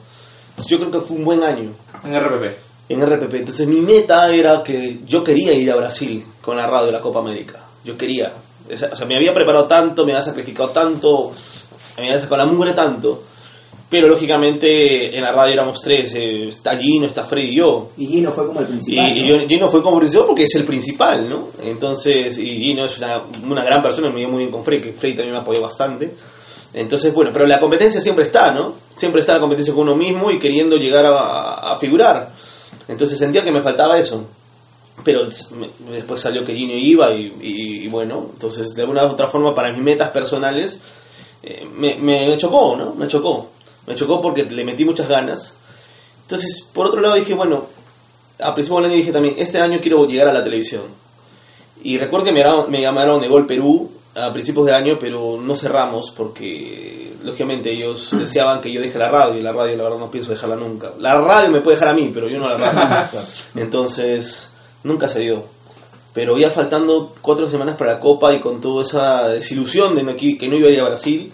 Yo 0.66 0.78
creo 0.78 0.90
que 0.90 1.00
fue 1.00 1.16
un 1.16 1.24
buen 1.24 1.42
año 1.42 1.70
En 2.04 2.14
RPP. 2.14 2.44
en 2.90 3.06
RPP. 3.06 3.34
Entonces 3.36 3.66
mi 3.66 3.80
meta 3.80 4.28
era 4.28 4.62
que 4.62 4.98
yo 5.06 5.24
quería 5.24 5.54
ir 5.54 5.72
a 5.72 5.76
Brasil 5.76 6.22
con 6.42 6.58
la 6.58 6.66
radio 6.66 6.86
de 6.86 6.92
la 6.92 7.00
Copa 7.00 7.20
América. 7.20 7.58
Yo 7.84 7.96
quería. 7.96 8.34
O 8.70 8.76
sea, 8.76 9.06
me 9.06 9.16
había 9.16 9.32
preparado 9.32 9.64
tanto, 9.64 10.04
me 10.04 10.12
había 10.12 10.22
sacrificado 10.22 10.68
tanto, 10.68 11.32
me 11.96 12.08
había 12.08 12.20
sacado 12.20 12.36
la 12.36 12.44
mugre 12.44 12.72
tanto. 12.74 13.22
Pero 13.90 14.06
lógicamente 14.06 15.16
en 15.16 15.22
la 15.22 15.32
radio 15.32 15.52
éramos 15.54 15.80
tres, 15.82 16.14
eh, 16.14 16.46
está 16.48 16.78
Gino, 16.78 17.06
está 17.06 17.24
Freddy 17.24 17.48
y 17.48 17.54
yo. 17.56 17.90
Y 17.98 18.06
Gino 18.06 18.30
fue 18.30 18.46
como 18.46 18.60
el 18.60 18.66
principal. 18.66 19.18
y 19.44 19.48
Gino 19.48 19.68
fue 19.68 19.82
como 19.82 19.98
principal 19.98 20.26
porque 20.28 20.44
es 20.44 20.54
el 20.54 20.64
principal, 20.64 21.28
¿no? 21.28 21.48
Entonces, 21.64 22.38
y 22.38 22.56
Gino 22.60 22.84
es 22.84 22.96
una, 22.98 23.20
una 23.48 23.64
gran 23.64 23.82
persona, 23.82 24.08
me 24.10 24.20
dio 24.20 24.28
muy 24.28 24.38
bien 24.38 24.50
con 24.52 24.62
Freddy, 24.62 24.82
que 24.82 24.92
Freddy 24.92 25.14
también 25.16 25.34
me 25.34 25.40
apoyó 25.40 25.60
bastante. 25.60 26.14
Entonces, 26.72 27.12
bueno, 27.12 27.30
pero 27.32 27.46
la 27.48 27.58
competencia 27.58 28.00
siempre 28.00 28.26
está, 28.26 28.52
¿no? 28.52 28.74
Siempre 28.94 29.22
está 29.22 29.34
la 29.34 29.40
competencia 29.40 29.74
con 29.74 29.82
uno 29.82 29.96
mismo 29.96 30.30
y 30.30 30.38
queriendo 30.38 30.76
llegar 30.76 31.04
a, 31.06 31.72
a 31.72 31.78
figurar. 31.80 32.30
Entonces 32.86 33.18
sentía 33.18 33.42
que 33.42 33.50
me 33.50 33.60
faltaba 33.60 33.98
eso. 33.98 34.24
Pero 35.02 35.22
después 35.90 36.20
salió 36.20 36.44
que 36.44 36.54
Gino 36.54 36.74
iba 36.74 37.12
y, 37.12 37.32
y- 37.40 37.84
y 37.86 37.88
bueno, 37.88 38.26
entonces 38.34 38.72
de 38.74 38.82
alguna 38.82 39.04
u 39.04 39.08
otra 39.08 39.26
forma 39.26 39.52
para 39.52 39.72
mis 39.72 39.82
metas 39.82 40.10
personales 40.10 40.78
eh, 41.42 41.66
me, 41.76 41.96
me 41.96 42.36
chocó, 42.36 42.76
¿no? 42.76 42.94
Me 42.94 43.08
chocó. 43.08 43.48
Me 43.90 43.96
chocó 43.96 44.20
porque 44.22 44.44
le 44.44 44.64
metí 44.64 44.84
muchas 44.84 45.08
ganas. 45.08 45.54
Entonces, 46.22 46.66
por 46.72 46.86
otro 46.86 47.00
lado 47.00 47.16
dije, 47.16 47.34
bueno, 47.34 47.64
a 48.38 48.54
principio 48.54 48.76
del 48.80 48.86
año 48.90 48.96
dije 48.96 49.12
también, 49.12 49.34
este 49.38 49.58
año 49.60 49.78
quiero 49.82 50.06
llegar 50.06 50.28
a 50.28 50.32
la 50.32 50.44
televisión. 50.44 50.82
Y 51.82 51.98
recuerdo 51.98 52.26
que 52.26 52.32
me, 52.32 52.40
llamaron- 52.44 52.68
me 52.68 52.80
llamaron 52.80 53.20
de 53.20 53.28
Gol 53.28 53.46
Perú 53.46 53.90
a 54.14 54.32
principios 54.32 54.66
de 54.66 54.74
año, 54.74 54.96
pero 55.00 55.38
no 55.42 55.56
cerramos 55.56 56.10
porque, 56.16 57.12
lógicamente, 57.24 57.72
ellos 57.72 58.10
deseaban 58.12 58.60
que 58.60 58.70
yo 58.70 58.80
deje 58.80 58.98
la 58.98 59.08
radio 59.08 59.38
y 59.38 59.42
la 59.42 59.52
radio, 59.52 59.76
la 59.76 59.82
verdad, 59.84 59.98
no 59.98 60.10
pienso 60.10 60.30
dejarla 60.30 60.56
nunca. 60.56 60.92
La 60.98 61.18
radio 61.20 61.50
me 61.50 61.60
puede 61.60 61.76
dejar 61.76 61.90
a 61.90 61.94
mí, 61.94 62.10
pero 62.14 62.28
yo 62.28 62.38
no 62.38 62.48
la 62.48 62.56
radio. 62.56 63.20
Entonces, 63.56 64.50
nunca 64.84 65.08
se 65.08 65.20
dio. 65.20 65.44
Pero 66.12 66.36
ya 66.38 66.50
faltando 66.50 67.14
cuatro 67.22 67.48
semanas 67.48 67.76
para 67.76 67.94
la 67.94 68.00
Copa 68.00 68.32
y 68.34 68.40
con 68.40 68.60
toda 68.60 68.82
esa 68.84 69.28
desilusión 69.28 69.94
de 69.94 70.16
que 70.16 70.48
no 70.48 70.56
iba 70.56 70.68
a 70.68 70.72
ir 70.72 70.80
a 70.80 70.88
Brasil, 70.88 71.32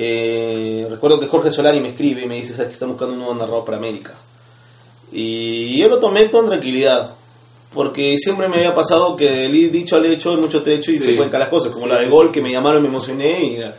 eh, 0.00 0.86
recuerdo 0.88 1.18
que 1.18 1.26
Jorge 1.26 1.50
Solari 1.50 1.80
me 1.80 1.88
escribe 1.88 2.22
y 2.22 2.26
me 2.26 2.36
dice, 2.36 2.52
¿sabes 2.52 2.68
que 2.68 2.74
está 2.74 2.86
buscando 2.86 3.14
un 3.14 3.18
nuevo 3.18 3.34
narrador 3.34 3.64
para 3.64 3.78
América? 3.78 4.14
Y 5.10 5.76
yo 5.76 5.88
lo 5.88 5.98
tomé 5.98 6.30
con 6.30 6.46
tranquilidad, 6.46 7.10
porque 7.74 8.16
siempre 8.18 8.48
me 8.48 8.58
había 8.58 8.74
pasado 8.74 9.16
que 9.16 9.28
del 9.28 9.72
dicho 9.72 9.96
al 9.96 10.06
hecho 10.06 10.30
hay 10.30 10.36
mucho 10.36 10.62
trecho 10.62 10.92
y 10.92 10.98
Sí. 10.98 11.02
se 11.02 11.16
cuencan 11.16 11.40
las 11.40 11.48
cosas, 11.48 11.72
como 11.72 11.86
Sí, 11.86 11.92
la 11.92 11.98
de 11.98 12.04
sí, 12.04 12.10
gol 12.10 12.26
sí. 12.28 12.32
que 12.34 12.42
me 12.42 12.52
llamaron, 12.52 12.80
me 12.82 12.88
emocioné 12.88 13.72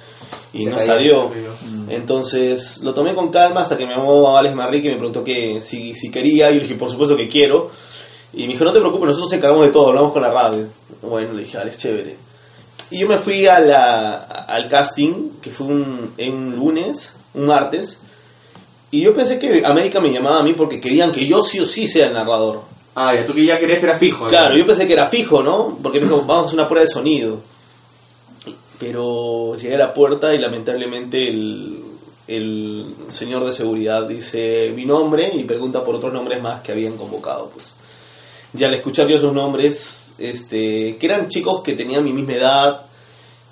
y, 0.54 0.66
no 0.66 0.76
cayó, 0.78 0.86
salió. 0.86 1.30
cayó. 1.30 1.54
Entonces 1.90 2.80
lo 2.84 2.94
tomé 2.94 3.16
con 3.16 3.30
calma 3.32 3.62
hasta 3.62 3.78
que 3.78 3.86
me 3.86 3.96
llamó 3.96 4.38
Alex 4.38 4.56
Marrique 4.56 4.88
y 4.90 4.92
me 4.92 4.98
preguntó 4.98 5.24
que 5.24 5.62
si, 5.62 5.94
si 5.96 6.12
quería 6.12 6.52
y 6.52 6.56
le 6.56 6.60
dije 6.62 6.76
por 6.76 6.90
supuesto 6.90 7.16
que 7.16 7.28
quiero. 7.30 7.72
Y 8.34 8.44
me 8.46 8.54
dijo 8.54 8.66
no 8.66 8.74
te 8.74 8.80
preocupes, 8.80 9.06
nosotros 9.08 9.30
nos 9.30 9.38
encargamos 9.38 9.66
de 9.66 9.72
todo, 9.72 9.88
hablamos 9.90 10.12
con 10.12 10.22
la 10.22 10.32
radio. 10.32 10.66
Bueno, 11.02 11.34
le 11.34 11.44
dije, 11.44 11.58
Alex, 11.58 11.78
chévere. 11.78 12.16
Y 12.92 13.00
yo 13.00 13.08
me 13.08 13.18
fui 13.18 13.46
a 13.48 13.60
la, 13.60 14.16
al 14.16 14.68
casting, 14.68 15.32
que 15.42 15.52
fue 15.52 15.68
un, 15.68 16.14
en 16.18 16.34
un 16.34 16.56
lunes, 16.56 17.14
un 17.34 17.46
martes, 17.46 18.00
y 18.92 19.02
yo 19.02 19.14
pensé 19.14 19.38
que 19.38 19.64
América 19.66 20.00
me 20.00 20.12
llamaba 20.12 20.40
a 20.40 20.44
mí 20.44 20.54
porque 20.54 20.80
querían 20.80 21.12
que 21.12 21.28
yo 21.28 21.44
sí 21.44 21.60
o 21.60 21.66
sí 21.66 21.88
sea 21.88 22.08
el 22.08 22.14
narrador. 22.14 22.62
Ah, 22.96 23.14
ya 23.16 23.24
tú 23.24 23.34
que 23.34 23.46
ya 23.46 23.60
querías 23.60 23.80
que 23.80 23.86
era 23.86 23.96
fijo. 23.96 24.24
¿no? 24.24 24.30
Claro, 24.30 24.58
yo 24.58 24.66
pensé 24.66 24.88
que 24.88 24.94
era 24.94 25.08
fijo, 25.08 25.44
¿no? 25.44 25.78
Porque 25.82 26.00
me 26.00 26.06
dijo, 26.06 26.22
vamos 26.22 26.44
a 26.44 26.46
hacer 26.48 26.60
una 26.60 26.68
prueba 26.68 26.86
de 26.86 26.92
sonido. 26.92 27.38
Pero 28.80 29.56
llegué 29.56 29.76
a 29.76 29.80
la 29.80 29.94
puerta 29.94 30.34
y 30.34 30.40
lamentablemente 30.40 31.28
el, 31.28 31.84
el 32.28 32.96
señor 33.10 33.46
de 33.46 33.54
seguridad 33.54 34.08
dice 34.08 34.72
mi 34.76 34.86
nombre 34.86 35.32
y 35.34 35.44
pregunta 35.44 35.84
por 35.84 35.96
otros 35.96 36.14
nombres 36.14 36.42
más 36.42 36.62
que 36.62 36.72
habían 36.72 36.98
convocado. 36.98 37.50
Pues 37.50 37.76
ya 38.54 38.68
al 38.68 38.74
escuchar 38.74 39.08
yo 39.08 39.16
esos 39.16 39.34
nombres, 39.34 40.16
este, 40.18 40.98
que 40.98 41.06
eran 41.06 41.28
chicos 41.28 41.62
que 41.62 41.74
tenían 41.74 42.04
mi 42.04 42.14
misma 42.14 42.34
edad, 42.34 42.82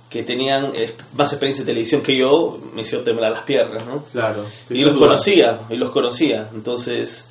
que 0.10 0.24
tenían 0.24 0.72
más 1.16 1.34
experiencia 1.34 1.62
en 1.62 1.68
televisión 1.68 2.02
que 2.02 2.16
yo, 2.16 2.60
me 2.74 2.82
hizo 2.82 3.00
temblar 3.02 3.32
las 3.32 3.42
piernas, 3.42 3.86
¿no? 3.86 4.04
Claro. 4.12 4.46
Y 4.70 4.84
los 4.84 4.94
conocía, 4.94 5.60
y 5.70 5.76
los 5.76 5.92
conocía. 5.92 6.50
Entonces, 6.54 7.28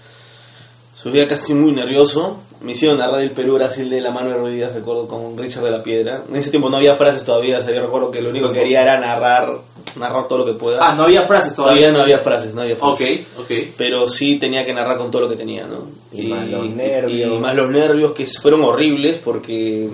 subía 1.07 1.29
casi 1.29 1.55
muy 1.55 1.71
nervioso. 1.71 2.38
Me 2.62 2.73
hicieron 2.73 2.99
narrar 2.99 3.21
el 3.21 3.31
Perú-Brasil 3.31 3.88
de 3.88 4.01
la 4.01 4.11
mano 4.11 4.31
de 4.31 4.37
Ruiz 4.38 4.55
Díaz, 4.55 4.75
recuerdo, 4.75 5.07
con 5.07 5.37
Richard 5.38 5.62
de 5.62 5.71
la 5.71 5.83
Piedra. 5.85 6.25
En 6.29 6.35
ese 6.35 6.51
tiempo 6.51 6.69
no 6.69 6.79
había 6.79 6.97
frases 6.97 7.23
todavía, 7.25 7.59
o 7.59 7.62
sea, 7.62 7.73
yo 7.73 7.81
recuerdo 7.83 8.11
que 8.11 8.21
lo 8.21 8.31
único 8.31 8.51
que 8.51 8.59
quería 8.59 8.83
era 8.83 8.99
narrar, 8.99 9.57
narrar 9.95 10.27
todo 10.27 10.38
lo 10.38 10.47
que 10.47 10.55
pueda. 10.55 10.79
Ah, 10.85 10.95
no 10.97 11.05
había 11.05 11.23
frases 11.29 11.55
todavía 11.55 11.83
todavía. 11.83 11.97
no 11.99 12.03
había 12.03 12.19
frases, 12.19 12.55
no 12.57 12.62
había 12.62 12.75
Ok, 12.81 12.97
frases. 12.97 13.21
ok. 13.38 13.51
Pero 13.77 14.09
sí 14.09 14.38
tenía 14.40 14.64
que 14.64 14.73
narrar 14.75 14.97
con 14.97 15.12
todo 15.12 15.23
lo 15.23 15.29
que 15.29 15.37
tenía, 15.37 15.64
¿no? 15.66 15.87
Y 16.12 16.27
más 16.27 16.49
los 16.49 16.69
nervios. 16.71 17.33
y 17.37 17.38
más 17.38 17.55
los 17.55 17.71
nervios 17.71 18.12
que 18.12 18.27
fueron 18.27 18.64
horribles 18.64 19.19
porque... 19.19 19.88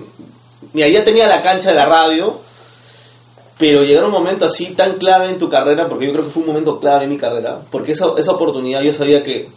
Mira, 0.71 0.87
ya 0.87 1.03
tenía 1.03 1.27
la 1.27 1.43
cancha 1.43 1.69
de 1.69 1.75
la 1.75 1.85
radio, 1.85 2.39
pero 3.59 3.83
llegar 3.83 4.05
un 4.05 4.11
momento 4.11 4.45
así 4.45 4.73
tan 4.73 4.93
clave 4.97 5.29
en 5.29 5.37
tu 5.37 5.47
carrera, 5.49 5.87
porque 5.87 6.07
yo 6.07 6.11
creo 6.13 6.23
que 6.25 6.31
fue 6.31 6.41
un 6.41 6.47
momento 6.47 6.79
clave 6.79 7.03
en 7.03 7.11
mi 7.11 7.17
carrera, 7.17 7.59
porque 7.69 7.91
esa, 7.91 8.07
esa 8.17 8.31
oportunidad 8.31 8.81
yo 8.81 8.93
sabía 8.93 9.21
que 9.21 9.49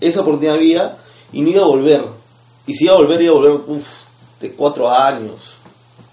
esa 0.00 0.20
oportunidad 0.20 0.56
había 0.56 0.96
y 1.32 1.42
no 1.42 1.50
iba 1.50 1.62
a 1.62 1.66
volver. 1.66 2.04
Y 2.66 2.74
si 2.74 2.84
iba 2.84 2.94
a 2.94 2.98
volver, 2.98 3.20
iba 3.22 3.32
a 3.32 3.36
volver 3.36 3.60
uf, 3.66 3.86
de 4.40 4.52
cuatro 4.52 4.90
años, 4.90 5.32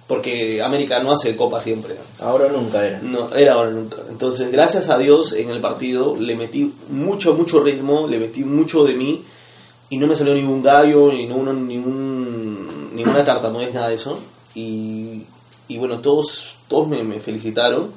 porque 0.07 0.61
América 0.61 0.99
no 0.99 1.11
hace 1.11 1.35
copa 1.35 1.61
siempre. 1.61 1.95
Ahora 2.19 2.47
nunca 2.49 2.85
era. 2.85 2.99
No, 3.01 3.33
era 3.33 3.53
ahora 3.53 3.71
nunca. 3.71 3.97
Entonces, 4.09 4.51
gracias 4.51 4.89
a 4.89 4.97
Dios 4.97 5.33
en 5.33 5.49
el 5.49 5.61
partido 5.61 6.15
le 6.17 6.35
metí 6.35 6.73
mucho, 6.89 7.35
mucho 7.35 7.61
ritmo, 7.61 8.07
le 8.07 8.19
metí 8.19 8.43
mucho 8.43 8.83
de 8.83 8.95
mí 8.95 9.23
y 9.89 9.97
no 9.97 10.07
me 10.07 10.15
salió 10.15 10.33
ningún 10.33 10.61
gallo, 10.61 11.11
ni 11.11 11.29
uno, 11.29 11.53
ningún, 11.53 12.91
ninguna 12.93 13.23
tartamudez, 13.23 13.73
nada 13.73 13.89
de 13.89 13.95
eso. 13.95 14.19
Y, 14.55 15.23
y 15.67 15.77
bueno, 15.77 15.99
todos, 15.99 16.57
todos 16.67 16.87
me, 16.87 17.03
me 17.03 17.19
felicitaron, 17.19 17.91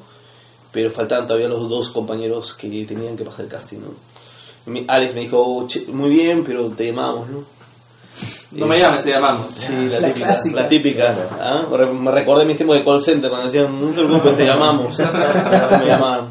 pero 0.73 0.91
faltaban 0.91 1.27
todavía 1.27 1.49
los 1.49 1.69
dos 1.69 1.91
compañeros 1.91 2.55
que 2.55 2.69
tenían 2.85 3.17
que 3.17 3.25
pasar 3.25 3.45
el 3.47 3.51
casting, 3.51 3.79
¿no? 3.79 4.10
Alex 4.89 5.15
me 5.15 5.21
dijo, 5.23 5.67
"Che, 5.67 5.87
muy 5.89 6.11
bien, 6.11 6.45
pero 6.45 6.67
te 6.69 6.87
llamamos, 6.87 7.29
¿no? 7.29 7.45
No 8.53 8.65
Eh, 8.67 8.69
me 8.69 8.79
llames, 8.79 9.03
te 9.05 9.11
llamamos. 9.11 9.47
Sí, 9.57 9.89
la, 9.89 10.01
La 10.01 10.09
típica. 10.09 10.27
clásica. 10.27 10.57
La 10.61 10.69
típica. 10.69 11.15
¿ah? 11.41 11.63
Me 11.71 11.77
re- 11.77 11.87
Me 11.93 12.11
recordé 12.11 12.45
mis 12.45 12.57
tiempos 12.57 12.77
de 12.77 12.85
call 12.85 13.01
center 13.01 13.31
cuando 13.31 13.47
decían, 13.51 13.81
no 13.81 13.87
te 13.89 14.03
preocupes, 14.05 14.37
te 14.37 14.45
llamamos. 14.47 14.99
me 15.81 15.87
llamaban. 15.87 16.29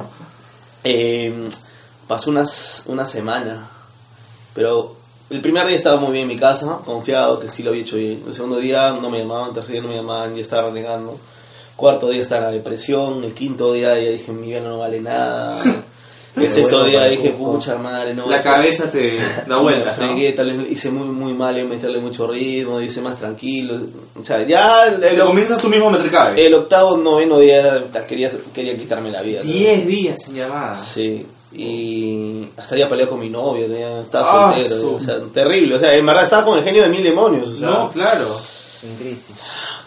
Eh, 0.84 1.50
pasó 2.08 2.30
unas, 2.30 2.84
una 2.88 3.06
semana. 3.06 3.68
Pero 4.54 4.96
el 5.30 5.42
primer 5.42 5.66
día 5.68 5.78
estaba 5.78 5.98
muy 6.00 6.12
bien 6.12 6.24
en 6.24 6.36
mi 6.36 6.38
casa, 6.38 6.80
confiado 6.86 7.40
que 7.40 7.50
sí 7.50 7.64
lo 7.64 7.70
había 7.72 7.84
hecho 7.84 7.96
bien. 7.96 8.24
El 8.28 8.34
segundo 8.34 8.58
día 8.58 8.96
no 9.02 9.10
me 9.10 9.20
llamaban, 9.20 9.50
el 9.50 9.54
tercer 9.56 9.74
día 9.74 9.82
no 9.82 9.88
me 9.90 9.96
llamaban, 9.96 10.36
ya 10.36 10.42
estaba 10.42 10.68
renegando. 10.70 11.18
Cuarto 11.78 12.10
día 12.10 12.22
estaba 12.22 12.42
en 12.42 12.48
la 12.48 12.52
depresión, 12.54 13.24
el 13.24 13.34
quinto 13.34 13.72
día 13.72 13.98
ya 13.98 14.10
dije, 14.10 14.32
mi 14.34 14.48
vida 14.48 14.60
no 14.60 14.80
vale 14.80 15.00
nada. 15.00 15.58
El 16.36 16.52
sexto 16.52 16.76
vuelvo 16.78 16.86
día 16.90 17.00
para 17.00 17.12
el 17.12 17.18
dije, 17.18 17.30
pucha 17.32 17.78
madre, 17.78 18.14
no. 18.14 18.30
La 18.30 18.42
cabeza 18.42 18.90
te 18.90 19.18
da 19.48 19.58
vueltas, 19.58 19.98
¿no? 20.00 20.16
tal 20.36 20.58
vez 20.58 20.72
hice 20.72 20.90
muy, 20.92 21.08
muy 21.08 21.34
mal 21.34 21.58
en 21.58 21.68
meterle 21.68 22.00
mucho 22.00 22.28
ritmo, 22.28 22.80
hice 22.80 23.02
más 23.02 23.18
tranquilo. 23.18 23.76
O 24.20 24.24
sea, 24.24 24.46
ya 24.48 24.86
el, 24.86 25.20
comienzas 25.20 25.62
tú 25.62 25.68
mismo 25.70 25.88
a 25.88 25.92
meter 25.92 26.10
cabe. 26.12 26.46
el 26.46 26.54
octavo, 26.54 26.98
noveno 26.98 27.40
día 27.40 27.84
quería, 28.08 28.30
quería 28.54 28.78
quitarme 28.78 29.12
la 29.12 29.22
vida. 29.22 29.42
¿no? 29.44 29.52
10 29.52 29.88
días 29.88 30.22
sin 30.24 30.36
llamada. 30.36 30.76
Sí. 30.78 31.26
Y 31.52 32.48
hasta 32.58 32.78
ya 32.78 32.88
peleé 32.88 33.08
con 33.08 33.20
mi 33.20 33.30
novio, 33.30 33.68
ya 33.68 34.02
estaba 34.02 34.52
Ah, 34.52 34.54
soltero. 34.54 34.82
su- 34.82 34.96
O 34.96 35.00
sea, 35.00 35.20
terrible. 35.34 35.76
O 35.76 35.80
sea, 35.80 35.94
en 35.96 36.06
verdad 36.06 36.24
estaba 36.24 36.46
con 36.46 36.58
el 36.58 36.64
genio 36.64 36.84
de 36.84 36.90
mil 36.90 37.04
demonios. 37.04 37.48
O 37.48 37.54
sea, 37.56 37.68
no, 37.68 37.92
claro. 37.92 38.28
En 38.84 38.96
crisis. 38.96 39.36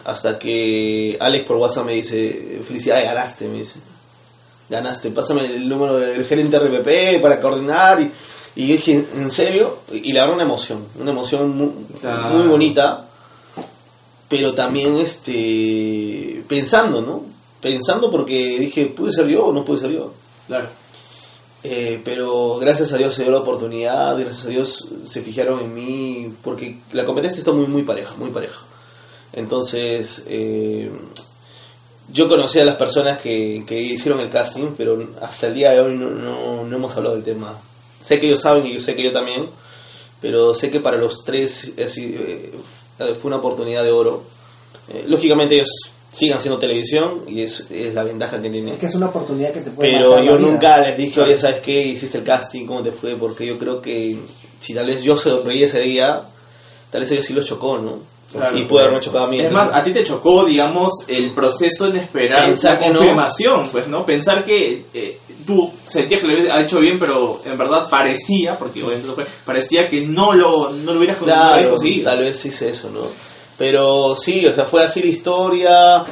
hasta 0.04 0.38
que 0.38 1.16
Alex 1.20 1.44
por 1.46 1.56
WhatsApp 1.56 1.86
me 1.86 1.94
dice, 1.94 2.60
felicidades, 2.66 3.04
ganaste, 3.04 3.46
me 3.48 3.58
dice. 3.58 3.76
Ganaste, 4.72 5.10
pásame 5.10 5.44
el 5.44 5.68
número 5.68 5.98
del 5.98 6.24
gerente 6.24 6.58
RPP 6.58 7.20
para 7.20 7.40
coordinar. 7.42 8.00
Y, 8.56 8.66
dije, 8.66 9.06
¿en 9.14 9.30
serio? 9.30 9.80
Y 9.92 10.12
la 10.12 10.22
verdad 10.22 10.36
una 10.36 10.44
emoción, 10.44 10.86
una 10.98 11.10
emoción 11.10 11.54
muy, 11.54 11.70
Claro. 12.00 12.34
muy 12.34 12.46
bonita. 12.48 13.06
Pero 14.30 14.54
también 14.54 14.96
este 14.96 16.42
pensando, 16.48 17.02
¿no? 17.02 17.22
Pensando 17.60 18.10
porque 18.10 18.58
dije, 18.58 18.86
¿pude 18.86 19.12
ser 19.12 19.26
yo 19.26 19.44
o 19.46 19.52
no 19.52 19.62
pude 19.62 19.78
ser 19.78 19.90
yo? 19.90 20.14
Claro. 20.46 20.68
Eh, 21.64 22.00
pero 22.02 22.56
gracias 22.58 22.92
a 22.92 22.96
Dios 22.96 23.12
se 23.12 23.24
dio 23.24 23.32
la 23.32 23.38
oportunidad, 23.40 24.18
gracias 24.18 24.46
a 24.46 24.48
Dios 24.48 24.88
se 25.04 25.20
fijaron 25.20 25.60
en 25.60 25.74
mí, 25.74 26.34
porque 26.42 26.78
la 26.92 27.04
competencia 27.04 27.38
está 27.38 27.52
muy, 27.52 27.66
muy 27.66 27.82
pareja, 27.82 28.14
muy 28.16 28.30
pareja. 28.30 28.62
Entonces, 29.34 30.22
eh, 30.26 30.90
yo 32.12 32.28
conocí 32.28 32.58
a 32.58 32.64
las 32.64 32.76
personas 32.76 33.18
que, 33.18 33.64
que 33.66 33.80
hicieron 33.80 34.20
el 34.20 34.28
casting, 34.30 34.74
pero 34.76 35.02
hasta 35.20 35.46
el 35.46 35.54
día 35.54 35.70
de 35.72 35.80
hoy 35.80 35.94
no, 35.94 36.10
no, 36.10 36.64
no 36.64 36.76
hemos 36.76 36.96
hablado 36.96 37.14
del 37.16 37.24
tema. 37.24 37.58
Sé 38.00 38.20
que 38.20 38.26
ellos 38.26 38.40
saben 38.40 38.66
y 38.66 38.74
yo 38.74 38.80
sé 38.80 38.94
que 38.94 39.02
yo 39.02 39.12
también, 39.12 39.46
pero 40.20 40.54
sé 40.54 40.70
que 40.70 40.80
para 40.80 40.98
los 40.98 41.24
tres 41.24 41.72
es- 41.76 41.98
eh, 41.98 42.52
fue 42.98 43.28
una 43.28 43.36
oportunidad 43.36 43.82
de 43.84 43.90
oro. 43.90 44.22
Eh, 44.88 45.04
lógicamente 45.08 45.54
ellos 45.56 45.70
siguen 46.10 46.36
haciendo 46.36 46.58
televisión 46.58 47.22
y 47.26 47.40
es, 47.42 47.66
es 47.70 47.94
la 47.94 48.02
ventaja 48.04 48.40
que 48.42 48.50
tienen. 48.50 48.74
Es 48.74 48.78
que 48.78 48.86
es 48.86 48.94
una 48.94 49.06
oportunidad 49.06 49.52
que 49.52 49.60
te 49.60 49.70
puede 49.70 49.92
Pero 49.92 50.22
yo 50.22 50.38
nunca 50.38 50.78
les 50.80 50.96
dije, 50.98 51.20
oye, 51.20 51.38
¿sabes 51.38 51.60
qué? 51.60 51.86
Hiciste 51.86 52.18
el 52.18 52.24
casting, 52.24 52.66
¿cómo 52.66 52.82
te 52.82 52.92
fue? 52.92 53.14
Porque 53.16 53.46
yo 53.46 53.58
creo 53.58 53.80
que 53.80 54.18
si 54.60 54.74
tal 54.74 54.86
vez 54.86 55.02
yo 55.02 55.16
se 55.16 55.30
lo 55.30 55.42
creí 55.42 55.62
ese 55.62 55.80
día, 55.80 56.22
tal 56.90 57.00
vez 57.00 57.10
ellos 57.12 57.24
sí 57.24 57.32
los 57.32 57.46
chocó, 57.46 57.78
¿no? 57.78 57.98
Claro, 58.32 58.56
y 58.58 58.62
puede 58.62 58.84
haberme 58.84 58.98
pues. 58.98 59.04
chocado 59.06 59.24
a 59.24 59.28
mí. 59.28 59.40
Es 59.40 59.52
más, 59.52 59.68
a 59.74 59.84
ti 59.84 59.92
te 59.92 60.04
chocó, 60.04 60.44
digamos, 60.44 60.92
el 61.08 61.32
proceso 61.32 61.86
en 61.88 61.96
esperar 61.96 62.46
Pensar 62.46 62.80
la 62.80 62.88
no. 62.88 62.98
confirmación, 63.00 63.68
pues, 63.70 63.88
¿no? 63.88 64.06
Pensar 64.06 64.44
que 64.44 64.84
eh, 64.94 65.18
tú 65.46 65.70
sentías 65.86 66.20
que 66.22 66.26
lo 66.28 66.34
habías 66.38 66.64
hecho 66.64 66.80
bien, 66.80 66.98
pero 66.98 67.40
en 67.44 67.58
verdad 67.58 67.88
parecía, 67.90 68.56
porque 68.58 68.82
obviamente 68.82 69.12
fue, 69.12 69.26
parecía 69.44 69.88
que 69.88 70.00
no 70.06 70.32
lo, 70.32 70.70
no 70.70 70.92
lo 70.92 70.98
hubieras 70.98 71.18
Claro, 71.18 71.70
conseguido. 71.70 72.10
tal 72.10 72.20
vez 72.20 72.44
hice 72.46 72.70
eso, 72.70 72.90
¿no? 72.90 73.00
Pero 73.58 74.16
sí, 74.16 74.46
o 74.46 74.52
sea, 74.54 74.64
fue 74.64 74.82
así 74.82 75.02
la 75.02 75.08
historia. 75.10 76.04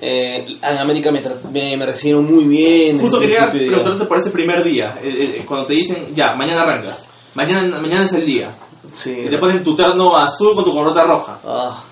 Eh, 0.00 0.58
en 0.60 0.78
América 0.78 1.10
me, 1.12 1.22
me, 1.52 1.76
me 1.76 1.86
recibieron 1.86 2.24
muy 2.30 2.44
bien. 2.44 2.98
Justo 2.98 3.20
quería 3.20 3.50
preguntarte 3.50 4.04
por 4.06 4.18
ese 4.18 4.30
primer 4.30 4.62
día, 4.64 4.98
eh, 5.02 5.36
eh, 5.38 5.42
cuando 5.46 5.66
te 5.66 5.74
dicen, 5.74 6.08
ya, 6.14 6.34
mañana 6.34 6.62
arrancas, 6.64 6.98
mañana, 7.34 7.78
mañana 7.80 8.04
es 8.04 8.12
el 8.12 8.26
día, 8.26 8.50
Sí. 8.94 9.24
y 9.26 9.30
te 9.30 9.38
ponen 9.38 9.62
tu 9.64 9.74
terno 9.76 10.16
azul 10.16 10.54
con 10.54 10.64
tu 10.64 10.74
corbata 10.74 11.04
roja. 11.04 11.38
Ah. 11.46 11.82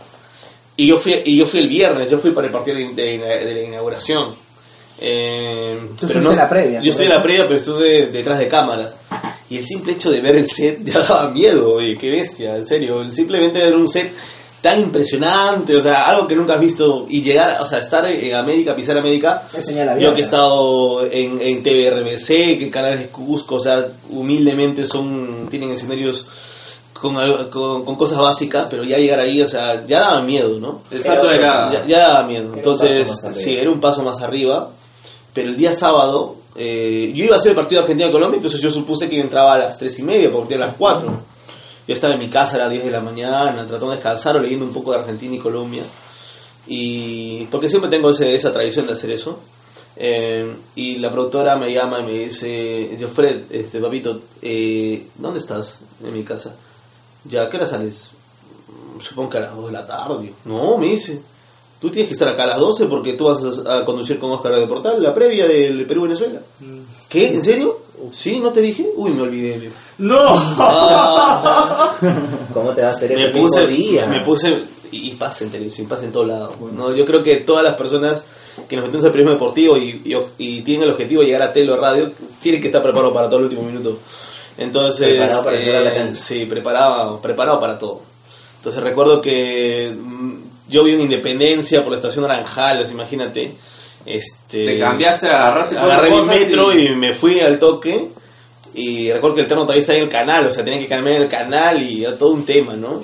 Y 0.77 0.87
yo 0.87 0.99
fui 0.99 1.21
y 1.25 1.37
yo 1.37 1.47
fui 1.47 1.61
el 1.61 1.69
viernes, 1.69 2.11
yo 2.11 2.19
fui 2.19 2.31
para 2.33 2.47
el 2.47 2.53
partido 2.53 2.77
de, 2.77 2.89
de- 2.95 3.19
de 3.45 3.55
la 3.55 3.63
inauguración. 3.63 4.35
Eh, 4.99 5.79
Tú 5.99 6.07
fuiste 6.07 6.29
a 6.29 6.33
la 6.37 6.49
previa, 6.49 6.81
Yo 6.81 6.91
estuve 6.91 7.07
en 7.07 7.13
la 7.13 7.23
previa, 7.23 7.47
pero 7.47 7.59
estuve 7.59 8.07
detrás 8.07 8.39
de 8.39 8.49
cámaras. 8.49 8.99
Y 9.51 9.59
el 9.59 9.67
simple 9.67 9.93
hecho 9.95 10.11
de 10.11 10.21
ver 10.21 10.37
el 10.37 10.47
set 10.49 10.81
ya 10.85 11.01
daba 11.01 11.31
miedo, 11.31 11.75
oye, 11.75 11.97
qué 11.99 12.11
bestia, 12.11 12.57
en 12.57 12.65
serio. 12.67 13.09
Simplemente 13.11 13.59
ver 13.59 13.75
un 13.77 13.89
set 13.89 14.13
tan 14.61 14.81
impresionante, 14.81 15.75
o 15.77 15.83
sea, 15.83 16.07
algo 16.07 16.29
que 16.29 16.37
nunca 16.37 16.55
has 16.55 16.61
visto. 16.61 17.07
Y 17.11 17.21
llegar, 17.23 17.61
o 17.61 17.67
sea, 17.67 17.81
estar 17.81 18.07
en 18.07 18.35
América, 18.35 18.77
pisar 18.77 18.97
América. 18.97 19.43
Yo 20.05 20.15
que 20.15 20.21
he 20.21 20.25
estado 20.25 21.05
en, 21.11 21.41
en 21.43 21.63
TVRBC, 21.65 22.59
que 22.59 22.71
canales 22.71 23.01
de 23.01 23.07
Cusco, 23.09 23.57
o 23.57 23.61
sea, 23.61 23.85
humildemente 24.11 24.87
son 24.87 25.49
tienen 25.51 25.73
escenarios 25.73 26.29
con, 27.03 27.17
con, 27.51 27.85
con 27.85 27.97
cosas 27.97 28.19
básicas, 28.19 28.67
pero 28.71 28.85
ya 28.85 28.97
llegar 28.97 29.21
ahí, 29.21 29.43
o 29.43 29.47
sea, 29.47 29.85
ya 29.85 30.01
daba 30.01 30.23
miedo, 30.23 30.59
¿no? 30.61 30.81
El 30.91 31.03
salto 31.03 31.31
era... 31.31 31.71
Ya, 31.73 31.87
ya 31.87 31.99
daba 31.99 32.23
miedo. 32.27 32.55
Entonces, 32.55 33.09
sí, 33.35 33.57
era 33.59 33.71
un 33.71 33.81
paso 33.81 34.03
más 34.03 34.23
arriba. 34.23 34.71
Pero 35.35 35.49
el 35.51 35.57
día 35.57 35.75
sábado, 35.75 36.37
eh, 36.57 37.13
yo 37.15 37.25
iba 37.25 37.35
a 37.37 37.39
hacer 37.39 37.51
el 37.51 37.57
partido 37.57 37.81
de 37.81 37.85
Argentina-Colombia, 37.87 38.37
entonces 38.37 38.61
yo 38.61 38.71
supuse 38.71 39.09
que 39.09 39.17
yo 39.17 39.23
entraba 39.23 39.55
a 39.55 39.59
las 39.59 39.79
3 39.79 39.99
y 39.99 40.03
media, 40.05 40.31
porque 40.31 40.55
a 40.55 40.59
las 40.59 40.75
4. 40.77 41.07
Yo 41.89 41.95
estaba 41.95 42.15
en 42.15 42.21
mi 42.21 42.29
casa 42.29 42.57
a 42.57 42.61
las 42.61 42.71
10 42.71 42.85
de 42.85 42.91
la 42.93 43.01
mañana, 43.01 43.57
tratando 43.67 43.91
de 43.91 43.97
descansar 43.97 44.37
o 44.37 44.41
leyendo 44.41 44.65
un 44.65 44.73
poco 44.73 44.93
de 44.93 44.99
Argentina 45.01 45.35
y 45.35 45.39
Colombia. 45.39 45.83
Y 46.67 47.45
porque 47.47 47.69
siempre 47.69 47.91
tengo 47.91 48.11
ese- 48.11 48.35
esa 48.35 48.53
tradición 48.53 48.87
de 48.87 48.93
hacer 48.93 49.11
eso. 49.11 49.39
Eh, 49.97 50.55
y 50.75 50.97
la 50.99 51.11
productora 51.11 51.57
me 51.57 51.73
llama 51.73 52.01
y 52.01 52.03
me 52.05 52.13
dice, 52.13 52.97
yo 52.99 53.09
Fred, 53.09 53.43
este, 53.51 53.79
papito, 53.81 54.21
eh, 54.41 55.07
¿dónde 55.17 55.41
estás? 55.41 55.79
En 56.05 56.13
mi 56.15 56.23
casa. 56.23 56.55
¿Ya 57.25 57.49
qué 57.49 57.57
hora 57.57 57.67
sales? 57.67 58.11
"Mm, 58.69 59.01
Supongo 59.01 59.31
que 59.31 59.39
a 59.39 59.43
las 59.43 59.57
2 59.57 59.67
de 59.67 59.73
la 59.73 59.87
tarde. 59.87 60.33
No, 60.45 60.77
me 60.79 60.87
dice. 60.87 61.21
Tú 61.81 61.91
tienes 61.91 62.09
que 62.09 62.13
estar 62.15 62.29
acá 62.29 62.45
a 62.45 62.49
las 62.49 62.59
12 62.61 62.87
porque 62.87 63.15
tú 63.15 63.25
vas 63.25 63.41
a, 63.67 63.85
conducir 63.85 64.19
con 64.21 64.31
Oscar 64.31 64.55
de 64.55 64.67
Portal 64.69 65.03
la 65.03 65.13
previa 65.13 65.47
del 65.49 65.85
Perú-Venezuela. 65.87 66.41
¿Qué? 67.09 67.35
¿En 67.35 67.43
serio? 67.43 67.77
¿Sí? 68.13 68.39
¿No 68.39 68.51
te 68.53 68.61
dije? 68.61 68.89
Uy, 68.97 69.11
me 69.11 69.23
olvidé. 69.23 69.59
me- 69.59 69.71
¡No! 70.07 70.19
Ah, 70.59 71.93
¿Cómo 72.55 72.71
te 72.73 72.83
va 72.83 72.89
a 72.89 72.93
hacer 72.93 73.11
me 73.15 73.25
ese 73.25 73.31
puse, 73.31 73.67
mismo 73.67 73.77
día? 73.91 74.07
me 74.07 74.21
puse 74.21 74.63
y, 74.93 75.09
y 75.09 75.11
pasa 75.13 75.45
en 75.45 75.51
televisión, 75.51 75.89
pasa 75.89 76.05
en 76.05 76.13
todo 76.13 76.25
lado. 76.25 76.55
No, 76.73 76.95
yo 76.95 77.05
creo 77.05 77.23
que 77.23 77.37
todas 77.37 77.65
las 77.65 77.75
personas 77.77 78.23
que 78.69 78.77
nos 78.77 78.85
metemos 78.85 79.05
al 79.07 79.11
periodismo 79.13 79.33
deportivo 79.35 79.77
y, 79.77 80.03
y, 80.05 80.17
y 80.39 80.63
tienen 80.63 80.85
el 80.85 80.91
objetivo 80.91 81.21
de 81.23 81.27
llegar 81.27 81.43
a 81.43 81.53
tele 81.53 81.73
o 81.73 81.77
radio, 81.77 82.11
tienen 82.41 82.61
que 82.61 82.69
estar 82.69 82.83
preparados 82.83 83.13
para 83.15 83.27
todo 83.29 83.39
el 83.41 83.45
último 83.47 83.63
minuto. 83.63 83.99
Entonces, 84.59 85.09
Preparado 85.09 85.45
para 85.45 85.57
entrar 85.59 85.77
a 85.77 85.81
la 85.81 85.95
cancha. 85.95 86.21
sí, 86.23 86.45
preparado, 86.47 87.21
preparado 87.21 87.61
para 87.61 87.79
todo. 87.79 88.03
Entonces 88.59 88.83
recuerdo 88.83 89.21
que 89.21 89.93
mm, 89.99 90.35
yo 90.69 90.85
vi 90.85 90.95
una 90.95 91.03
independencia 91.05 91.83
por 91.83 91.93
la 91.93 91.97
estación 91.99 92.27
Naranjal, 92.27 92.87
imagínate. 92.91 93.53
Este, 94.05 94.65
Te 94.67 94.79
cambiaste, 94.79 95.29
agarraste 95.29 95.79
agarré 95.79 96.11
mi 96.11 96.23
metro 96.25 96.73
y- 96.77 96.87
y... 96.87 96.95
me 96.95 97.15
fui 97.15 97.41
al 97.41 97.59
toque 97.59 98.09
y 98.75 99.13
recuerdo 99.13 99.37
que 99.37 99.43
el 99.43 99.47
terno 99.47 99.63
todavía 99.65 99.81
está 99.81 99.95
en 99.95 100.03
el 100.05 100.09
canal, 100.09 100.47
o 100.47 100.51
sea, 100.51 100.65
tenía 100.65 100.79
que 100.81 100.87
cambiar 100.87 101.17
el 101.17 101.29
canal 101.29 101.81
y 101.83 102.05
era 102.05 102.17
todo 102.17 102.31
un 102.31 102.45
tema, 102.45 102.75
¿no? 102.75 103.03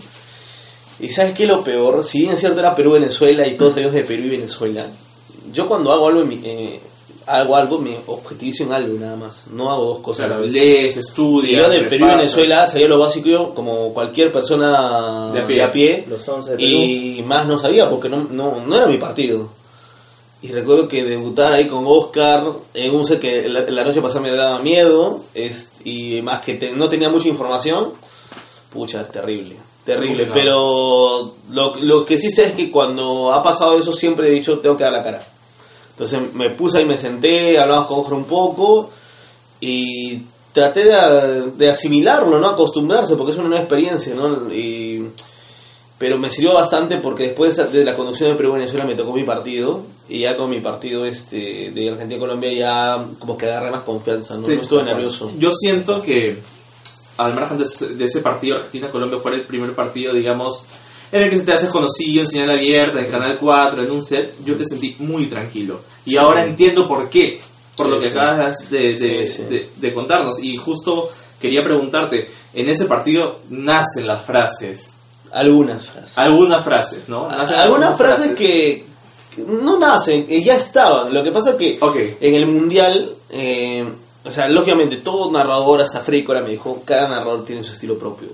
Y 1.00 1.08
¿sabes 1.08 1.34
qué 1.34 1.44
es 1.44 1.48
lo 1.48 1.62
peor? 1.62 2.02
Si 2.02 2.20
bien 2.20 2.32
es 2.32 2.40
cierto 2.40 2.58
era 2.61 2.74
Perú-Venezuela 2.74 3.46
y 3.46 3.56
todos 3.56 3.76
ellos 3.76 3.92
de 3.92 4.02
Perú 4.02 4.24
y 4.24 4.30
Venezuela, 4.30 4.84
yo 5.52 5.68
cuando 5.68 5.92
hago 5.92 6.08
algo, 6.08 6.22
en 6.22 6.28
mi- 6.28 6.40
eh, 6.44 6.80
hago 7.29 7.57
algo, 7.57 7.79
me 7.79 7.97
objetivizo 8.07 8.64
en 8.64 8.73
algo 8.73 8.99
nada 8.99 9.17
más, 9.17 9.45
no 9.53 9.71
hago 9.71 9.85
dos 9.85 9.99
cosas 10.01 10.21
a 10.27 10.29
la 10.29 10.35
Claro, 10.37 10.43
vez. 10.45 10.53
lees, 10.53 10.97
Y 10.97 11.01
estudias, 11.01 11.62
yo 11.62 11.69
de 11.69 11.81
Perú 11.83 12.07
y. 12.07 12.09
Venezuela 12.09 12.67
sabía 12.67 12.88
lo 12.88 12.99
básico 12.99 13.29
yo, 13.29 13.55
como 13.55 13.93
cualquier 13.95 14.33
persona 14.33 15.31
De 15.33 15.41
a 15.41 15.47
pie. 15.47 15.57
de 15.57 15.62
a 15.62 15.71
pie, 15.71 16.05
Los 16.09 16.29
11 16.29 16.51
de 16.53 16.57
Perú. 16.57 16.69
y 16.69 17.23
más 17.27 17.47
no 17.47 17.59
sabía 17.59 17.88
porque 17.88 18.09
no, 18.09 18.27
no, 18.31 18.61
no 18.67 18.77
era 18.77 18.87
mi 18.87 18.97
partido. 18.97 19.49
Y 20.41 20.53
recuerdo 20.53 20.87
que 20.87 21.03
debutar 21.05 21.53
ahí 21.53 21.67
con 21.67 21.85
Oscar 21.87 22.45
en 22.75 22.95
un 22.95 23.05
set 23.05 23.19
que 23.19 23.49
la, 23.49 23.62
la 23.62 23.83
noche 23.85 24.01
pasada 24.01 24.21
me 24.21 24.31
daba 24.31 24.61
miedo 24.61 25.21
es- 25.35 25.73
y 25.85 26.23
más 26.23 26.43
que 26.43 26.55
te- 26.55 26.71
no 26.71 26.88
tenía 26.88 27.09
mucha 27.09 27.27
información, 27.29 27.88
pucha, 28.73 29.03
terrible, 29.09 29.57
terrible. 29.85 30.29
Pero 30.33 31.35
lo, 31.51 31.75
lo 31.77 32.05
que 32.05 32.19
sí 32.19 32.31
sé 32.31 32.45
es 32.47 32.53
que 32.53 32.71
cuando 32.71 33.33
ha 33.33 33.43
pasado 33.43 33.79
eso 33.81 33.93
siempre 33.93 34.29
he 34.29 34.31
dicho 34.31 34.61
tengo 34.61 34.77
que 34.77 34.85
dar 34.85 34.93
la 34.93 35.03
cara. 35.03 35.27
Entonces 35.98 36.32
me 36.34 36.50
puse 36.50 36.78
ahí, 36.78 36.84
me 36.84 36.96
senté, 36.96 37.58
hablamos 37.58 37.88
con 37.88 37.98
Oscar 37.98 38.14
un 38.14 38.24
poco 38.24 38.90
y 39.61 40.22
traté 40.52 40.84
de, 40.84 41.50
de 41.56 41.68
asimilarlo, 41.68 42.38
¿no? 42.38 42.48
Acostumbrarse, 42.48 43.16
porque 43.16 43.32
es 43.32 43.38
una 43.38 43.48
nueva 43.48 43.62
experiencia, 43.64 44.14
¿no? 44.14 44.52
Y, 44.54 45.04
pero 45.98 46.16
me 46.16 46.30
sirvió 46.30 46.54
bastante 46.54 46.98
porque 46.98 47.24
después 47.24 47.56
de 47.72 47.84
la 47.84 47.96
conducción 47.96 48.30
de 48.30 48.37
Perú-Venezuela 48.37 48.84
me 48.84 48.94
tocó 48.94 49.12
mi 49.12 49.24
partido 49.24 49.80
y 50.08 50.20
ya 50.20 50.37
con 50.37 50.48
mi 50.48 50.61
partido 50.61 51.04
este 51.04 51.72
de 51.72 51.90
Argentina-Colombia 51.90 52.52
ya 52.52 53.04
como 53.18 53.37
que 53.37 53.46
agarré 53.46 53.72
más 53.72 53.80
confianza, 53.82 54.37
¿no? 54.37 54.46
Sí, 54.46 54.54
no 54.54 54.62
estuve 54.62 54.84
nervioso. 54.84 55.32
Yo 55.37 55.50
siento 55.52 56.00
que, 56.00 56.38
al 57.16 57.34
margen 57.34 57.58
de 57.58 57.64
ese- 57.64 57.88
de 57.88 58.04
ese 58.04 58.20
partido, 58.20 58.54
Argentina-Colombia 58.56 59.18
fue 59.20 59.34
el 59.34 59.40
primer 59.40 59.72
partido, 59.74 60.12
digamos, 60.14 60.62
en 61.12 61.23
el 61.23 61.31
que 61.31 61.38
se 61.38 61.44
te 61.44 61.53
hace 61.53 61.68
conocido 61.68 62.23
en 62.23 62.29
señal 62.29 62.51
abierta, 62.51 63.01
en 63.01 63.11
Canal 63.11 63.37
4, 63.38 63.83
en 63.83 63.90
un 63.90 64.05
set. 64.05 64.35
Yo 64.44 64.57
te 64.57 64.64
sentí 64.64 64.97
muy 65.01 65.27
tranquilo. 65.27 65.81
Y 66.05 66.16
ahora 66.16 66.44
entiendo 66.44 66.87
por 66.88 67.09
qué, 67.09 67.40
por 67.77 67.87
Sí, 67.87 67.92
lo 67.92 67.99
que 68.01 68.07
sí. 68.07 68.12
acabas 68.12 68.71
de, 68.71 68.79
de- 68.94 69.25
Sí, 69.25 69.44
sí. 69.49 69.71
de- 69.77 69.94
contarnos. 69.94 70.42
Y 70.42 70.57
justo 70.57 71.11
quería 71.40 71.62
preguntarte, 71.64 72.29
en 72.55 72.68
ese 72.68 72.87
partido 72.87 73.38
nacen 73.51 74.07
las 74.07 74.25
frases. 74.25 74.92
Algunas 75.33 75.87
frases. 75.87 76.16
Algunas 76.18 76.64
frases, 76.64 77.09
¿no? 77.09 77.29
Nacen 77.29 77.57
Algunas 77.61 77.97
frases 77.97 78.35
que, 78.35 78.85
que 79.37 79.42
no 79.42 79.79
nacen, 79.79 80.27
eh, 80.29 80.42
ya 80.42 80.57
estaban. 80.57 81.12
Lo 81.12 81.23
que 81.23 81.31
pasa 81.31 81.51
es 81.51 81.57
que 81.57 81.79
Ok. 81.81 81.97
en 82.21 82.35
el 82.35 82.47
mundial, 82.47 83.14
eh, 83.31 83.87
o 84.25 84.31
sea, 84.33 84.49
lógicamente 84.49 84.97
todo 84.97 85.31
narrador, 85.31 85.81
hasta 85.83 86.01
Freddy 86.01 86.25
Cora 86.25 86.40
me 86.40 86.51
dijo, 86.51 86.83
cada 86.85 87.09
narrador 87.09 87.44
tiene 87.44 87.62
su 87.62 87.73
estilo 87.75 87.99
propio. 87.99 88.29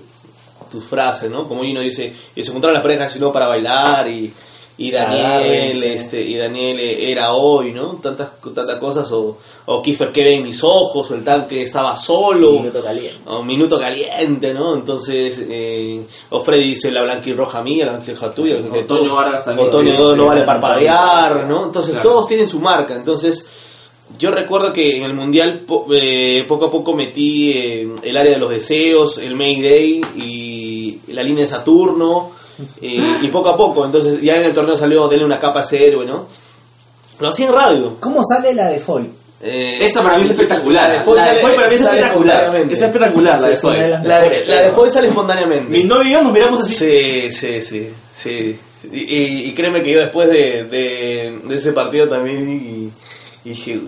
Tus 0.75 0.83
frases, 0.89 1.29
¿no? 1.31 1.47
Como 1.47 1.61
uno 1.61 1.79
dice, 1.79 2.11
y 2.35 2.43
se 2.43 2.49
encontraron 2.49 2.73
las 2.73 2.83
parejas 2.83 3.13
sino 3.13 3.31
para 3.31 3.47
bailar 3.47 4.07
y, 4.09 4.31
y 4.77 4.91
Daniel, 4.91 5.81
este, 5.83 6.21
y 6.21 6.35
Daniel 6.35 6.77
eh, 6.81 7.09
era 7.11 7.33
hoy, 7.33 7.71
¿no? 7.71 7.97
Tantas, 8.03 8.29
tantas 8.53 8.75
cosas, 8.77 9.09
o, 9.13 9.37
o 9.67 9.81
Kiefer 9.81 10.11
que 10.11 10.23
ve 10.25 10.33
en 10.33 10.43
mis 10.43 10.61
ojos, 10.65 11.09
o 11.09 11.15
el 11.15 11.23
tanque 11.23 11.63
estaba 11.63 11.95
solo. 11.95 12.51
Minuto 12.59 12.83
caliente. 12.83 13.17
O 13.27 13.41
minuto 13.41 13.79
caliente, 13.79 14.53
¿no? 14.53 14.75
Entonces, 14.75 15.39
eh, 15.49 16.01
o 16.31 16.41
Freddy 16.41 16.69
dice 16.71 16.91
la 16.91 17.03
blanquirroja 17.03 17.63
mía, 17.63 17.85
la 17.85 17.93
blanquirroja 17.93 18.31
tuya. 18.33 18.57
O 18.57 18.79
Toño 18.79 19.15
Vargas 19.15 19.45
también. 19.45 19.67
O 19.67 19.71
Toño 19.71 19.95
Sí, 19.95 20.17
no, 20.17 20.25
vale 20.25 20.41
parpadear, 20.41 21.45
¿no? 21.47 21.63
Entonces, 21.63 21.93
Claro. 21.93 22.09
todos 22.09 22.27
tienen 22.27 22.49
su 22.49 22.59
marca. 22.59 22.95
Entonces, 22.95 23.47
yo 24.19 24.29
recuerdo 24.29 24.71
que 24.73 24.97
en 24.97 25.03
el 25.03 25.13
Mundial 25.13 25.61
po- 25.65 25.87
eh, 25.91 26.43
poco 26.47 26.65
a 26.65 26.71
poco 26.71 26.93
metí 26.93 27.51
eh, 27.53 27.87
el 28.03 28.17
área 28.17 28.33
de 28.33 28.37
los 28.39 28.49
deseos, 28.51 29.17
el 29.17 29.35
Mayday 29.35 30.01
y 30.17 30.54
la 31.15 31.23
línea 31.23 31.41
de 31.43 31.47
Saturno. 31.47 32.31
eh, 32.81 33.17
y 33.21 33.27
poco 33.27 33.49
a 33.49 33.57
poco, 33.57 33.83
entonces 33.85 34.21
ya 34.21 34.37
en 34.37 34.43
el 34.45 34.53
torneo 34.53 34.77
salió 34.77 35.07
Denle 35.09 35.25
una 35.25 35.39
capa 35.39 35.59
a 35.59 35.63
ese 35.63 35.85
héroe, 35.87 36.05
¿no? 36.05 36.27
Lo 37.19 37.29
hacía 37.29 37.47
en 37.47 37.53
radio. 37.53 37.97
¿Cómo 37.99 38.23
sale 38.23 38.53
la 38.53 38.69
de 38.69 38.79
Foy? 38.79 39.09
Eh, 39.41 39.79
Esa 39.81 40.01
para 40.01 40.17
mí 40.17 40.23
es 40.25 40.31
espectacular. 40.31 40.87
La 40.89 40.93
de 40.95 40.99
Foy 41.01 41.17
La 41.17 41.23
de 41.25 41.29
sale- 41.41 41.41
para 41.55 41.67
mí 41.69 41.75
es 41.75 41.81
sale 41.81 41.97
espectacular. 41.97 42.35
espontáneamente. 42.37 42.75
Es 42.75 42.81
espectacular 42.81 43.41
la 43.41 43.47
de 43.49 43.55
Foy. 43.57 43.77
La 43.77 44.21
de, 44.21 44.45
la 44.47 44.61
de 44.63 44.69
Foy 44.71 44.89
sale 44.89 45.07
espontáneamente. 45.09 45.69
Mi 45.71 45.83
novio 45.83 46.09
y 46.09 46.11
yo 46.13 46.21
nos 46.23 46.31
miramos 46.33 46.61
así. 46.61 46.73
Sí, 46.73 47.31
sí, 47.31 47.61
sí, 47.61 47.89
sí. 48.15 48.59
Y, 48.91 48.99
y- 48.99 49.45
y 49.49 49.53
créeme 49.53 49.81
que 49.83 49.91
yo 49.91 49.99
después 49.99 50.29
de, 50.29 50.63
de, 50.65 51.39
de 51.43 51.55
ese 51.55 51.73
partido 51.73 52.07
también 52.07 52.49
y, 52.49 53.49
y 53.49 53.49
dije, 53.49 53.81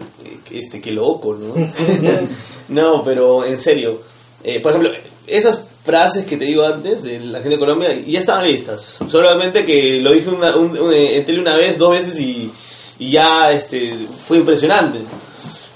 este, 0.52 0.82
qué 0.82 0.92
loco, 0.92 1.36
¿no? 1.40 1.54
no, 2.70 3.04
pero 3.04 3.46
en 3.46 3.58
serio. 3.60 4.02
Eh, 4.44 4.60
por 4.60 4.72
ejemplo, 4.74 4.92
esas 5.26 5.64
frases 5.88 6.26
que 6.26 6.38
te 6.38 6.46
digo 6.46 6.64
antes 6.66 7.02
de 7.02 7.20
la 7.20 7.40
gente 7.40 7.56
de 7.56 7.60
Colombia 7.60 7.92
ya 8.06 8.20
estaban 8.20 8.46
listas. 8.46 9.00
Solamente 9.08 9.64
que 9.64 10.00
lo 10.02 10.12
dije 10.14 10.30
una, 10.30 10.56
un- 10.56 10.78
un- 10.78 10.94
en 10.94 11.26
tele 11.26 11.40
una 11.40 11.56
vez, 11.56 11.80
dos 11.80 11.92
veces 11.92 12.20
y, 12.20 12.52
y 13.00 13.10
ya 13.12 13.52
este, 13.52 13.96
fue 14.28 14.38
impresionante. 14.38 15.00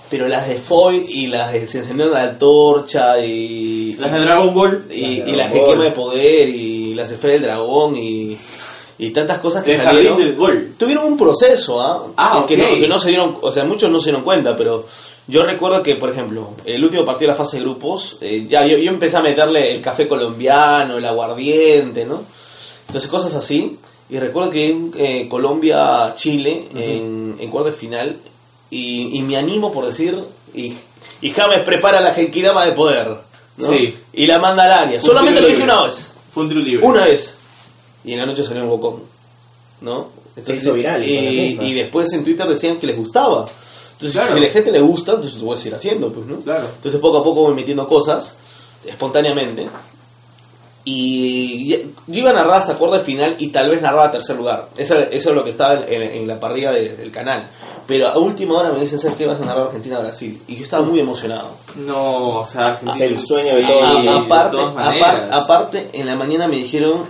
Pero 0.10 0.28
las 0.28 0.47
de 0.50 0.56
Foy 0.56 1.06
y 1.08 1.28
las 1.28 1.54
de 1.54 1.65
Se 1.67 1.80
encendió 1.80 2.08
la 2.10 2.38
torcha 2.38 3.17
y... 3.26 3.95
Las 3.97 4.12
de 4.12 4.19
Dragon 4.19 4.54
Ball. 4.54 4.84
y, 4.91 5.17
Las 5.19 5.26
de 5.26 5.32
y 5.32 5.36
las 5.38 5.52
que 5.54 5.63
quema 5.63 5.84
de 5.86 5.91
poder 5.91 6.50
y 6.50 6.82
y 6.91 6.93
las 6.93 7.10
esferas 7.10 7.36
del 7.36 7.43
dragón 7.43 7.95
y, 7.95 8.38
y 9.00 9.10
tantas 9.12 9.38
cosas 9.38 9.63
que 9.63 9.76
El 9.76 9.82
salieron. 9.82 10.17
del 10.19 10.36
gol. 10.36 10.74
Tuvieron 10.78 11.06
un 11.06 11.17
proceso, 11.17 11.80
¿ah? 11.82 12.06
Ah, 12.17 12.43
que, 12.45 12.56
ok. 12.56 12.60
no, 12.74 12.80
que 12.82 12.88
no 12.89 13.00
se 13.00 13.08
dieron, 13.08 13.38
o 13.41 13.50
sea, 13.54 13.63
muchos 13.63 13.89
no 13.89 14.00
se 14.02 14.08
dieron 14.10 14.24
cuenta, 14.26 14.58
pero 14.58 14.86
yo 15.27 15.43
recuerdo 15.43 15.84
que, 15.84 15.95
por 15.95 16.10
ejemplo, 16.10 16.51
el 16.65 16.84
último 16.84 17.05
partido 17.05 17.31
de 17.31 17.38
la 17.38 17.43
fase 17.43 17.57
de 17.57 17.63
grupos, 17.63 18.17
eh, 18.21 18.47
ya 18.49 18.65
yo, 18.65 18.77
yo 18.77 18.91
empecé 18.91 19.17
a 19.17 19.21
meterle 19.21 19.75
el 19.75 19.81
café 19.81 20.07
colombiano, 20.07 20.97
el 20.97 21.05
aguardiente, 21.05 22.05
¿no? 22.05 22.21
Entonces 22.88 23.10
cosas 23.10 23.34
así. 23.36 23.77
Y 24.10 24.19
recuerdo 24.19 24.49
que 24.49 24.67
en 24.67 24.91
eh, 24.97 25.27
Colombia-Chile, 25.29 26.67
en, 26.75 27.36
en 27.39 27.49
cuarto 27.49 27.69
de 27.71 27.77
final, 27.77 28.17
y, 28.69 29.17
y 29.17 29.21
me 29.21 29.38
animo 29.38 29.71
por 29.71 29.86
decir, 29.86 30.17
y, 30.53 30.73
y 31.21 31.29
James 31.29 31.60
prepara 31.60 32.01
la 32.01 32.13
Genkidama 32.13 32.65
de 32.65 32.73
poder, 32.73 33.15
¿no? 33.57 33.69
Sí. 33.69 33.95
Y 34.12 34.25
la 34.25 34.39
manda 34.39 34.65
al 34.65 34.71
área. 34.71 35.01
Solamente 35.01 35.39
lo 35.39 35.47
dije 35.47 35.60
libre. 35.60 35.73
una 35.73 35.84
vez. 35.84 36.12
Fue 36.34 36.43
un 36.43 36.49
tiro 36.49 36.62
libre. 36.62 36.86
Una 36.86 37.05
vez. 37.05 37.36
Y 38.03 38.13
en 38.13 38.19
la 38.19 38.25
noche 38.25 38.43
salió 38.43 38.63
un 38.63 38.69
bocón. 38.69 39.03
¿No? 39.79 40.10
Se 40.43 40.55
hizo 40.55 40.73
viral, 40.73 41.03
y 41.03 41.73
después 41.73 42.12
en 42.13 42.23
Twitter 42.23 42.47
decían 42.47 42.77
que 42.77 42.88
les 42.88 42.97
gustaba. 42.97 43.47
Entonces, 44.01 44.11
Claro. 44.13 44.33
si 44.33 44.37
a 44.43 44.47
la 44.47 44.53
gente 44.53 44.71
le 44.71 44.79
gusta, 44.81 45.11
entonces 45.13 45.39
lo 45.39 45.45
voy 45.45 45.53
a 45.55 45.57
seguir 45.57 45.75
haciendo, 45.75 46.11
pues, 46.11 46.25
¿no? 46.25 46.37
Claro. 46.37 46.65
Entonces 46.75 46.99
poco 46.99 47.17
a 47.19 47.23
poco 47.23 47.41
voy 47.43 47.53
metiendo 47.53 47.87
cosas, 47.87 48.35
espontáneamente. 48.85 49.67
Y 50.83 51.67
yo 51.67 51.77
iba 52.07 52.31
a 52.31 52.33
narrar 52.33 52.55
hasta 52.57 52.73
cuarto 52.73 52.97
de 52.97 53.03
final 53.03 53.35
y 53.37 53.49
tal 53.49 53.69
vez 53.69 53.83
narraba 53.83 54.09
tercer 54.09 54.35
lugar. 54.35 54.67
Eso, 54.75 54.95
eso 54.97 55.29
es 55.29 55.35
lo 55.35 55.43
que 55.43 55.51
estaba 55.51 55.75
en, 55.75 56.01
en 56.01 56.27
la 56.27 56.39
parrilla 56.39 56.71
de- 56.71 56.97
del 56.97 57.11
canal. 57.11 57.43
Pero 57.85 58.07
a 58.07 58.17
última 58.17 58.55
hora 58.57 58.71
me 58.71 58.79
dicen, 58.79 58.97
¿sabes 58.97 59.15
qué? 59.15 59.27
Vas 59.27 59.39
a 59.41 59.45
narrar 59.45 59.67
Argentina-Brasil. 59.67 60.41
Y 60.47 60.55
yo 60.55 60.63
estaba 60.63 60.83
muy 60.83 60.99
emocionado. 60.99 61.49
No, 61.75 62.39
o 62.39 62.47
sea, 62.47 62.67
Argentina. 62.67 63.05
El 63.05 63.19
sueño 63.19 63.55
de 63.57 63.61
de 64.01 64.09
aparte, 64.09 64.57
todas 64.57 64.73
apar- 64.75 64.99
maneras. 64.99 65.31
aparte, 65.31 65.89
en 65.93 66.07
la 66.07 66.15
mañana 66.15 66.47
me 66.47 66.55
dijeron, 66.55 67.03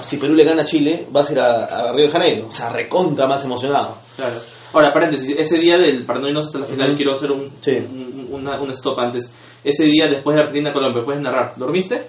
si 0.00 0.16
Perú 0.18 0.34
le 0.34 0.44
gana 0.44 0.62
a 0.62 0.64
Chile, 0.64 1.06
vas 1.10 1.28
a 1.30 1.32
ir 1.32 1.40
a, 1.40 1.64
a 1.64 1.92
Río 1.92 2.04
de 2.06 2.12
Janeiro. 2.12 2.46
O 2.48 2.52
sea, 2.52 2.68
recontra 2.70 3.26
más 3.26 3.44
emocionado. 3.44 3.94
Claro. 4.14 4.36
Ahora, 4.72 4.92
paréntesis, 4.92 5.34
ese 5.38 5.58
día 5.58 5.78
del, 5.78 6.04
para 6.04 6.18
no 6.20 6.28
irnos 6.28 6.46
hasta 6.46 6.58
la 6.58 6.66
final, 6.66 6.94
quiero 6.96 7.14
hacer 7.14 7.30
un, 7.32 7.50
Sí. 7.60 7.76
un, 7.78 8.28
una- 8.32 8.60
un 8.60 8.70
stop 8.72 8.98
antes. 9.00 9.30
Ese 9.64 9.84
día 9.84 10.08
después 10.08 10.34
de 10.36 10.42
Argentina-Colombia, 10.42 11.04
¿puedes 11.04 11.20
narrar? 11.22 11.54
¿Dormiste? 11.56 12.02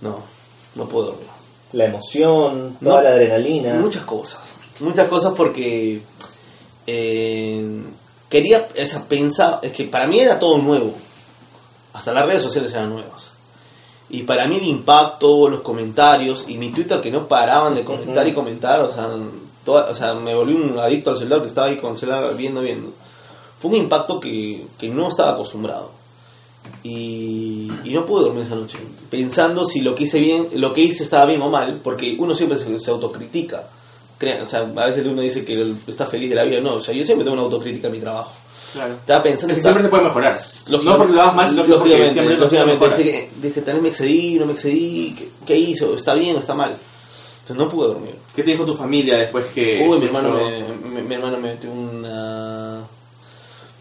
No, 0.00 0.20
no 0.74 0.86
puedo 0.88 1.06
dormir. 1.06 1.26
La 1.72 1.84
emoción, 1.86 2.76
toda 2.82 2.96
No. 2.96 3.02
la 3.02 3.10
adrenalina. 3.10 3.74
Muchas 3.74 4.04
cosas. 4.04 4.40
Muchas 4.80 5.08
cosas 5.08 5.34
porque 5.36 6.00
eh, 6.86 7.82
quería, 8.28 8.68
o 8.82 8.86
sea, 8.86 9.04
pensar, 9.04 9.58
es 9.62 9.72
que 9.72 9.84
para 9.84 10.06
mí 10.06 10.20
era 10.20 10.38
todo 10.38 10.58
nuevo. 10.58 10.94
Hasta 11.92 12.12
las 12.12 12.26
redes 12.26 12.42
sociales 12.42 12.72
eran 12.74 12.90
nuevas. 12.90 13.32
Y 14.08 14.22
para 14.22 14.46
mí 14.46 14.56
el 14.56 14.66
impacto, 14.66 15.48
los 15.48 15.60
comentarios 15.60 16.44
y 16.48 16.56
mi 16.56 16.70
Twitter 16.70 17.00
que 17.00 17.10
no 17.10 17.26
paraban 17.26 17.74
de 17.74 17.82
comentar 17.84 18.26
y 18.28 18.34
comentar, 18.34 18.80
o 18.82 18.92
sea, 18.92 19.08
toda- 19.66 19.90
o 19.90 19.94
sea, 19.94 20.14
me 20.14 20.34
volví 20.34 20.54
un 20.54 20.78
adicto 20.78 21.10
al 21.10 21.18
celular 21.18 21.42
que 21.42 21.48
estaba 21.48 21.66
ahí 21.66 21.76
con 21.76 21.92
el 21.92 21.98
celular 21.98 22.34
viendo, 22.36 22.62
viendo. 22.62 22.90
Fue 23.60 23.70
un 23.72 23.76
impacto 23.76 24.18
que, 24.20 24.64
que 24.78 24.88
no 24.88 25.08
estaba 25.08 25.32
acostumbrado. 25.32 25.90
Y, 26.82 27.70
y 27.84 27.90
no 27.92 28.04
pude 28.06 28.24
dormir 28.24 28.42
esa 28.44 28.54
noche, 28.56 28.78
pensando 29.10 29.64
si 29.64 29.80
lo 29.82 29.94
que 29.94 30.04
hice 30.04 30.20
bien, 30.20 30.48
lo 30.54 30.72
que 30.72 30.80
hice 30.82 31.02
estaba 31.04 31.24
bien 31.26 31.40
o 31.42 31.48
mal, 31.50 31.80
porque 31.82 32.16
uno 32.18 32.34
siempre 32.34 32.58
se, 32.58 32.78
se 32.80 32.90
autocritica. 32.90 33.68
O 34.42 34.46
sea, 34.46 34.60
a 34.60 34.86
veces 34.86 35.06
uno 35.06 35.20
dice 35.20 35.44
que 35.44 35.72
está 35.86 36.06
feliz 36.06 36.30
de 36.30 36.36
la 36.36 36.44
vida, 36.44 36.60
no, 36.60 36.74
o 36.74 36.80
sea, 36.80 36.94
yo 36.94 37.04
siempre 37.04 37.24
tengo 37.24 37.34
una 37.34 37.42
autocrítica 37.44 37.88
en 37.88 37.92
mi 37.92 37.98
trabajo. 38.00 38.32
Claro. 38.72 38.94
Estaba 38.94 39.22
pensando, 39.22 39.52
Es 39.52 39.58
que 39.58 39.62
siempre 39.62 39.82
se 39.84 39.88
puede 39.88 40.04
mejorar. 40.04 40.38
no 40.82 40.96
porque 40.96 41.12
lo 41.12 41.22
hagas 41.22 41.34
mal, 41.36 41.48
sino 41.50 41.62
porque 41.62 41.78
lógicamente, 41.78 42.12
siempre 42.14 42.34
lo 42.34 42.40
lógicamente, 42.40 42.84
mejorar. 42.84 43.02
que, 43.02 43.30
dije, 43.42 43.60
tal 43.62 43.74
vez 43.74 43.82
me 43.82 43.88
excedí, 43.90 44.34
no 44.38 44.46
me 44.46 44.52
excedí, 44.54 45.14
¿qué, 45.16 45.28
qué 45.46 45.56
hizo? 45.58 45.94
¿Está 45.94 46.14
bien 46.14 46.36
o 46.36 46.40
está 46.40 46.54
mal? 46.54 46.74
Entonces 47.48 47.64
no 47.64 47.68
pude 47.70 47.86
dormir. 47.86 48.16
¿Qué 48.34 48.42
te 48.42 48.50
dijo 48.50 48.64
tu 48.64 48.74
familia 48.74 49.18
después 49.18 49.46
que.? 49.54 49.86
Uy, 49.88 49.98
mi 50.00 50.06
hermano 50.06 50.30
me, 50.30 51.00
mi, 51.02 51.14
hermano 51.14 51.36
me 51.38 51.50
metió 51.50 51.70
una... 51.70 52.80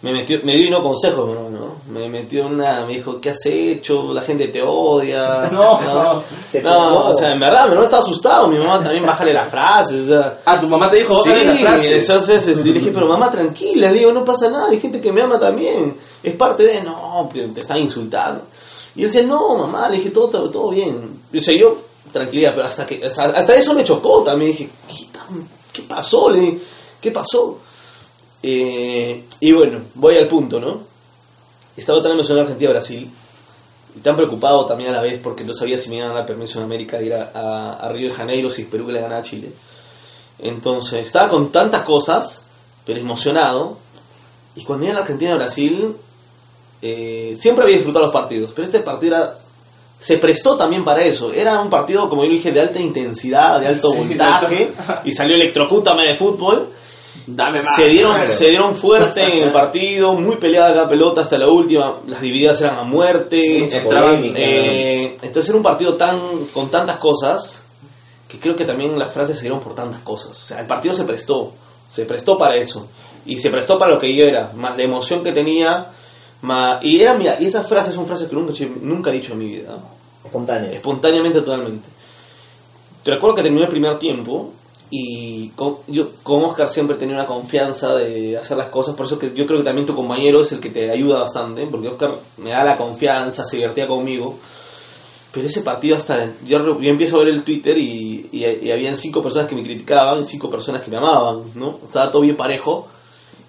Me, 0.03 0.11
metió, 0.13 0.39
me 0.43 0.55
dio 0.55 0.69
no 0.69 0.83
consejos, 0.83 1.25
mi 1.25 1.33
hermano. 1.33 1.73
Me 1.89 2.07
metió 2.07 2.45
una... 2.45 2.85
Me 2.85 2.93
dijo, 2.93 3.19
¿qué 3.19 3.31
has 3.31 3.43
hecho? 3.47 4.13
La 4.13 4.21
gente 4.21 4.49
te 4.49 4.61
odia. 4.61 5.49
No. 5.51 5.81
no, 5.81 6.23
Te 6.51 6.61
no, 6.61 7.07
o 7.09 7.13
sea, 7.17 7.31
en 7.31 7.39
verdad, 7.39 7.63
mi 7.63 7.69
hermano 7.69 7.85
estaba 7.85 8.03
asustado. 8.03 8.47
Mi 8.47 8.59
mamá 8.59 8.83
también 8.83 9.03
bájale 9.03 9.33
las 9.33 9.49
frases. 9.49 10.03
O 10.03 10.07
sea, 10.09 10.37
Ah, 10.45 10.61
tu 10.61 10.67
mamá 10.67 10.91
te 10.91 10.97
dijo, 10.97 11.23
Sí, 11.23 11.29
bájale 11.29 11.45
las 11.47 11.59
frases. 11.59 12.09
entonces 12.09 12.47
este, 12.47 12.65
le 12.65 12.73
dije, 12.73 12.91
pero 12.93 13.07
mamá, 13.07 13.31
tranquila, 13.31 13.91
le 13.91 13.97
digo, 13.97 14.11
no 14.11 14.23
pasa 14.23 14.47
nada, 14.47 14.69
hay 14.69 14.79
gente 14.79 15.01
que 15.01 15.11
me 15.11 15.23
ama 15.23 15.39
también, 15.39 15.95
es 16.21 16.35
parte 16.35 16.61
de, 16.61 16.83
no, 16.83 17.27
te 17.33 17.61
están 17.61 17.77
insultando. 17.79 18.43
Y 18.95 19.01
él 19.03 19.11
decía, 19.11 19.25
no, 19.25 19.55
mamá, 19.57 19.89
le 19.89 19.97
dije, 19.97 20.11
todo, 20.11 20.27
todo, 20.51 20.69
bien. 20.69 21.19
Y, 21.33 21.39
o 21.39 21.41
sea, 21.41 21.55
yo, 21.55 21.75
tranquilidad, 22.15 22.53
pero 22.55 22.65
hasta 22.67 22.85
que 22.85 23.05
hasta, 23.05 23.25
hasta 23.25 23.55
eso 23.55 23.73
me 23.73 23.83
chocó 23.83 24.23
también, 24.23 24.51
dije, 24.51 24.69
¿qué, 25.73 25.81
pasó? 25.83 26.29
Le 26.29 26.57
¿qué 27.01 27.11
pasó? 27.11 27.59
Eh, 28.41 29.23
y 29.39 29.51
bueno, 29.51 29.81
voy 29.95 30.17
al 30.17 30.27
punto, 30.27 30.59
¿no? 30.59 30.79
Estaba 31.77 32.01
tan 32.01 32.13
emocionado 32.13 32.43
Argentina-Brasil, 32.43 33.09
y 33.95 33.99
tan 33.99 34.15
preocupado 34.15 34.65
también 34.65 34.89
a 34.91 34.93
la 34.93 35.01
vez 35.01 35.19
porque 35.21 35.43
no 35.43 35.53
sabía 35.53 35.77
si 35.77 35.89
me 35.89 35.97
iban 35.97 36.11
a 36.11 36.15
dar 36.15 36.25
permiso 36.25 36.59
en 36.59 36.65
América 36.65 36.97
de 36.97 37.05
ir 37.07 37.13
a, 37.13 37.31
a- 37.33 37.73
a 37.73 37.89
Río 37.89 38.09
de 38.09 38.15
Janeiro 38.15 38.49
si 38.49 38.63
Perú 38.65 38.89
le 38.89 38.99
ganaba 39.01 39.21
a 39.21 39.23
Chile. 39.23 39.51
Entonces, 40.39 41.05
estaba 41.05 41.27
con 41.29 41.51
tantas 41.51 41.83
cosas, 41.83 42.43
pero 42.85 42.99
emocionado. 42.99 43.77
Y 44.55 44.63
cuando 44.63 44.85
iba 44.85 44.93
a 44.93 44.95
la 44.97 45.01
Argentina-Brasil, 45.01 45.95
eh, 46.81 47.35
siempre 47.37 47.63
había 47.63 47.75
disfrutado 47.77 48.05
los 48.05 48.13
partidos, 48.13 48.51
pero 48.55 48.65
este 48.65 48.79
partido 48.81 49.15
era- 49.15 49.39
se 49.99 50.17
prestó 50.17 50.55
también 50.55 50.83
para 50.83 51.03
eso. 51.03 51.33
Era 51.33 51.59
un 51.61 51.69
partido, 51.69 52.09
como 52.09 52.23
yo 52.23 52.31
dije, 52.31 52.51
de 52.51 52.59
alta 52.59 52.79
intensidad, 52.79 53.59
de 53.59 53.67
alto 53.67 53.91
Sí, 53.91 53.97
voltaje, 53.97 54.71
y 55.03 55.11
salió 55.11 55.35
electrocútame 55.35 56.07
de 56.07 56.15
fútbol. 56.15 56.69
Dame 57.27 57.63
más. 57.63 57.75
Se 57.75 57.87
dieron, 57.87 58.15
se 58.31 58.49
dieron 58.49 58.75
fuerte 58.75 59.23
en 59.23 59.43
el 59.45 59.51
partido, 59.51 60.13
muy 60.13 60.35
peleada 60.35 60.73
cada 60.73 60.89
pelota 60.89 61.21
hasta 61.21 61.37
la 61.37 61.47
última, 61.47 61.95
las 62.07 62.21
divididas 62.21 62.61
eran 62.61 62.77
a 62.77 62.83
muerte, 62.83 63.61
Mucha 63.61 63.77
entraban, 63.77 64.33
eh, 64.35 65.17
entonces 65.21 65.49
era 65.49 65.57
un 65.57 65.63
partido 65.63 65.95
tan 65.95 66.19
con 66.53 66.69
tantas 66.69 66.97
cosas 66.97 67.63
que 68.27 68.37
creo 68.37 68.55
que 68.55 68.65
también 68.65 68.99
las 68.99 69.11
frases 69.11 69.37
se 69.37 69.43
dieron 69.43 69.59
por 69.59 69.73
tantas 69.73 70.01
cosas. 70.01 70.31
O 70.31 70.33
sea, 70.33 70.59
el 70.59 70.67
partido 70.67 70.93
se 70.93 71.05
prestó, 71.05 71.53
se 71.89 72.05
prestó 72.05 72.37
para 72.37 72.57
eso 72.57 72.87
y 73.25 73.39
se 73.39 73.49
prestó 73.49 73.79
para 73.79 73.93
lo 73.93 73.99
que 73.99 74.13
yo 74.13 74.25
era, 74.25 74.51
más 74.55 74.77
la 74.77 74.83
emoción 74.83 75.23
que 75.23 75.31
tenía, 75.31 75.87
más 76.45 76.83
y 76.83 77.01
era 77.01 77.13
mira, 77.15 77.37
y 77.39 77.45
esas 77.45 77.67
frases 77.67 77.93
son 77.93 78.05
frases 78.05 78.29
que 78.29 78.35
nunca, 78.35 78.53
nunca 78.81 79.09
he 79.09 79.13
dicho 79.13 79.33
en 79.33 79.39
mi 79.39 79.45
vida. 79.45 79.77
Espontáneas. 80.23 80.73
Espontáneamente, 80.73 81.41
totalmente. 81.41 81.87
Te 83.03 83.11
recuerdo 83.11 83.35
que 83.35 83.43
terminó 83.43 83.65
el 83.65 83.71
primer 83.71 83.99
tiempo 83.99 84.51
y 84.89 85.49
con, 85.49 85.77
yo 85.87 86.11
con 86.23 86.43
Oscar 86.43 86.69
siempre 86.69 86.95
tenía 86.95 87.15
una 87.15 87.25
confianza 87.25 87.95
de 87.95 88.37
hacer 88.37 88.57
las 88.57 88.69
cosas, 88.69 88.95
por 88.95 89.05
eso 89.05 89.19
que 89.19 89.33
yo 89.33 89.45
creo 89.45 89.59
que 89.59 89.65
también 89.65 89.85
tu 89.85 89.95
compañero 89.95 90.41
es 90.41 90.51
el 90.51 90.59
que 90.59 90.69
te 90.69 90.89
ayuda 90.89 91.19
bastante, 91.19 91.65
porque 91.67 91.87
Oscar 91.87 92.11
me 92.37 92.51
da 92.51 92.63
la 92.63 92.77
confianza, 92.77 93.45
se 93.45 93.57
divertía 93.57 93.87
conmigo. 93.87 94.35
Pero 95.31 95.47
ese 95.47 95.61
partido 95.61 95.97
hasta... 95.97 96.31
Yo, 96.45 96.79
yo 96.79 96.89
empiezo 96.89 97.17
a 97.17 97.25
ver 97.25 97.33
el 97.33 97.43
Twitter 97.43 97.77
y, 97.77 98.29
y, 98.31 98.45
y 98.45 98.71
habían 98.71 98.97
cinco 98.97 99.21
personas 99.21 99.49
que 99.49 99.55
me 99.55 99.63
criticaban 99.63 100.21
y 100.21 100.25
cinco 100.25 100.49
personas 100.49 100.81
que 100.81 100.89
me 100.89 100.95
amaban, 100.95 101.41
¿no? 101.55 101.77
Estaba 101.85 102.09
todo 102.09 102.21
bien 102.21 102.37
parejo. 102.37 102.87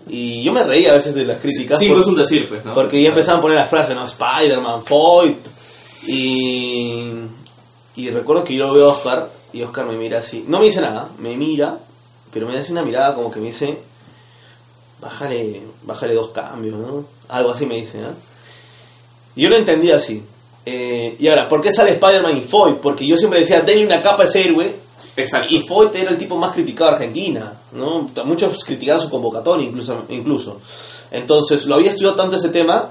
Y 0.09 0.43
yo 0.45 0.53
me 0.53 0.63
reía 0.63 0.93
a 0.93 0.95
veces 0.95 1.15
de 1.15 1.25
las 1.25 1.39
críticas. 1.39 1.79
Cinco 1.81 1.95
por- 1.95 2.03
es 2.03 2.09
un 2.09 2.17
decir, 2.17 2.49
pues, 2.49 2.65
¿no? 2.65 2.75
porque 2.75 3.03
ya 3.03 3.09
empezaban 3.09 3.41
a 3.41 3.43
poner 3.43 3.57
las 3.59 3.69
frases, 3.69 3.95
¿no? 3.97 4.07
Spider-Man, 4.07 4.85
Foyt. 4.85 5.37
Y, 6.07 7.11
y 7.97 8.11
recuerdo 8.11 8.45
que 8.45 8.55
yo 8.55 8.67
lo 8.69 8.75
veo 8.75 8.91
a 8.91 8.95
Oscar 8.95 9.29
y 9.53 9.63
Oscar 9.63 9.87
me 9.87 9.97
mira 9.97 10.19
así. 10.19 10.45
No 10.47 10.59
me 10.61 10.67
dice 10.67 10.81
nada, 10.81 11.09
me 11.19 11.37
mira, 11.37 11.79
pero 12.33 12.47
me 12.47 12.57
hace 12.57 12.73
una 12.73 12.83
mirada 12.83 13.15
como 13.15 13.31
que 13.33 13.41
me 13.41 13.49
dice, 13.49 13.79
bájale, 15.01 15.63
bájale 15.83 16.15
dos 16.15 16.29
cambios, 16.31 16.77
¿no? 16.79 17.05
Algo 17.29 17.51
así 17.51 17.67
me 17.67 17.77
dice, 17.77 17.99
¿no? 17.99 18.09
Y 19.35 19.43
yo 19.43 19.51
lo 19.51 19.57
entendí 19.57 19.91
así. 19.91 20.23
Eh, 20.65 21.17
y 21.19 21.29
ahora, 21.29 21.49
¿por 21.49 21.61
qué 21.61 21.73
sale 21.73 21.93
Spider-Man 21.93 22.37
y 22.39 22.41
Foyt? 22.43 22.77
Porque 22.79 23.07
yo 23.07 23.17
siempre 23.17 23.41
decía, 23.41 23.61
denle 23.61 23.87
una 23.87 24.03
capa 24.03 24.23
a 24.23 24.27
ese 24.27 24.43
héroe. 24.45 24.75
Exacto. 25.17 25.55
Y 25.55 25.61
Foyt 25.67 25.95
era 25.97 26.11
el 26.11 26.19
tipo 26.19 26.37
más 26.37 26.53
criticado 26.53 26.91
de 26.91 26.97
Argentina, 26.97 27.53
¿no? 27.73 28.11
Muchos 28.25 28.65
criticaban 28.65 29.01
su 29.01 29.09
convocatoria 29.11 29.67
incluso. 29.67 30.05
incluso. 30.11 30.61
Entonces, 31.11 31.65
lo 31.67 31.77
había 31.77 31.91
estudiado 31.91 32.15
tanto 32.17 32.37
ese 32.37 32.51
tema 32.51 32.91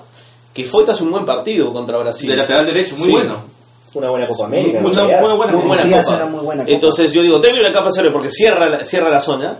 que 0.53 0.63
Foyt 0.63 0.89
hace 0.89 1.03
un 1.03 1.11
buen 1.11 1.25
partido 1.25 1.71
contra 1.73 1.97
Brasil. 1.97 2.29
de 2.29 2.35
lateral 2.37 2.65
derecho, 2.65 2.95
muy 2.97 3.05
Sí. 3.07 3.11
bueno. 3.11 3.55
Una 3.93 4.09
buena 4.09 4.27
Copa 4.27 4.45
América. 4.45 4.79
Mucha- 4.81 5.03
muy 5.21 5.33
buena, 5.37 5.53
Muy 5.53 5.67
buena 5.67 5.83
Sí, 5.83 5.89
copa. 5.91 6.15
una 6.15 6.25
muy 6.25 6.39
buena 6.41 6.63
copa. 6.63 6.73
Entonces 6.73 7.13
yo 7.13 7.21
digo, 7.21 7.39
denle 7.39 7.61
una 7.61 7.71
capa 7.71 7.89
héroe 7.97 8.11
porque 8.11 8.29
cierra 8.29 8.67
la, 8.67 8.83
cierra 8.83 9.09
la 9.09 9.21
zona. 9.21 9.55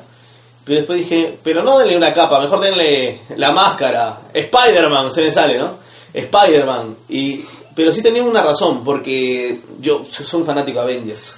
Pero 0.66 0.78
después 0.78 0.98
dije, 1.00 1.38
pero 1.44 1.64
no 1.64 1.78
denle 1.78 1.96
una 1.96 2.12
capa, 2.12 2.40
mejor 2.40 2.60
denle 2.60 3.20
la 3.38 3.52
máscara. 3.52 4.18
Spider-Man, 4.34 5.12
se 5.12 5.22
me 5.22 5.32
sale, 5.32 5.58
¿no? 5.60 5.70
Spider-Man. 6.14 6.96
Y, 7.10 7.42
pero 7.76 7.92
sí 7.92 8.02
tenía 8.02 8.24
una 8.24 8.42
razón, 8.42 8.84
porque 8.84 9.60
yo 9.80 10.04
soy 10.10 10.40
un 10.42 10.46
fanático 10.46 10.80
de 10.80 10.84
Avengers. 10.94 11.36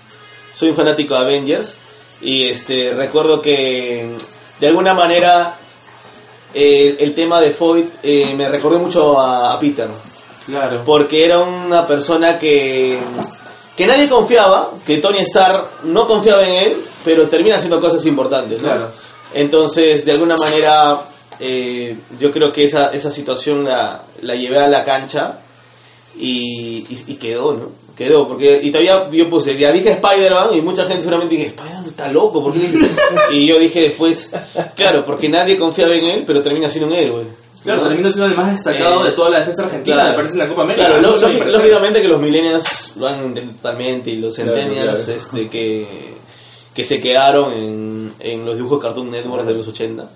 Soy 0.58 0.70
un 0.70 0.76
fanático 0.76 1.14
de 1.14 1.20
Avengers. 1.22 1.76
Y 2.22 2.47
este 2.47 2.93
recuerdo 2.95 3.41
que 3.41 4.10
de 4.60 4.68
alguna 4.68 4.95
manera 4.95 5.55
eh, 6.53 6.95
el 6.99 7.14
tema 7.14 7.39
de 7.39 7.51
Foyt 7.51 7.88
eh, 8.01 8.34
me 8.36 8.49
recordó 8.49 8.80
mucho 8.80 9.20
a, 9.20 9.53
a 9.53 9.60
Peter 9.60 9.88
Claro. 10.47 10.82
porque 10.86 11.26
era 11.26 11.39
una 11.39 11.86
persona 11.86 12.39
que 12.39 12.97
que 13.76 13.86
nadie 13.86 14.10
confiaba, 14.10 14.72
que 14.88 14.97
Tony 14.97 15.20
Stark 15.20 15.68
no 15.84 16.08
confiaba 16.08 16.41
en 16.47 16.53
él, 16.55 16.78
pero 17.05 17.28
termina 17.30 17.58
haciendo 17.58 17.80
cosas 17.80 18.03
importantes, 18.08 18.60
¿no? 18.60 18.70
Claro. 18.70 18.89
Entonces, 19.36 20.03
de 20.03 20.14
alguna 20.14 20.36
manera, 20.38 21.01
eh, 21.39 21.95
yo 22.20 22.32
creo 22.32 22.51
que 22.51 22.66
esa, 22.66 22.91
esa 22.91 23.12
situación 23.12 23.64
la, 23.66 24.01
la 24.24 24.34
llevé 24.34 24.58
a 24.58 24.68
la 24.68 24.84
cancha 24.84 25.38
y, 26.18 26.88
y- 26.89 27.03
y 27.05 27.16
quedó, 27.18 27.53
¿no? 27.53 27.70
Quedó, 27.98 28.28
porque, 28.28 28.60
y 28.62 28.70
todavía 28.70 29.10
yo 29.12 29.28
puse, 29.30 29.58
ya 29.58 29.72
dije 29.72 29.91
Spider-Man 29.93 30.50
y 30.54 30.62
mucha 30.62 30.84
gente 30.86 31.00
seguramente 31.02 31.34
dije, 31.36 31.48
Spider-Man 31.48 31.86
está 31.88 32.12
loco, 32.12 32.43
¿por 32.43 32.54
qué? 32.54 32.70
y 33.32 33.48
yo 33.48 33.58
dije 33.58 33.82
después, 33.82 34.32
claro, 34.76 35.04
porque 35.04 35.28
nadie 35.30 35.58
confiaba 35.58 35.95
en 35.95 36.06
él, 36.06 36.24
pero 36.28 36.41
termina 36.43 36.70
siendo 36.70 36.88
un 36.93 36.93
héroe. 37.00 37.24
Claro, 37.64 37.82
¿no? 37.82 37.88
termina 37.88 38.10
siendo 38.14 38.28
el 38.28 38.36
más 38.38 38.52
destacado 38.54 39.02
Eh, 39.04 39.10
de 39.10 39.12
toda 39.16 39.30
la 39.32 39.39
defensa 39.39 39.64
argentina, 39.64 39.95
Claro. 39.95 40.10
me 40.12 40.16
parece 40.16 40.34
en 40.34 40.39
la 40.39 40.48
Copa 40.48 40.62
América. 40.62 40.86
Claro, 40.86 41.02
lo- 41.02 41.18
lógic- 41.18 41.38
parecer. 41.39 41.60
lógicamente 41.60 42.02
que 42.04 42.08
los 42.08 42.22
millennials 42.22 42.93
lo 42.98 43.08
han 43.08 43.16
entendido 43.24 43.56
totalmente 43.56 44.10
y 44.12 44.18
los 44.18 44.36
centennials 44.36 45.00
claro. 45.06 45.20
este, 45.20 45.50
que, 45.50 45.88
que 46.76 46.86
se 46.86 47.02
quedaron 47.02 47.52
en, 47.52 48.14
en 48.20 48.45
los 48.45 48.56
dibujos 48.56 48.80
Cartoon 48.80 49.10
Network 49.10 49.43
de 49.43 49.54
los 49.56 49.68
80. 49.68 50.08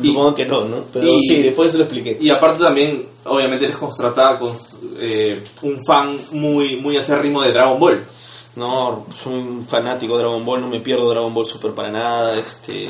Y- 0.00 0.08
Supongo 0.08 0.34
que 0.34 0.44
no, 0.46 0.64
¿no? 0.64 0.76
Pero 0.92 1.06
y- 1.08 1.22
sí, 1.22 1.42
después 1.42 1.72
se 1.72 1.78
lo 1.78 1.84
expliqué. 1.84 2.16
Y 2.20 2.28
aparte 2.30 2.62
también, 2.62 3.04
obviamente 3.24 3.64
eres 3.64 3.76
contratada 3.76 4.38
con 4.38 4.56
eh, 4.98 5.42
un 5.62 5.84
fan 5.84 6.18
muy, 6.32 6.76
muy 6.76 6.96
acérrimo 6.96 7.42
de 7.42 7.52
Dragon 7.52 7.78
Ball. 7.78 8.02
No, 8.56 9.04
soy 9.22 9.34
un 9.34 9.66
fanático 9.68 10.16
de 10.16 10.22
Dragon 10.22 10.44
Ball, 10.44 10.60
no 10.62 10.68
me 10.68 10.80
pierdo 10.80 11.10
Dragon 11.10 11.32
Ball 11.34 11.44
Super 11.46 11.72
para 11.72 11.90
nada. 11.90 12.34
Este, 12.38 12.88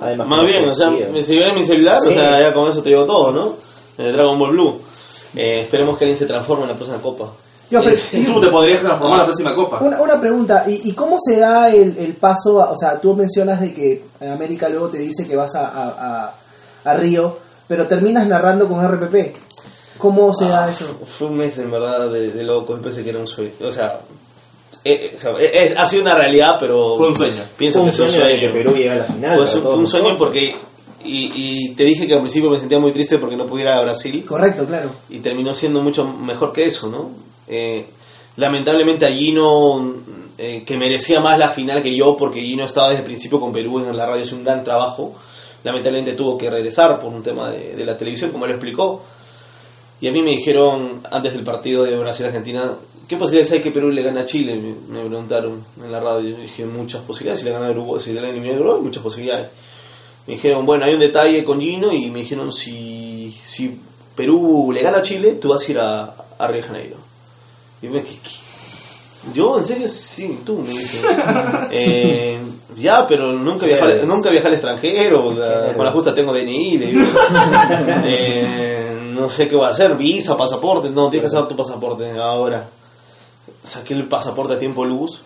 Además, 0.00 0.28
más 0.28 0.44
bien, 0.46 0.64
o 0.68 0.74
sea, 0.74 0.90
si 1.24 1.38
ven 1.38 1.54
mi 1.56 1.64
celular, 1.64 1.98
o 1.98 2.04
sea, 2.12 2.40
ya 2.40 2.52
con 2.54 2.68
eso 2.70 2.82
te 2.82 2.90
digo 2.90 3.04
todo, 3.04 3.32
¿no? 3.32 3.54
Eh, 3.98 4.12
Dragon 4.12 4.38
Ball 4.38 4.50
Blue. 4.52 4.80
Eh, 5.36 5.60
esperemos 5.62 5.98
que 5.98 6.04
alguien 6.04 6.18
se 6.18 6.26
transforme 6.26 6.62
en 6.64 6.70
la 6.70 6.76
próxima 6.76 7.00
copa. 7.02 7.30
Yo, 7.70 7.82
pero- 7.82 7.96
Y 8.12 8.24
tú 8.24 8.40
te 8.40 8.46
podrías 8.48 8.80
transformar 8.80 9.12
en 9.14 9.18
la 9.18 9.24
próxima 9.26 9.54
Copa. 9.54 9.78
Una, 9.82 10.00
una 10.00 10.18
pregunta, 10.18 10.64
¿y, 10.66 10.88
y 10.88 10.92
cómo 10.94 11.18
se 11.20 11.38
da 11.38 11.68
el, 11.70 11.98
el 11.98 12.14
paso? 12.14 12.62
a- 12.62 12.70
o 12.70 12.76
sea, 12.76 12.98
tú 12.98 13.12
mencionas 13.14 13.60
de 13.60 13.74
que 13.74 14.04
en 14.20 14.30
América 14.30 14.70
luego 14.70 14.88
te 14.88 14.96
dice 14.98 15.26
que 15.26 15.36
vas 15.36 15.54
a, 15.54 15.66
a, 15.68 15.88
a- 15.88 16.34
a 16.88 16.94
Río, 16.94 17.38
pero 17.66 17.86
terminas 17.86 18.26
narrando 18.26 18.68
con 18.68 18.82
RPP. 18.86 19.36
¿Cómo 19.98 20.32
se 20.32 20.44
da 20.46 20.66
Ah, 20.66 20.70
eso? 20.70 20.84
Fue 21.06 21.26
un 21.28 21.36
mes 21.38 21.58
en 21.58 21.70
verdad 21.70 22.08
de, 22.10 22.30
de 22.30 22.42
locos, 22.44 22.78
pensé 22.80 23.02
que 23.02 23.10
era 23.10 23.18
un 23.18 23.26
sueño. 23.26 23.50
O 23.62 23.70
sea, 23.70 24.00
eh, 24.84 25.10
eh, 25.12 25.16
o 25.16 25.18
sea, 25.18 25.32
eh, 25.40 25.64
es- 25.64 25.76
ha 25.76 25.84
sido 25.86 26.02
una 26.02 26.14
realidad, 26.14 26.56
pero. 26.60 26.96
Fue 26.96 27.08
un 27.08 27.16
sueño. 27.16 27.42
Pienso 27.56 27.80
Fue 27.80 27.90
que 27.90 28.00
un 28.02 28.06
es 28.06 28.12
sueño 28.14 28.26
de 28.28 28.40
que 28.40 28.48
Perú 28.50 28.72
llegue 28.74 28.90
a 28.90 28.94
la 28.96 29.04
final. 29.04 29.36
Todos 29.36 29.50
fue 29.50 29.74
un 29.74 29.86
sueño 29.88 30.08
nosotros. 30.10 30.16
porque. 30.18 30.56
Y, 31.04 31.32
y 31.34 31.74
te 31.74 31.84
dije 31.84 32.06
que 32.06 32.14
al 32.14 32.20
principio 32.20 32.50
me 32.50 32.58
sentía 32.58 32.78
muy 32.78 32.92
triste 32.92 33.18
porque 33.18 33.36
no 33.36 33.46
pudiera 33.46 33.72
ir 33.72 33.78
a 33.78 33.82
Brasil. 33.82 34.24
Correcto, 34.26 34.64
claro. 34.66 34.90
y 35.08 35.18
terminó 35.20 35.54
siendo 35.54 35.80
mucho 35.80 36.04
mejor 36.04 36.52
que 36.52 36.66
eso, 36.66 36.88
¿no? 36.88 37.10
Eh, 37.46 37.86
lamentablemente 38.36 39.06
a 39.06 39.10
Gino, 39.10 39.94
eh, 40.36 40.64
que 40.66 40.76
merecía 40.76 41.20
más 41.20 41.38
la 41.38 41.48
final 41.48 41.82
que 41.82 41.94
yo, 41.96 42.16
porque 42.16 42.40
Gino 42.42 42.64
estaba 42.64 42.88
desde 42.88 43.00
el 43.00 43.06
principio 43.06 43.40
con 43.40 43.52
Perú 43.52 43.78
en 43.78 43.96
la 43.96 44.06
radio, 44.06 44.22
hizo 44.24 44.36
un 44.36 44.44
gran 44.44 44.64
trabajo, 44.64 45.14
lamentablemente 45.68 46.14
tuvo 46.14 46.36
que 46.36 46.50
regresar 46.50 46.98
por 46.98 47.12
un 47.12 47.22
tema 47.22 47.50
de, 47.50 47.76
de 47.76 47.84
la 47.84 47.96
televisión, 47.96 48.30
como 48.30 48.46
él 48.46 48.52
explicó. 48.52 49.02
Y 50.00 50.08
a 50.08 50.12
mí 50.12 50.22
me 50.22 50.30
dijeron, 50.30 51.02
antes 51.10 51.34
del 51.34 51.42
partido 51.42 51.84
de 51.84 51.96
Brasil-Argentina, 51.96 52.76
¿qué 53.08 53.16
posibilidades 53.16 53.52
hay 53.52 53.60
que 53.60 53.70
Perú 53.70 53.90
le 53.90 54.02
gane 54.02 54.20
a 54.20 54.24
Chile? 54.24 54.54
Me, 54.88 55.00
preguntaron 55.00 55.64
en 55.82 55.92
la 55.92 56.00
radio. 56.00 56.30
Yo 56.30 56.36
dije, 56.36 56.64
muchas 56.64 57.02
posibilidades. 57.02 57.40
Si 57.40 57.46
le 57.46 57.52
gana 57.52 57.70
Uruguay, 57.70 58.00
si 58.00 58.12
le 58.12 58.20
gana 58.20 58.32
Uruguay, 58.32 58.80
muchas 58.82 59.02
posibilidades. 59.02 59.48
Me 60.26 60.34
dijeron, 60.34 60.64
bueno, 60.64 60.84
hay 60.84 60.94
un 60.94 61.00
detalle 61.00 61.42
con 61.42 61.60
Gino 61.60 61.92
y 61.92 62.10
me 62.10 62.20
dijeron, 62.20 62.52
si, 62.52 63.36
si 63.44 63.78
Perú 64.14 64.70
le 64.72 64.82
gana 64.82 64.98
a 64.98 65.02
Chile, 65.02 65.32
tú 65.32 65.48
vas 65.48 65.66
a 65.66 65.70
ir 65.72 65.78
a, 65.80 66.14
a 66.38 66.46
Río 66.46 66.62
de 66.62 66.68
Janeiro. 66.68 66.96
Y 67.82 67.88
me 67.88 68.00
dije, 68.00 68.18
¿qué? 68.22 68.47
Yo, 69.34 69.58
en 69.58 69.64
serio, 69.64 69.88
sí, 69.88 70.40
tú 70.46 70.58
me 70.58 70.70
dije. 70.70 70.98
Eh, 71.70 72.38
ya, 72.76 73.06
pero 73.06 73.32
nunca 73.32 73.66
viajé, 73.66 73.82
al- 73.82 74.06
nunca 74.08 74.30
viajé 74.30 74.46
al 74.46 74.52
extranjero, 74.54 75.26
o 75.26 75.34
sea, 75.34 75.74
con 75.74 75.84
la 75.84 75.90
justa 75.92 76.14
tengo 76.14 76.32
DNI. 76.32 76.78
le 76.78 76.86
digo. 76.86 77.02
Eh, 78.04 78.98
no 79.12 79.28
sé 79.28 79.48
qué 79.48 79.56
voy 79.56 79.66
a 79.66 79.70
hacer, 79.70 79.96
visa, 79.96 80.36
pasaporte, 80.36 80.90
no, 80.90 81.10
tienes 81.10 81.30
que 81.30 81.36
hacer 81.36 81.48
tu 81.48 81.56
pasaporte 81.56 82.10
ahora. 82.18 82.68
Saqué 83.64 83.94
el 83.94 84.06
pasaporte 84.06 84.54
a 84.54 84.58
tiempo 84.58 84.84
luz, 84.84 85.20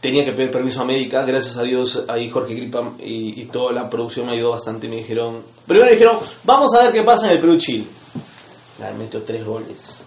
tenía 0.00 0.24
que 0.24 0.32
pedir 0.32 0.50
permiso 0.50 0.80
a 0.80 0.84
médica, 0.86 1.22
gracias 1.24 1.56
a 1.58 1.62
Dios 1.62 2.04
ahí 2.08 2.30
Jorge 2.30 2.54
Gripa 2.54 2.92
y, 2.98 3.40
y 3.40 3.44
toda 3.46 3.72
la 3.72 3.88
producción 3.90 4.26
me 4.26 4.32
ayudó 4.32 4.50
bastante, 4.52 4.88
me 4.88 4.96
dijeron, 4.96 5.42
primero 5.66 5.86
me 5.86 5.92
dijeron, 5.92 6.16
vamos 6.44 6.74
a 6.74 6.84
ver 6.84 6.92
qué 6.92 7.02
pasa 7.02 7.26
en 7.26 7.32
el 7.32 7.38
Perú-Chile. 7.40 7.84
Me 8.80 8.92
metió 9.04 9.22
tres 9.22 9.44
goles. 9.44 9.98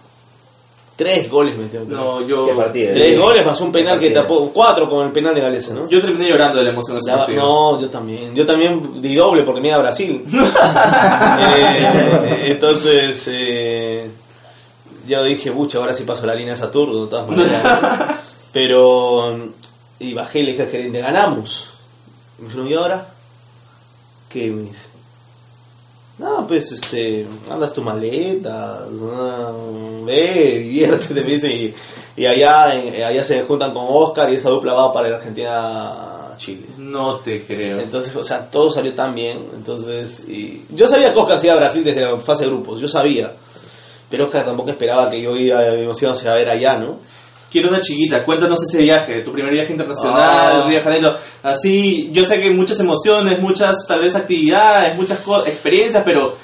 Tres 1.00 1.30
goles 1.30 1.56
metió. 1.56 1.82
No, 1.86 2.20
yo, 2.26 2.46
Qué 2.46 2.52
partido. 2.52 2.92
Tres 2.92 3.18
goles 3.18 3.46
más 3.46 3.58
un 3.62 3.72
penal 3.72 3.98
que 3.98 4.10
tapó, 4.10 4.50
cuatro 4.52 4.86
con 4.86 5.06
el 5.06 5.12
penal 5.12 5.34
de 5.34 5.40
Galese, 5.40 5.72
¿no? 5.72 5.88
yo 5.88 5.98
terminé 5.98 6.28
llorando 6.28 6.58
de 6.58 6.64
la 6.64 6.70
emoción 6.72 6.98
de 6.98 7.00
ese 7.00 7.10
partido. 7.10 7.40
no, 7.40 7.80
yo 7.80 7.88
también. 7.88 8.34
Yo 8.34 8.44
también 8.44 9.00
di 9.00 9.14
doble 9.14 9.42
porque 9.44 9.62
me 9.62 9.68
iba 9.68 9.78
a 9.78 9.80
Brasil. 9.80 10.22
Eh, 11.52 12.44
entonces, 12.48 13.30
eh, 13.32 14.10
yo 15.06 15.24
dije, 15.24 15.52
pucha, 15.52 15.78
ahora 15.78 15.94
sí 15.94 16.04
paso 16.04 16.26
la 16.26 16.34
línea 16.34 16.52
de 16.52 16.60
Saturno, 16.60 17.04
de 17.04 17.10
todas 17.10 17.28
maneras. 17.28 18.18
Pero, 18.52 19.38
y 19.98 20.12
bajé 20.12 20.40
y 20.40 20.42
le 20.42 20.50
dije 20.50 20.64
al 20.64 20.68
gerente, 20.68 21.00
ganamos. 21.00 21.70
Y 22.38 22.42
me 22.42 22.48
dijeron, 22.48 22.68
¿y 22.68 22.74
ahora? 22.74 23.08
¿Qué 24.28 24.50
me 24.50 24.62
dice? 24.62 24.89
No, 26.20 26.46
pues, 26.46 26.70
este, 26.70 27.26
andas 27.50 27.72
tu 27.72 27.80
maleta, 27.82 28.84
ve, 30.04 30.58
diviértete, 30.62 31.14
me 31.22 31.30
dice, 31.30 31.48
y, 31.54 31.74
y 32.16 32.26
allá, 32.26 32.74
en- 32.74 33.02
allá 33.02 33.24
se 33.24 33.42
juntan 33.42 33.72
con 33.72 33.86
Oscar 33.88 34.30
y 34.30 34.36
esa 34.36 34.50
dupla 34.50 34.74
va 34.74 34.92
para 34.92 35.08
la 35.08 35.16
Argentina-Chile. 35.16 36.66
No 36.78 37.16
te 37.16 37.42
creo. 37.44 37.80
Entonces, 37.80 38.14
o 38.16 38.22
sea, 38.24 38.50
todo 38.50 38.70
salió 38.70 38.92
tan 38.92 39.14
bien. 39.14 39.38
Entonces, 39.54 40.24
y 40.28 40.64
yo 40.70 40.86
sabía 40.88 41.12
que 41.12 41.18
Oscar 41.18 41.38
se 41.40 41.46
iba 41.46 41.54
a 41.54 41.58
Brasil 41.58 41.82
desde 41.84 42.02
la 42.02 42.16
fase 42.18 42.44
de 42.44 42.50
grupos, 42.50 42.80
yo 42.80 42.88
sabía. 42.88 43.32
Pero 44.10 44.24
Oscar 44.26 44.44
tampoco 44.44 44.70
esperaba 44.70 45.08
que 45.10 45.22
yo 45.22 45.36
iba, 45.36 45.74
íbamos 45.74 46.26
a 46.26 46.34
ver 46.34 46.48
allá, 46.50 46.76
¿no? 46.76 46.96
Quiero 47.50 47.68
una 47.68 47.80
chiquita, 47.80 48.22
cuéntanos 48.24 48.60
ese 48.62 48.82
viaje, 48.82 49.20
tu 49.22 49.32
primer 49.32 49.52
viaje 49.52 49.72
internacional, 49.72 50.20
Ah. 50.62 50.64
Río 50.68 50.78
de 50.78 50.84
Janeiro. 50.84 51.14
Así, 51.42 52.10
yo 52.12 52.24
sé 52.24 52.40
que 52.40 52.50
muchas 52.50 52.78
emociones, 52.80 53.40
muchas 53.40 53.74
tal 53.88 54.00
vez 54.00 54.14
actividades, 54.14 54.96
muchas 54.96 55.18
experiencias, 55.46 56.02
pero 56.04 56.34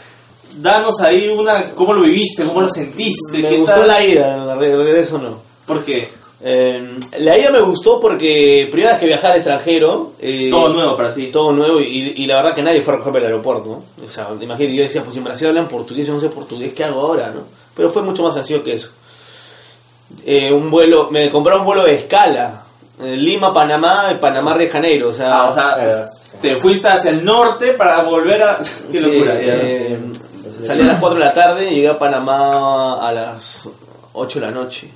danos 0.59 1.01
ahí 1.01 1.29
una, 1.29 1.71
cómo 1.73 1.93
lo 1.93 2.03
viviste, 2.03 2.45
cómo 2.45 2.61
lo 2.63 2.69
sentiste, 2.71 3.39
Me 3.39 3.49
qué 3.49 3.57
gustó 3.59 3.77
tal? 3.81 3.89
la 3.89 4.05
ida, 4.05 4.53
el 4.53 4.59
re- 4.59 4.73
el 4.73 4.85
regreso 4.85 5.19
no. 5.19 5.39
¿Por 5.67 5.85
qué? 5.85 6.09
Eh, 6.43 6.99
la 7.21 7.39
ida 7.39 7.51
me 7.51 7.61
gustó 7.61 8.01
porque 8.01 8.69
primera 8.71 8.93
vez 8.93 9.01
que 9.01 9.07
viajaba 9.07 9.33
al 9.35 9.39
extranjero. 9.41 10.13
eh, 10.21 10.49
Todo 10.51 10.69
nuevo 10.71 10.97
para 10.97 11.15
ti. 11.15 11.29
Todo 11.29 11.53
nuevo 11.53 11.81
y, 11.81 12.13
y 12.17 12.27
la 12.27 12.37
verdad 12.37 12.55
que 12.55 12.63
nadie 12.63 12.83
fue 12.83 12.93
a 12.95 12.97
recogerme 12.99 13.21
al 13.21 13.33
aeropuerto. 13.33 13.83
¿no? 13.99 14.07
O 14.07 14.11
sea, 14.11 14.29
imagínate, 14.41 14.75
yo 14.77 14.83
decía, 14.83 15.03
pues 15.03 15.17
en 15.17 15.25
Brasil 15.25 15.47
hablan 15.49 15.67
portugués, 15.69 16.07
yo 16.07 16.13
no 16.15 16.21
sé 16.21 16.29
portugués, 16.29 16.73
¿qué 16.75 16.85
hago 16.85 17.01
ahora? 17.01 17.31
no 17.35 17.41
Pero 17.75 17.91
fue 17.91 18.03
mucho 18.03 18.23
más 18.23 18.35
sencillo 18.35 18.63
que 18.63 18.75
eso. 18.75 18.91
Eh, 20.25 20.53
un 20.53 20.71
vuelo, 20.71 21.09
me 21.11 21.31
compré 21.31 21.57
un 21.57 21.65
vuelo 21.65 21.85
de 21.85 21.95
escala. 21.95 22.63
eh, 23.03 23.17
Lima, 23.17 23.53
Panamá, 23.53 24.07
Panamá, 24.21 24.55
Río 24.55 24.67
de 24.67 24.73
Janeiro. 24.73 25.09
O 25.09 25.13
sea, 25.13 25.37
Ah, 25.43 25.51
o 25.51 25.55
sea, 25.55 25.75
claro. 25.75 26.05
te 26.41 26.61
fuiste 26.61 26.89
hacia 26.89 27.11
el 27.11 27.25
norte 27.25 27.73
para 27.75 28.03
volver 28.03 28.43
a... 28.43 28.59
Qué 28.93 28.99
Sí, 28.99 29.05
locura. 29.05 29.33
eh, 29.37 29.99
salí 30.63 30.83
a 30.83 30.87
las 30.87 30.99
4 31.01 31.19
de 31.19 31.25
la 31.25 31.33
tarde 31.35 31.71
y 31.71 31.75
llegué 31.77 31.89
a 31.89 31.99
Panamá 31.99 33.07
a 33.07 33.13
las 33.13 33.69
8 34.15 34.41
de 34.41 34.47
la 34.47 34.53
noche. 34.53 34.89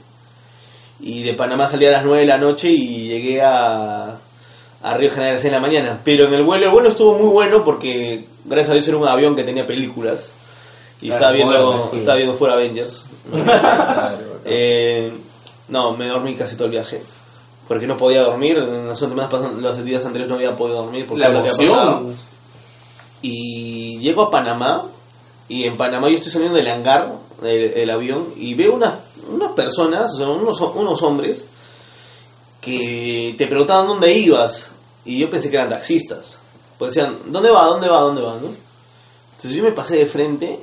Y 1.00 1.22
de 1.22 1.34
Panamá 1.34 1.66
salí 1.66 1.86
a 1.86 1.90
las 1.92 2.04
9 2.04 2.20
de 2.20 2.26
la 2.26 2.38
noche 2.38 2.68
y 2.70 3.08
llegué 3.08 3.42
a, 3.42 4.14
a 4.82 4.94
Río 4.96 5.08
de 5.10 5.14
Janeiro 5.14 5.30
a 5.30 5.34
las 5.34 5.42
6 5.42 5.52
de 5.52 5.58
la 5.58 5.60
mañana. 5.66 6.00
Pero 6.04 6.26
en 6.28 6.34
el 6.34 6.42
vuelo, 6.44 6.66
el 6.66 6.72
vuelo 6.72 6.88
estuvo 6.90 7.18
muy 7.18 7.28
bueno 7.28 7.64
porque 7.64 8.24
gracias 8.44 8.70
a 8.70 8.74
Dios 8.74 8.88
era 8.88 8.96
un 8.96 9.08
avión 9.08 9.34
que 9.36 9.44
tenía 9.44 9.66
películas. 9.66 10.30
Y 11.02 11.06
Claro, 11.08 11.14
estaba 11.16 11.32
viendo, 11.32 11.90
estaba 11.96 12.16
viendo 12.16 12.34
fuera 12.34 12.54
Avengers. 12.54 13.04
Eh, 14.44 15.12
no, 15.68 15.96
me 15.96 16.08
dormí 16.08 16.34
casi 16.34 16.56
todo 16.56 16.66
el 16.66 16.72
viaje. 16.72 17.02
Porque 17.68 17.86
no 17.86 17.96
podía 17.96 18.22
dormir. 18.22 18.58
En 18.58 18.88
las 18.88 19.00
últimas 19.02 19.30
los 19.60 19.84
días 19.84 20.04
anteriores 20.04 20.28
no 20.28 20.36
había 20.36 20.56
podido 20.56 20.82
dormir. 20.82 21.06
Por 21.06 21.18
La 21.18 21.26
todo 21.26 21.38
lo 21.38 21.44
que 21.44 21.50
había 21.50 21.68
pasado. 21.70 21.98
emoción. 21.98 22.16
Y 23.22 23.98
llego 24.00 24.22
a 24.22 24.30
Panamá. 24.30 24.86
Y 25.48 25.64
en 25.64 25.76
Panamá 25.76 26.08
yo 26.08 26.16
estoy 26.16 26.32
saliendo 26.32 26.56
del 26.56 26.68
hangar 26.68 27.12
del, 27.42 27.74
del 27.74 27.90
avión. 27.90 28.26
Y 28.36 28.54
veo 28.54 28.74
unas, 28.74 28.94
unas 29.32 29.52
personas, 29.52 30.14
o 30.14 30.16
sea, 30.16 30.28
unos, 30.28 30.60
unos 30.60 31.02
hombres. 31.02 31.46
Que 32.60 33.34
te 33.38 33.46
preguntaban 33.46 33.86
dónde 33.86 34.12
ibas. 34.16 34.70
Y 35.04 35.18
yo 35.18 35.30
pensé 35.30 35.50
que 35.50 35.56
eran 35.56 35.68
taxistas. 35.70 36.38
Pues 36.78 36.94
decían, 36.94 37.18
¿dónde 37.26 37.50
va? 37.50 37.66
¿Dónde 37.66 37.88
va? 37.88 38.00
¿Dónde 38.00 38.20
va? 38.22 38.32
¿no? 38.32 38.48
Entonces 39.36 39.52
yo 39.52 39.62
me 39.62 39.72
pasé 39.72 39.96
de 39.96 40.06
frente. 40.06 40.58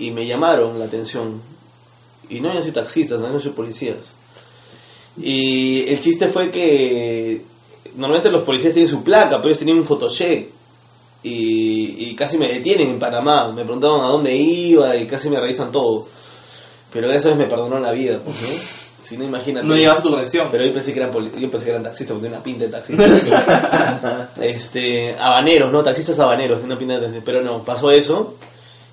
Y 0.00 0.10
me 0.10 0.26
llamaron 0.26 0.78
la 0.78 0.84
atención. 0.84 1.40
Y 2.30 2.40
no, 2.40 2.52
yo 2.52 2.62
soy 2.62 2.72
taxistas, 2.72 3.20
no 3.20 3.32
yo 3.32 3.40
soy 3.40 3.52
policías. 3.52 4.12
Y 5.20 5.88
el 5.88 6.00
chiste 6.00 6.28
fue 6.28 6.50
que 6.50 7.42
normalmente 7.96 8.30
los 8.30 8.42
policías 8.42 8.72
tienen 8.72 8.90
su 8.90 9.02
placa, 9.02 9.38
pero 9.38 9.48
ellos 9.48 9.58
tenían 9.58 9.78
un 9.78 9.84
photocheck. 9.84 10.48
Y, 11.22 12.10
y 12.10 12.14
casi 12.14 12.38
me 12.38 12.48
detienen 12.48 12.90
en 12.90 12.98
Panamá. 12.98 13.50
Me 13.52 13.64
preguntaban 13.64 14.00
a 14.00 14.08
dónde 14.08 14.34
iba 14.36 14.96
y 14.96 15.06
casi 15.06 15.28
me 15.28 15.40
revisan 15.40 15.72
todo. 15.72 16.06
Pero 16.92 17.08
gracias 17.08 17.26
a 17.26 17.28
Dios 17.36 17.38
me 17.38 17.46
perdonaron 17.46 17.82
la 17.82 17.92
vida, 17.92 18.18
pues, 18.24 18.40
¿no? 18.40 18.48
Si 19.00 19.16
no, 19.16 19.24
imagínate. 19.24 19.66
No 19.66 19.76
llevas 19.76 20.02
tu 20.02 20.10
conexión. 20.10 20.48
Pero 20.50 20.64
yo 20.64 20.72
pensé 20.72 20.92
que 20.92 21.00
eran, 21.00 21.12
yo 21.12 21.50
pensé 21.50 21.64
que 21.66 21.70
eran 21.70 21.82
taxistas 21.82 22.14
porque 22.14 22.28
tenía 22.28 22.38
una 22.38 22.44
pinta 22.44 22.64
de 22.64 22.70
taxista. 22.70 24.30
este, 24.40 25.16
habaneros, 25.18 25.72
¿no? 25.72 25.82
Taxistas 25.82 26.18
habaneros, 26.18 26.62
una 26.62 26.78
pinta 26.78 26.94
de 26.94 27.00
taxista. 27.00 27.24
Pero 27.24 27.42
no, 27.42 27.62
pasó 27.64 27.90
eso. 27.90 28.34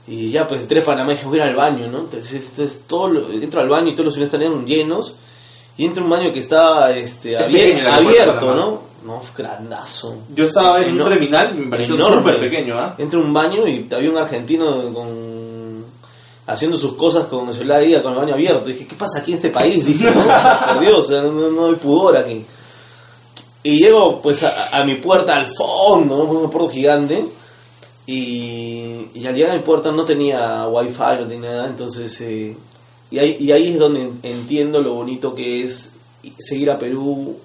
Y 0.08 0.30
ya, 0.30 0.48
pues 0.48 0.62
entré 0.62 0.82
a 0.82 0.86
Panamá 0.86 1.14
y 1.14 1.16
dije, 1.16 1.28
voy 1.28 1.40
a 1.40 1.44
ir 1.46 1.50
al 1.50 1.56
baño, 1.56 1.88
¿no? 1.92 2.00
Entonces, 2.00 2.34
entonces, 2.50 2.82
todo 2.88 3.08
lo- 3.08 3.32
entro 3.32 3.60
al 3.62 3.70
baño 3.70 3.90
y 3.90 3.94
todos 3.94 4.06
los 4.06 4.14
salones 4.16 4.34
estaban 4.34 4.66
llenos. 4.66 5.16
Y 5.78 5.86
entro 5.86 6.02
a 6.02 6.06
un 6.06 6.12
baño 6.12 6.32
que 6.32 6.40
está 6.40 6.96
este, 6.96 7.38
abier- 7.38 7.88
abierto. 7.88 8.56
¿no? 8.56 8.80
No, 9.06 9.22
grandazo. 9.38 10.16
Yo 10.36 10.46
estaba 10.46 10.82
en 10.82 11.00
un 11.00 11.10
terminal 11.10 11.54
y 11.56 11.60
me 11.60 11.70
pareció 11.72 11.96
enorme. 11.96 12.18
súper 12.18 12.40
pequeño, 12.40 12.76
¿ah? 12.80 12.96
Entro 12.98 13.20
a 13.20 13.24
un 13.24 13.34
baño 13.34 13.68
y 13.68 13.88
había 13.94 14.10
un 14.10 14.18
argentino 14.18 14.82
con 14.94 15.86
haciendo 16.48 16.78
sus 16.78 16.94
cosas 16.94 17.26
con 17.26 17.48
el 17.50 17.54
celular 17.56 17.80
ahí, 17.82 18.00
con 18.02 18.14
el 18.14 18.20
baño 18.20 18.34
abierto. 18.36 18.66
Dije, 18.66 18.86
¿qué 18.88 18.96
pasa 18.96 19.20
aquí 19.20 19.32
en 19.32 19.36
este 19.38 19.50
país? 19.50 19.86
Dije, 19.86 20.06
no, 20.12 20.24
por 20.74 20.80
Dios, 20.80 21.10
no, 21.10 21.32
no 21.52 21.66
hay 21.68 21.76
pudor 21.76 22.18
aquí. 22.18 22.46
Y 23.64 23.80
llego 23.80 24.22
pues 24.22 24.44
a, 24.44 24.70
a 24.80 24.84
mi 24.84 24.96
puerta 24.96 25.36
al 25.36 25.48
fondo, 25.48 26.24
un 26.24 26.50
puerto 26.52 26.70
gigante. 26.70 27.26
Y, 28.08 29.08
y 29.16 29.26
al 29.26 29.34
llegar 29.36 29.52
a 29.52 29.56
mi 29.58 29.64
puerta 29.64 29.92
no 29.92 30.06
tenía 30.06 30.68
wifi, 30.68 31.00
no 31.20 31.28
tenía 31.28 31.50
nada, 31.52 31.68
entonces... 31.68 32.20
eh, 32.22 32.56
y, 33.12 33.20
ahí, 33.20 33.38
y 33.40 33.52
ahí 33.52 33.74
es 33.74 33.80
donde 33.80 34.12
entiendo 34.24 34.82
lo 34.82 34.94
bonito 34.96 35.34
que 35.36 35.64
es 35.64 35.94
seguir 36.40 36.70
a 36.72 36.78
Perú, 36.80 37.38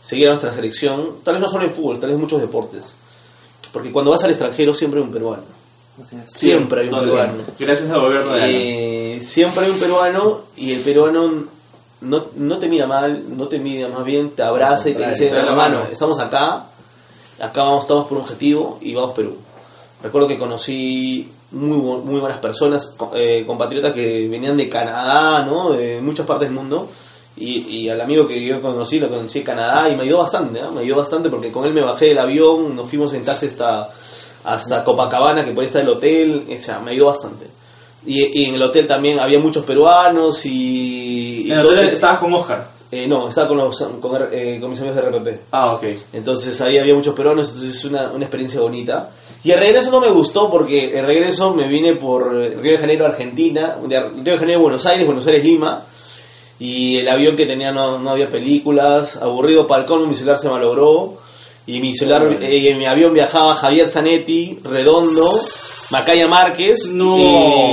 seguir 0.00 0.26
a 0.26 0.30
nuestra 0.30 0.52
selección, 0.52 1.10
tal 1.22 1.34
vez 1.34 1.42
no 1.42 1.48
solo 1.48 1.64
en 1.64 1.70
fútbol, 1.70 1.98
tal 2.00 2.08
vez 2.10 2.14
en 2.16 2.20
muchos 2.20 2.40
deportes. 2.40 2.82
Porque 3.72 3.92
cuando 3.92 4.10
vas 4.10 4.22
al 4.24 4.30
extranjero 4.30 4.74
siempre 4.74 5.00
hay 5.00 5.06
un 5.06 5.12
peruano. 5.12 5.42
O 6.00 6.04
sea, 6.04 6.24
Siempre 6.28 6.82
hay 6.82 6.88
un 6.88 6.94
No, 6.94 7.00
peruano. 7.00 7.32
siempre. 7.34 7.54
Gracias 7.66 7.90
al 7.90 8.00
gobierno 8.00 8.32
de. 8.32 9.16
Eh, 9.16 9.20
siempre 9.22 9.64
hay 9.64 9.70
un 9.70 9.78
peruano 9.78 10.40
y 10.56 10.72
el 10.72 10.80
peruano 10.82 11.44
no, 12.00 12.24
no 12.36 12.58
te 12.58 12.68
mira 12.68 12.86
mal, 12.86 13.24
no 13.36 13.48
te 13.48 13.58
mira, 13.58 13.88
más 13.88 14.04
bien 14.04 14.30
te 14.30 14.42
abraza 14.42 14.88
y 14.90 14.94
te 14.94 15.06
dice, 15.08 15.28
hermano, 15.28 15.56
mano". 15.56 15.82
estamos 15.90 16.18
acá, 16.20 16.66
acá 17.40 17.62
vamos, 17.62 17.82
estamos 17.82 18.06
por 18.06 18.18
un 18.18 18.24
objetivo 18.24 18.78
y 18.80 18.94
vamos 18.94 19.12
Perú. 19.14 19.36
Recuerdo 20.02 20.28
que 20.28 20.38
conocí 20.38 21.28
muy, 21.52 21.78
bu- 21.78 22.02
muy 22.02 22.20
buenas 22.20 22.38
personas, 22.38 22.94
eh, 23.14 23.44
compatriotas 23.46 23.92
que 23.92 24.28
venían 24.28 24.56
de 24.56 24.68
Canadá, 24.68 25.44
¿no? 25.44 25.70
de 25.72 26.00
muchas 26.00 26.26
partes 26.26 26.48
del 26.48 26.54
mundo. 26.56 26.88
Y, 27.36 27.58
y 27.68 27.88
al 27.88 28.00
amigo 28.00 28.26
que 28.26 28.44
yo 28.44 28.60
conocí, 28.60 28.98
lo 28.98 29.08
conocí 29.08 29.38
en 29.38 29.44
Canadá 29.44 29.88
y 29.88 29.96
me 29.96 30.02
ayudó 30.02 30.18
bastante, 30.18 30.60
¿ah? 30.60 30.70
me 30.74 30.80
ayudó 30.80 30.96
bastante 30.98 31.28
porque 31.30 31.52
con 31.52 31.64
él 31.64 31.72
me 31.72 31.80
bajé 31.82 32.06
del 32.06 32.18
avión, 32.18 32.74
nos 32.74 32.88
fuimos 32.88 33.12
en 33.14 33.22
taxi 33.24 33.46
hasta, 33.46 33.88
hasta 34.44 34.82
Copacabana, 34.82 35.44
que 35.44 35.52
por 35.52 35.62
ahí 35.62 35.66
está 35.66 35.80
el 35.80 35.88
hotel, 35.88 36.44
o 36.52 36.58
sea, 36.58 36.80
me 36.80 36.90
ayudó 36.92 37.06
bastante. 37.06 37.46
Y, 38.06 38.40
y 38.42 38.44
en 38.46 38.54
el 38.56 38.62
hotel 38.62 38.86
también 38.88 39.20
había 39.20 39.38
muchos 39.38 39.64
peruanos 39.64 40.44
y... 40.46 41.44
y 41.46 41.50
En 41.52 41.58
el 41.60 41.66
estabas 41.94 42.18
con 42.20 42.32
Oscar. 42.34 42.66
eh, 42.90 43.06
no, 43.06 43.28
estaba 43.28 43.46
con, 43.48 43.56
los, 43.58 43.76
con, 44.00 44.20
eh, 44.32 44.58
con 44.60 44.70
mis 44.70 44.80
amigos 44.80 44.96
de 44.96 45.02
RPP. 45.10 45.40
Ah, 45.52 45.72
ok. 45.74 45.84
Entonces 46.12 46.60
ahí 46.60 46.78
había 46.78 46.94
muchos 46.94 47.14
peruanos, 47.14 47.48
entonces 47.48 47.76
es 47.76 47.84
una, 47.84 48.10
una 48.10 48.24
experiencia 48.24 48.60
bonita. 48.60 49.10
Y 49.44 49.52
el 49.52 49.60
regreso 49.60 49.90
no 49.90 50.00
me 50.00 50.10
gustó 50.10 50.50
porque 50.50 50.98
el 50.98 51.06
regreso 51.06 51.54
me 51.54 51.68
vine 51.68 51.94
por 51.94 52.32
Río 52.32 52.72
de 52.72 52.78
Janeiro, 52.78 53.06
Argentina, 53.06 53.76
de 53.86 54.00
Río 54.00 54.32
de 54.32 54.38
Janeiro, 54.38 54.60
Buenos 54.60 54.84
Aires, 54.86 55.06
Buenos 55.06 55.26
Aires, 55.26 55.44
Lima. 55.44 55.84
Y 56.58 56.98
el 56.98 57.08
avión 57.08 57.36
que 57.36 57.46
tenía 57.46 57.70
no, 57.70 57.98
no 57.98 58.10
había 58.10 58.28
películas, 58.28 59.16
aburrido 59.16 59.66
para 59.66 59.84
el 59.84 60.06
mi 60.06 60.16
celular 60.16 60.38
se 60.38 60.48
malogró. 60.48 61.18
Y 61.66 61.80
mi 61.80 61.94
celular, 61.94 62.26
eh, 62.40 62.56
y 62.56 62.68
en 62.68 62.78
mi 62.78 62.86
avión 62.86 63.12
viajaba 63.12 63.54
Javier 63.54 63.88
Zanetti, 63.88 64.58
Redondo, 64.64 65.30
Macaya 65.90 66.26
Márquez 66.26 66.90
No. 66.92 67.18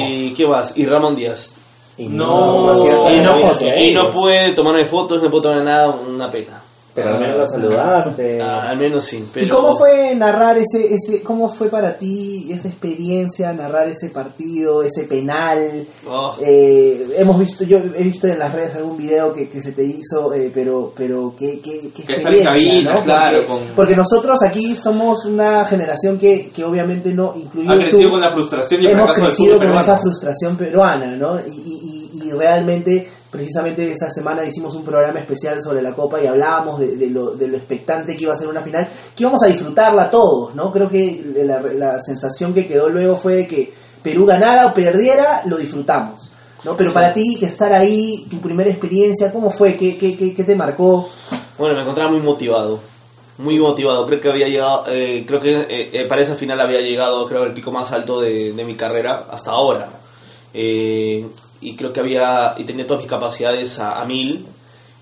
y 0.07 0.33
¿qué 0.35 0.45
más? 0.45 0.77
Y 0.77 0.85
Ramón 0.85 1.15
Díaz. 1.15 1.55
Y 1.97 2.07
No. 2.07 3.09
Y 3.09 3.19
no 3.21 3.49
hacia 3.49 3.81
Y 3.81 3.93
no 3.93 4.11
pude 4.11 4.51
tomarme 4.51 4.85
fotos, 4.85 5.23
no 5.23 5.31
pude 5.31 5.43
tomar 5.43 5.63
nada, 5.63 5.89
una 5.89 6.29
pena. 6.29 6.61
Pero 6.95 7.09
al 7.09 7.19
menos 7.19 7.37
lo 7.37 7.45
saludaste. 7.47 8.41
Ah, 8.41 8.69
al 8.69 8.77
menos 8.77 9.03
sí. 9.03 9.27
Pero... 9.33 9.45
¿Y 9.45 9.49
cómo 9.49 9.75
fue 9.77 10.15
narrar 10.15 10.57
ese, 10.57 10.93
ese, 10.93 11.21
cómo 11.21 11.53
fue 11.53 11.67
para 11.67 11.97
ti 11.97 12.47
esa 12.49 12.69
experiencia, 12.69 13.51
narrar 13.51 13.89
ese 13.89 14.09
partido, 14.09 14.81
ese 14.81 15.03
penal? 15.03 15.85
Oh. 16.09 16.35
Eh, 16.41 17.15
hemos 17.17 17.37
visto, 17.37 17.65
yo 17.65 17.79
he 17.79 18.01
visto 18.03 18.27
en 18.27 18.39
las 18.39 18.53
redes 18.53 18.75
algún 18.75 18.95
video 18.95 19.33
que, 19.33 19.49
que 19.49 19.61
se 19.61 19.73
te 19.73 19.83
hizo, 19.83 20.33
eh, 20.33 20.49
pero, 20.53 20.93
pero 20.95 21.33
qué, 21.37 21.59
qué, 21.59 21.89
qué 21.93 22.03
experiencia, 22.13 22.45
cabina, 22.51 22.93
¿no? 22.93 23.03
claro, 23.03 23.37
Porque, 23.39 23.47
con- 23.65 23.75
porque 23.75 23.95
nosotros 23.97 24.41
aquí 24.43 24.73
somos 24.77 25.25
una 25.25 25.65
generación 25.65 26.17
que, 26.17 26.49
que 26.55 26.63
obviamente 26.63 27.13
no, 27.13 27.33
incluido 27.35 27.73
Ha 27.73 27.77
crecido 27.77 28.03
tú, 28.03 28.11
con 28.11 28.21
la 28.21 28.31
frustración 28.31 28.81
y 28.81 28.85
el 28.85 28.91
hemos 28.93 29.05
fracaso 29.07 29.27
crecido 29.27 29.57
con 29.57 29.67
esa 29.67 29.97
frustración 29.97 30.55
peruana, 30.55 31.07
¿no? 31.17 31.39
Y, 31.45 31.49
y, 31.51 32.09
y, 32.13 32.27
y 32.27 32.31
realmente, 32.31 33.09
precisamente 33.35 33.91
esa 33.91 34.09
semana 34.09 34.43
hicimos 34.43 34.73
un 34.75 34.83
programa 34.83 35.19
especial 35.19 35.61
sobre 35.61 35.81
la 35.81 35.93
Copa 35.93 36.21
y 36.21 36.27
hablábamos 36.27 36.79
de, 36.79 36.95
de 36.95 37.09
lo, 37.09 37.35
de 37.35 37.47
lo 37.47 37.57
expectante 37.57 38.15
que 38.15 38.23
iba 38.23 38.33
a 38.33 38.37
ser 38.37 38.47
una 38.47 38.61
final, 38.61 38.87
que 39.15 39.23
íbamos 39.23 39.43
a 39.43 39.47
disfrutarla 39.47 40.09
todos, 40.09 40.55
¿no? 40.55 40.71
Creo 40.71 40.89
que 40.89 41.23
la, 41.43 41.61
la 41.61 42.01
sensación 42.01 42.53
que 42.53 42.67
quedó 42.67 42.89
luego 42.89 43.15
fue 43.15 43.35
de 43.35 43.47
que 43.47 43.73
Perú 44.01 44.25
ganara 44.25 44.67
o 44.67 44.73
perdiera, 44.73 45.41
lo 45.45 45.57
disfrutamos. 45.57 46.29
¿no? 46.63 46.75
Pero 46.75 46.91
para 46.91 47.13
ti, 47.13 47.37
que 47.39 47.45
estar 47.45 47.73
ahí, 47.73 48.27
tu 48.29 48.39
primera 48.39 48.69
experiencia, 48.69 49.31
¿cómo 49.31 49.51
fue? 49.51 49.75
¿Qué, 49.75 49.97
qué, 49.97 50.15
qué, 50.17 50.33
qué 50.33 50.43
te 50.43 50.55
marcó? 50.55 51.09
Bueno, 51.57 51.75
me 51.75 51.81
encontraba 51.81 52.11
muy 52.11 52.19
motivado. 52.21 52.79
Muy 53.37 53.59
motivado. 53.59 54.05
Creo 54.07 54.21
que 54.21 54.29
había 54.29 54.47
llegado, 54.47 54.85
eh, 54.87 55.23
creo 55.27 55.39
que 55.39 55.55
eh, 55.61 55.89
eh, 55.93 56.05
para 56.07 56.21
esa 56.21 56.35
final 56.35 56.59
había 56.59 56.81
llegado, 56.81 57.27
creo, 57.27 57.45
el 57.45 57.53
pico 57.53 57.71
más 57.71 57.91
alto 57.91 58.21
de, 58.21 58.53
de 58.53 58.63
mi 58.63 58.75
carrera 58.75 59.25
hasta 59.29 59.51
ahora. 59.51 59.89
Eh, 60.53 61.25
y 61.69 61.75
creo 61.75 61.91
que 61.93 61.99
había, 61.99 62.55
y 62.57 62.63
tenía 62.63 62.85
todas 62.87 63.01
mis 63.03 63.09
capacidades 63.09 63.79
a, 63.79 64.01
a 64.01 64.05
mil. 64.05 64.45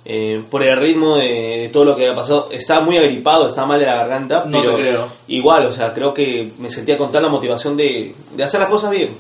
eh, 0.06 0.44
por 0.52 0.62
el 0.64 0.76
ritmo 0.78 1.16
de, 1.16 1.60
de 1.62 1.70
todo 1.70 1.86
lo 1.86 1.96
que 1.96 2.04
había 2.06 2.16
pasado. 2.16 2.50
Estaba 2.52 2.82
muy 2.86 2.98
agripado, 2.98 3.48
estaba 3.48 3.68
mal 3.68 3.80
de 3.80 3.86
la 3.86 3.96
garganta, 3.96 4.44
No 4.48 4.60
pero 4.62 4.76
creo. 4.76 5.08
igual, 5.30 5.66
o 5.68 5.72
sea, 5.72 5.94
creo 5.94 6.14
que 6.14 6.52
me 6.60 6.70
sentía 6.70 6.98
con 6.98 7.10
tal 7.12 7.24
la 7.24 7.30
motivación 7.30 7.78
de, 7.78 8.14
de 8.36 8.44
hacer 8.44 8.60
las 8.60 8.68
cosas 8.70 8.92
bien. 8.92 9.16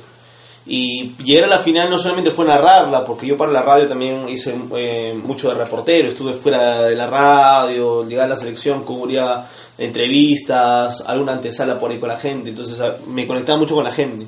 Y 0.66 1.12
llegar 1.24 1.46
a 1.46 1.48
la 1.56 1.60
final 1.60 1.90
no 1.90 1.98
solamente 1.98 2.32
fue 2.32 2.46
narrarla, 2.46 3.04
porque 3.06 3.28
yo 3.28 3.38
para 3.38 3.52
la 3.52 3.62
radio 3.64 3.88
también 3.88 4.28
hice 4.30 4.56
eh, 4.76 5.14
mucho 5.24 5.50
de 5.50 5.56
reportero, 5.56 6.08
estuve 6.10 6.34
fuera 6.34 6.84
de 6.84 6.96
la 6.96 7.08
radio, 7.08 8.06
llegar 8.08 8.26
a 8.26 8.30
la 8.30 8.38
selección, 8.38 8.84
cubría 8.84 9.46
entrevistas, 9.78 11.04
alguna 11.08 11.34
antesala 11.34 11.80
por 11.80 11.92
ahí 11.92 11.98
con 11.98 12.10
la 12.10 12.18
gente, 12.18 12.50
entonces 12.50 12.80
a- 12.82 12.98
me 13.08 13.26
conectaba 13.28 13.58
mucho 13.58 13.76
con 13.76 13.84
la 13.84 13.92
gente. 13.92 14.28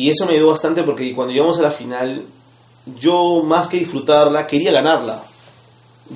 Y 0.00 0.10
eso 0.10 0.26
me 0.26 0.32
ayudó 0.34 0.48
bastante 0.48 0.82
porque 0.82 1.14
cuando 1.14 1.32
llegamos 1.32 1.58
a 1.58 1.62
la 1.62 1.70
final, 1.70 2.22
yo 2.98 3.42
más 3.44 3.68
que 3.68 3.78
disfrutarla, 3.78 4.46
quería 4.46 4.72
ganarla. 4.72 5.22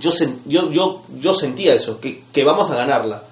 Yo, 0.01 0.11
yo, 0.47 0.70
yo, 0.72 1.03
yo 1.20 1.35
sentía 1.35 1.74
eso, 1.74 2.01
que, 2.01 2.22
que 2.32 2.45
vamos 2.45 2.70
a 2.70 2.76
ganarla. 2.76 3.22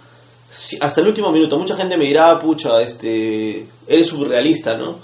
Si- 0.53 0.77
hasta 0.81 1.01
el 1.01 1.09
último 1.09 1.33
minuto, 1.33 1.59
mucha 1.59 1.75
gente 1.77 1.97
me 1.97 2.05
dirá, 2.05 2.39
pucha, 2.39 2.81
este, 2.83 3.67
eres 3.87 4.09
surrealista, 4.09 4.77
¿no? 4.77 4.97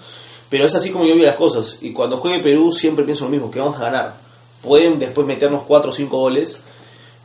Pero 0.50 0.66
es 0.66 0.74
así 0.74 0.90
como 0.90 1.04
yo 1.06 1.14
vi 1.14 1.22
las 1.22 1.36
cosas. 1.36 1.78
Y 1.80 1.92
cuando 1.92 2.16
juegue 2.18 2.38
Perú 2.40 2.72
siempre 2.72 3.04
pienso 3.04 3.24
lo 3.24 3.30
mismo, 3.30 3.50
que 3.50 3.58
vamos 3.58 3.76
a 3.76 3.84
ganar. 3.84 4.14
Pueden 4.62 4.98
después 4.98 5.26
meternos 5.26 5.62
4 5.66 5.90
o 5.90 5.94
5 5.94 6.16
goles, 6.18 6.60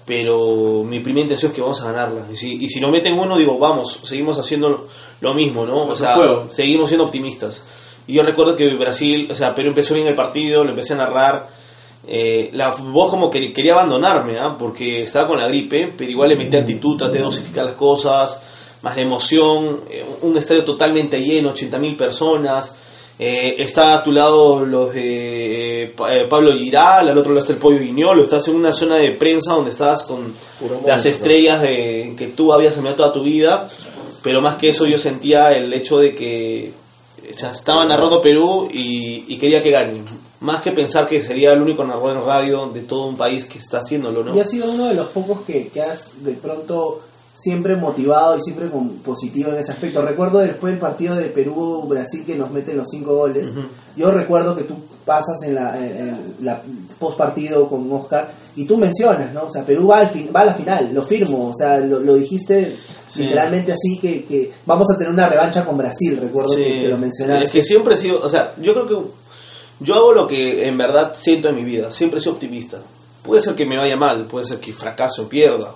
pero 0.05 0.83
mi 0.83 0.99
primera 0.99 1.23
intención 1.23 1.51
es 1.51 1.55
que 1.55 1.61
vamos 1.61 1.81
a 1.81 1.91
ganarla. 1.91 2.25
Y 2.31 2.35
si, 2.35 2.63
y 2.63 2.67
si 2.69 2.79
nos 2.81 2.91
meten 2.91 3.17
uno, 3.17 3.37
digo, 3.37 3.57
vamos, 3.57 3.99
seguimos 4.03 4.37
haciendo 4.37 4.87
lo, 5.21 5.33
mismo, 5.33 5.65
¿no? 5.65 5.85
O 5.85 5.95
sea, 5.95 6.15
juego. 6.15 6.47
seguimos 6.49 6.89
siendo 6.89 7.05
optimistas. 7.05 7.63
Y 8.07 8.13
yo 8.13 8.23
recuerdo 8.23 8.55
que 8.55 8.67
Brasil, 8.75 9.27
o 9.31 9.35
sea, 9.35 9.55
Perú 9.55 9.69
empezó 9.69 9.93
bien 9.93 10.07
el 10.07 10.15
partido, 10.15 10.63
lo 10.63 10.71
empecé 10.71 10.93
a 10.93 10.97
narrar. 10.97 11.47
Eh, 12.05 12.49
la 12.53 12.71
voz 12.71 13.09
como 13.09 13.29
que 13.31 13.53
quería 13.53 13.73
abandonarme, 13.73 14.37
¿ah? 14.37 14.55
porque 14.59 15.03
estaba 15.03 15.27
con 15.27 15.37
la 15.37 15.47
gripe, 15.47 15.91
pero 15.97 16.11
igual 16.11 16.29
le 16.29 16.35
metí 16.35 16.57
actitud, 16.57 16.97
traté 16.97 17.19
de 17.19 17.23
dosificar 17.23 17.63
las 17.65 17.75
cosas, 17.75 18.41
más 18.81 18.95
la 18.97 19.01
emoción, 19.03 19.79
eh, 19.89 20.03
un 20.21 20.37
estadio 20.37 20.65
totalmente 20.65 21.21
lleno, 21.23 21.53
80.000 21.53 21.95
personas. 21.95 22.75
Eh, 23.19 23.55
está 23.59 23.93
a 23.93 24.03
tu 24.03 24.11
lado 24.11 24.65
los 24.65 24.93
de 24.93 25.83
eh, 25.83 25.93
Pa- 25.95 26.13
eh, 26.13 26.25
Pablo 26.27 26.51
Giral, 26.57 27.07
al 27.07 27.17
otro 27.17 27.31
lado 27.31 27.39
está 27.41 27.53
el 27.53 27.59
Pollo 27.59 27.79
Guiñolo, 27.79 28.23
estás 28.23 28.45
en 28.49 28.55
una 28.55 28.73
zona 28.73 28.95
de 28.95 29.11
prensa 29.11 29.53
donde 29.53 29.69
estás 29.71 30.03
con 30.03 30.33
las 30.87 31.05
estrellas 31.05 31.61
de, 31.61 32.15
que 32.17 32.27
tú 32.27 32.51
habías 32.51 32.75
amado 32.77 32.95
toda 32.95 33.13
tu 33.13 33.23
vida, 33.23 33.69
pero 34.23 34.41
más 34.41 34.55
que 34.55 34.69
eso 34.69 34.87
yo 34.87 34.97
sentía 34.97 35.53
el 35.55 35.71
hecho 35.71 35.99
de 35.99 36.15
que 36.15 36.71
o 37.29 37.33
sea, 37.33 37.51
estaba 37.51 37.85
narrando 37.85 38.21
Perú 38.21 38.67
y, 38.71 39.23
y 39.27 39.37
quería 39.37 39.61
que 39.61 39.71
gane, 39.71 40.01
más 40.39 40.61
que 40.61 40.71
pensar 40.71 41.07
que 41.07 41.21
sería 41.21 41.53
el 41.53 41.61
único 41.61 41.83
narrador 41.83 42.17
en 42.17 42.25
radio 42.25 42.67
de 42.67 42.81
todo 42.81 43.07
un 43.07 43.17
país 43.17 43.45
que 43.45 43.59
está 43.59 43.77
haciéndolo, 43.79 44.23
¿no? 44.23 44.35
Y 44.35 44.39
has 44.39 44.49
sido 44.49 44.71
uno 44.71 44.85
de 44.87 44.95
los 44.95 45.07
pocos 45.07 45.41
que, 45.41 45.67
que 45.69 45.81
has 45.81 46.23
de 46.23 46.33
pronto 46.33 47.01
siempre 47.35 47.75
motivado 47.75 48.37
y 48.37 48.41
siempre 48.41 48.69
con 48.69 48.89
positivo 48.97 49.51
en 49.51 49.57
ese 49.57 49.71
aspecto. 49.71 50.01
Recuerdo 50.01 50.39
después 50.39 50.73
del 50.73 50.79
partido 50.79 51.15
de 51.15 51.25
Perú-Brasil 51.25 52.23
que 52.25 52.35
nos 52.35 52.51
meten 52.51 52.77
los 52.77 52.87
cinco 52.89 53.15
goles. 53.15 53.49
Yo 53.95 54.11
recuerdo 54.11 54.55
que 54.55 54.63
tú 54.63 54.75
pasas 55.03 55.41
en 55.43 55.55
la, 55.55 55.77
en 55.77 56.35
la 56.41 56.61
post 56.99 57.17
partido 57.17 57.67
con 57.67 57.91
Oscar 57.91 58.31
y 58.55 58.65
tú 58.65 58.77
mencionas, 58.77 59.33
¿no? 59.33 59.45
O 59.45 59.49
sea, 59.49 59.65
Perú 59.65 59.87
va, 59.87 59.99
al 59.99 60.09
fin, 60.09 60.29
va 60.33 60.41
a 60.41 60.45
la 60.45 60.53
final, 60.53 60.91
lo 60.93 61.01
firmo, 61.01 61.49
o 61.49 61.53
sea, 61.55 61.79
lo, 61.79 61.99
lo 61.99 62.13
dijiste 62.13 62.75
Sí. 63.13 63.23
literalmente 63.23 63.71
así 63.73 63.99
que, 63.99 64.23
que 64.25 64.51
vamos 64.65 64.89
a 64.91 64.97
tener 64.97 65.13
una 65.13 65.27
revancha 65.27 65.63
con 65.65 65.77
Brasil, 65.77 66.17
recuerdo 66.21 66.49
Sí. 66.49 66.63
que, 66.63 66.81
que 66.81 66.87
lo 66.87 66.97
mencionaste. 66.97 67.45
Es 67.45 67.51
que 67.51 67.63
siempre 67.63 67.95
he 67.95 67.97
sido, 67.97 68.19
o 68.21 68.29
sea, 68.29 68.53
yo 68.61 68.73
creo 68.73 68.87
que 68.87 68.97
Yo 69.79 69.95
hago 69.95 70.13
lo 70.13 70.27
que 70.27 70.67
en 70.67 70.77
verdad 70.77 71.13
siento 71.15 71.49
en 71.49 71.55
mi 71.55 71.63
vida, 71.63 71.91
siempre 71.91 72.21
soy 72.21 72.33
optimista. 72.33 72.77
Puede 73.23 73.41
ser 73.41 73.55
que 73.55 73.65
me 73.65 73.75
vaya 73.77 73.97
mal, 73.97 74.25
puede 74.25 74.45
ser 74.45 74.59
que 74.59 74.71
fracaso, 74.71 75.27
pierda, 75.27 75.73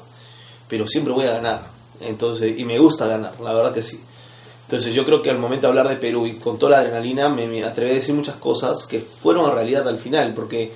pero 0.70 0.88
siempre 0.88 1.14
voy 1.14 1.26
a 1.26 1.32
ganar. 1.32 1.62
Entonces, 2.02 2.58
y 2.58 2.64
me 2.64 2.78
gusta 2.80 3.08
ganar, 3.08 3.34
la 3.44 3.54
verdad 3.54 3.74
que 3.74 3.84
sí. 3.84 4.00
Entonces 4.66 4.94
yo 4.94 5.04
creo 5.06 5.22
que 5.22 5.30
al 5.30 5.40
momento 5.40 5.64
de 5.68 5.70
hablar 5.70 5.90
de 5.90 5.96
Perú 5.96 6.26
y 6.28 6.34
con 6.34 6.60
toda 6.60 6.74
la 6.74 6.78
adrenalina 6.80 7.28
me, 7.30 7.48
me 7.48 7.64
atreví 7.64 7.92
a 7.92 7.94
decir 7.96 8.14
muchas 8.14 8.36
cosas 8.36 8.86
que 8.86 9.00
fueron 9.00 9.50
a 9.50 9.54
realidad 9.54 9.88
al 9.88 9.98
final, 9.98 10.34
porque 10.34 10.72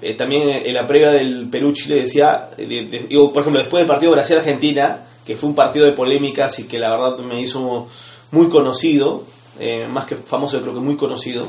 eh, 0.00 0.14
también 0.14 0.48
en 0.48 0.74
la 0.74 0.86
previa 0.86 1.10
del 1.10 1.48
Perú-Chile 1.50 1.96
decía, 1.96 2.50
eh, 2.56 2.66
de- 2.66 2.86
de- 2.86 3.06
digo, 3.08 3.32
por 3.32 3.40
ejemplo, 3.42 3.60
después 3.60 3.80
del 3.80 3.88
partido 3.88 4.12
Brasil-Argentina, 4.12 5.00
que 5.26 5.36
fue 5.36 5.48
un 5.48 5.54
partido 5.54 5.84
de 5.86 5.92
polémicas 5.92 6.58
y 6.58 6.64
que 6.64 6.78
la 6.78 6.90
verdad 6.90 7.18
me 7.18 7.40
hizo 7.40 7.86
muy 8.32 8.48
conocido, 8.48 9.22
eh, 9.60 9.86
más 9.90 10.04
que 10.06 10.16
famoso, 10.16 10.60
creo 10.60 10.74
que 10.74 10.80
muy 10.80 10.96
conocido, 10.96 11.46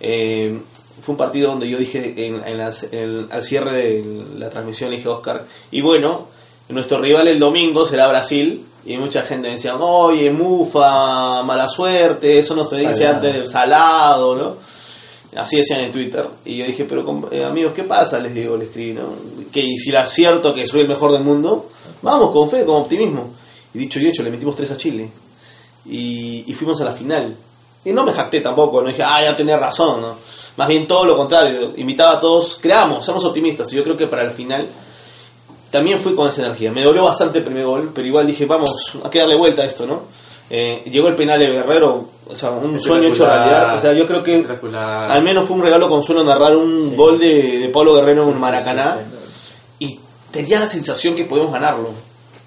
eh, 0.00 0.58
fue 1.02 1.12
un 1.12 1.16
partido 1.18 1.50
donde 1.50 1.68
yo 1.68 1.78
dije 1.78 2.26
en, 2.26 2.42
en 2.46 2.58
las- 2.58 2.92
en 2.92 3.28
al 3.30 3.42
cierre 3.42 3.72
de 3.76 4.24
la 4.38 4.50
transmisión, 4.50 4.90
le 4.90 4.96
dije 4.96 5.08
a 5.08 5.12
Oscar, 5.12 5.44
y 5.70 5.80
bueno, 5.80 6.26
nuestro 6.68 6.98
rival 6.98 7.28
el 7.28 7.38
domingo 7.38 7.84
será 7.86 8.08
Brasil, 8.08 8.64
y 8.84 8.96
mucha 8.96 9.22
gente 9.22 9.48
me 9.48 9.54
decía, 9.54 9.76
oye, 9.76 10.30
mufa, 10.30 11.42
mala 11.44 11.68
suerte, 11.68 12.38
eso 12.38 12.56
no 12.56 12.64
se 12.64 12.78
dice 12.78 12.94
Salado. 12.94 13.14
antes 13.16 13.34
del 13.34 13.48
salado, 13.48 14.34
¿no? 14.36 14.56
Así 15.36 15.56
decían 15.56 15.80
en 15.80 15.92
Twitter. 15.92 16.26
Y 16.44 16.58
yo 16.58 16.66
dije, 16.66 16.84
pero 16.84 17.28
eh, 17.30 17.44
amigos, 17.44 17.72
¿qué 17.74 17.84
pasa? 17.84 18.18
Les 18.18 18.34
digo, 18.34 18.56
le 18.56 18.64
escribí, 18.64 18.92
¿no? 18.92 19.02
Que 19.50 19.62
si 19.78 19.90
la 19.90 20.02
acierto 20.02 20.52
que 20.52 20.66
soy 20.66 20.80
el 20.80 20.88
mejor 20.88 21.12
del 21.12 21.22
mundo, 21.22 21.70
vamos, 22.02 22.32
con 22.32 22.50
fe, 22.50 22.64
con 22.64 22.76
optimismo. 22.82 23.32
Y 23.74 23.78
dicho 23.78 23.98
y 23.98 24.08
hecho, 24.08 24.22
le 24.22 24.30
metimos 24.30 24.54
tres 24.56 24.70
a 24.70 24.76
Chile. 24.76 25.10
Y, 25.86 26.44
y 26.46 26.54
fuimos 26.54 26.80
a 26.80 26.84
la 26.84 26.92
final. 26.92 27.34
Y 27.84 27.92
no 27.92 28.04
me 28.04 28.12
jacté 28.12 28.40
tampoco, 28.40 28.80
no 28.80 28.88
dije, 28.88 29.02
ah, 29.02 29.22
ya 29.24 29.34
tenía 29.34 29.56
razón, 29.56 30.00
¿no? 30.00 30.14
Más 30.56 30.68
bien 30.68 30.86
todo 30.86 31.04
lo 31.04 31.16
contrario, 31.16 31.72
invitaba 31.76 32.12
a 32.12 32.20
todos, 32.20 32.58
creamos, 32.60 33.04
seamos 33.04 33.24
optimistas. 33.24 33.72
Y 33.72 33.76
yo 33.76 33.82
creo 33.82 33.96
que 33.96 34.06
para 34.06 34.22
el 34.22 34.30
final 34.30 34.68
también 35.70 35.98
fui 35.98 36.14
con 36.14 36.28
esa 36.28 36.44
energía. 36.44 36.70
Me 36.70 36.84
dolió 36.84 37.04
bastante 37.04 37.38
el 37.38 37.44
primer 37.44 37.64
gol, 37.64 37.90
pero 37.94 38.06
igual 38.06 38.26
dije, 38.26 38.44
vamos, 38.46 38.92
hay 39.02 39.10
que 39.10 39.18
darle 39.18 39.36
vuelta 39.36 39.62
a 39.62 39.64
esto, 39.64 39.86
¿no? 39.86 40.02
Eh, 40.50 40.82
llegó 40.90 41.08
el 41.08 41.14
penal 41.14 41.38
de 41.38 41.46
Guerrero, 41.48 42.04
o 42.28 42.36
sea, 42.36 42.50
un 42.50 42.78
sueño 42.78 43.08
hecho 43.08 43.26
realidad. 43.26 43.76
O 43.76 43.80
sea, 43.80 43.92
yo 43.94 44.06
creo 44.06 44.22
que 44.22 44.44
al 44.68 45.22
menos 45.22 45.46
fue 45.46 45.56
un 45.56 45.62
regalo 45.62 45.88
consuelo 45.88 46.22
narrar 46.24 46.56
un 46.56 46.94
gol 46.96 47.18
de, 47.18 47.58
de 47.58 47.68
Pablo 47.68 47.94
Guerrero 47.94 48.28
en 48.30 48.38
Maracaná. 48.38 48.98
Y 49.78 49.98
tenía 50.30 50.60
la 50.60 50.68
sensación 50.68 51.14
que 51.14 51.24
podemos 51.24 51.52
ganarlo. 51.52 51.90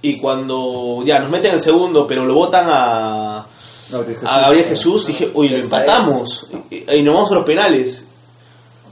Y 0.01 0.17
cuando 0.17 1.01
ya 1.03 1.19
nos 1.19 1.31
meten 1.31 1.53
el 1.55 1.59
segundo, 1.61 2.05
pero 2.05 2.25
lo 2.25 2.35
votan 2.35 2.67
a, 2.69 3.37
a 3.39 4.39
Gabriel 4.41 4.65
Jesús, 4.65 5.07
dije, 5.07 5.31
uy, 5.33 5.49
lo 5.49 5.57
empatamos. 5.57 6.47
Y, 6.69 6.93
y 6.97 7.01
nos 7.01 7.15
vamos 7.15 7.31
a 7.31 7.35
los 7.35 7.45
penales. 7.45 8.05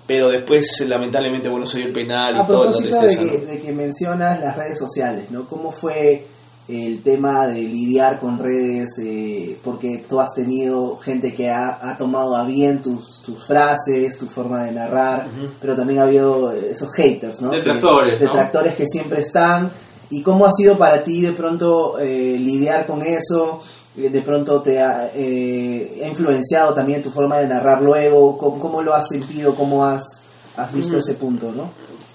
Pero 0.08 0.30
después, 0.30 0.84
lamentablemente, 0.88 1.47
bueno, 1.49 1.66
se 1.68 1.78
dio 1.78 1.88
el 1.88 1.93
penal 1.93 2.36
y 2.36 2.39
A 2.39 2.45
toda 2.47 2.66
la 2.66 2.72
propósito 2.72 2.95
de 2.95 3.08
tristeza. 3.08 3.32
que, 3.32 3.38
¿no? 3.38 3.45
de 3.45 3.60
que 3.62 3.72
mencionas 3.72 4.39
las 4.41 4.58
redes 4.58 4.78
sociales, 4.78 5.30
¿no? 5.32 5.45
¿Cómo 5.45 5.72
fue 5.72 6.26
el 6.68 7.01
tema 7.03 7.45
de 7.47 7.61
lidiar 7.61 8.20
con 8.20 8.39
redes? 8.39 8.91
eh, 9.01 9.57
porque 9.64 10.03
tú 10.07 10.20
has 10.22 10.34
tenido 10.34 10.97
gente 10.97 11.34
que 11.34 11.49
ha, 11.49 11.78
ha 11.89 11.97
tomado 11.97 12.36
a 12.36 12.45
bien 12.45 12.82
tus, 12.82 13.22
tus 13.22 13.43
frases, 13.45 14.18
tu 14.18 14.28
forma 14.28 14.64
de 14.64 14.72
narrar, 14.72 15.28
pero 15.59 15.76
también 15.76 15.99
ha 15.99 16.03
habido 16.03 16.51
esos 16.53 16.91
haters, 16.93 17.41
¿no? 17.41 17.49
Detractores, 17.49 18.18
Que- 18.18 18.26
¿no? 18.26 18.32
detractores 18.32 18.76
que 18.76 18.86
siempre 18.86 19.20
están. 19.22 19.70
¿Y 20.09 20.22
cómo 20.22 20.45
ha 20.45 20.51
sido 20.51 20.78
para 20.78 21.03
ti 21.03 21.22
de 21.22 21.32
pronto 21.32 21.97
eh, 21.99 22.38
lidiar 22.39 22.86
con 22.86 23.01
eso? 23.01 23.61
Eh, 23.97 24.09
de 24.09 24.22
pronto 24.22 24.61
te 24.61 24.80
ha, 24.82 25.11
eh, 25.14 26.01
ha 26.03 26.07
influenciado 26.07 26.74
también 26.74 27.01
tu 27.01 27.09
forma 27.09 27.39
de 27.39 27.47
narrar 27.47 27.82
luego, 27.82 28.38
¿cómo, 28.38 28.59
cómo 28.59 28.82
lo 28.82 28.93
has 28.93 29.07
sentido? 29.09 29.53
¿Cómo 29.55 29.86
has, 29.86 30.22
has 30.55 30.72
visto 30.74 30.97
ese 30.97 31.14
punto? 31.16 31.51
¿no? 31.51 31.70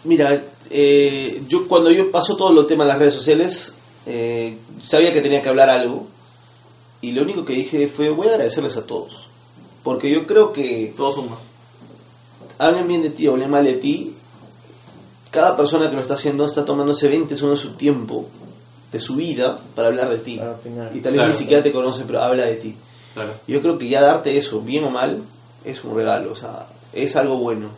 Mira, 0.05 0.41
eh, 0.71 1.43
yo 1.49 1.67
cuando 1.69 1.91
yo 1.91 2.11
pasó 2.11 2.37
todo 2.37 2.61
el 2.61 2.67
tema 2.67 2.85
de 2.85 2.89
las 2.89 2.99
redes 2.99 3.15
sociales, 3.15 3.73
eh, 4.09 4.57
sabía 4.83 5.13
que 5.13 5.21
tenía 5.21 5.43
que 5.43 5.49
hablar 5.49 5.69
algo. 5.71 6.07
Y 7.01 7.13
lo 7.13 7.23
único 7.23 7.45
que 7.45 7.53
dije 7.53 7.87
fue, 7.87 8.09
voy 8.11 8.27
a 8.27 8.31
agradecerles 8.33 8.77
a 8.77 8.85
todos. 8.87 9.29
Porque 9.85 10.11
yo 10.11 10.27
creo 10.27 10.53
que 10.53 10.93
Todo 10.97 11.13
suma. 11.15 11.39
hablen 12.59 12.89
bien 12.89 13.03
de 13.03 13.11
ti 13.11 13.29
o 13.29 13.33
hablen 13.33 13.51
mal 13.51 13.65
de 13.65 13.75
ti, 13.75 14.15
cada 15.31 15.57
persona 15.57 15.89
que 15.91 15.97
lo 15.97 16.03
está 16.03 16.15
haciendo 16.15 16.45
está 16.47 16.65
tomándose 16.65 17.09
20 17.09 17.37
segundos 17.37 17.63
de 17.63 17.69
su 17.69 17.75
tiempo, 17.77 18.27
de 18.91 18.99
su 18.99 19.15
vida, 19.17 19.59
para 19.75 19.89
hablar 19.89 20.09
de 20.11 20.19
ti. 20.19 20.35
Y 20.35 21.01
tal 21.01 21.13
vez 21.13 21.15
Claro. 21.15 21.29
ni 21.33 21.37
siquiera 21.37 21.63
te 21.63 21.71
conoce, 21.73 22.05
pero 22.07 22.21
habla 22.23 22.47
de 22.47 22.57
ti. 22.57 22.75
Claro. 23.15 23.33
Yo 23.47 23.61
creo 23.63 23.79
que 23.79 23.89
ya 23.89 24.01
darte 24.01 24.37
eso, 24.37 24.61
bien 24.61 24.85
o 24.85 24.91
mal, 24.91 25.23
es 25.65 25.85
un 25.85 25.95
regalo, 25.97 26.33
o 26.33 26.37
sea, 26.37 26.67
es 26.93 27.15
algo 27.17 27.37
bueno. 27.37 27.69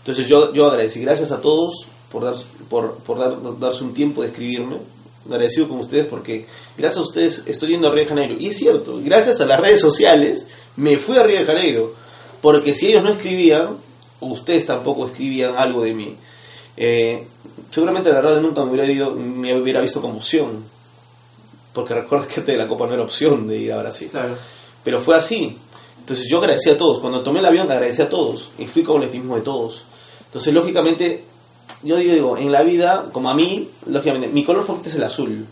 Entonces 0.00 0.26
yo, 0.28 0.52
yo 0.52 0.66
agradecí, 0.66 1.00
gracias 1.00 1.32
a 1.32 1.40
todos 1.40 1.86
por, 2.10 2.24
dar, 2.24 2.34
por, 2.70 2.94
por 2.98 3.18
dar, 3.18 3.58
darse 3.58 3.84
un 3.84 3.92
tiempo 3.94 4.22
de 4.22 4.28
escribirme. 4.28 4.76
Agradecido 5.26 5.68
con 5.68 5.78
ustedes 5.80 6.06
porque 6.06 6.46
gracias 6.76 6.98
a 6.98 7.06
ustedes 7.08 7.42
estoy 7.46 7.70
yendo 7.70 7.88
a 7.88 7.90
Río 7.90 8.02
de 8.02 8.08
Janeiro. 8.08 8.36
Y 8.38 8.48
es 8.48 8.58
cierto, 8.58 9.00
gracias 9.02 9.40
a 9.40 9.46
las 9.46 9.60
redes 9.60 9.80
sociales 9.80 10.46
me 10.76 10.96
fui 10.96 11.16
a 11.16 11.22
Río 11.22 11.38
de 11.38 11.46
Janeiro. 11.46 11.94
Porque 12.40 12.74
si 12.74 12.88
ellos 12.88 13.02
no 13.02 13.10
escribían, 13.10 13.76
ustedes 14.20 14.66
tampoco 14.66 15.06
escribían 15.06 15.54
algo 15.56 15.82
de 15.82 15.94
mí, 15.94 16.14
eh, 16.76 17.26
seguramente 17.70 18.10
la 18.10 18.16
verdad 18.16 18.40
nunca 18.40 18.64
me 18.64 18.72
hubiera, 18.72 18.90
ido, 18.90 19.14
me 19.14 19.54
hubiera 19.58 19.80
visto 19.80 20.00
como 20.00 20.18
opción. 20.18 20.64
Porque 21.72 21.94
recuerda 21.94 22.26
que 22.26 22.56
la 22.56 22.68
Copa 22.68 22.86
no 22.86 22.94
era 22.94 23.02
opción 23.02 23.48
de 23.48 23.58
ir 23.58 23.72
a 23.72 23.78
Brasil. 23.78 24.08
Claro. 24.10 24.36
Pero 24.84 25.00
fue 25.00 25.16
así. 25.16 25.56
Entonces 25.98 26.28
yo 26.28 26.38
agradecí 26.38 26.70
a 26.70 26.76
todos. 26.76 27.00
Cuando 27.00 27.22
tomé 27.22 27.40
el 27.40 27.46
avión 27.46 27.70
agradecí 27.70 28.02
a 28.02 28.08
todos. 28.08 28.50
Y 28.58 28.66
fui 28.66 28.82
con 28.82 29.00
el 29.00 29.06
optimismo 29.06 29.36
de 29.36 29.42
todos. 29.42 29.84
Entonces 30.26 30.52
lógicamente, 30.52 31.24
yo 31.82 31.96
digo, 31.96 32.36
en 32.38 32.50
la 32.50 32.62
vida, 32.62 33.06
como 33.12 33.30
a 33.30 33.34
mí, 33.34 33.68
lógicamente, 33.86 34.28
mi 34.28 34.44
color 34.44 34.64
favorito 34.64 34.88
es 34.88 34.94
el 34.94 35.04
azul. 35.04 35.46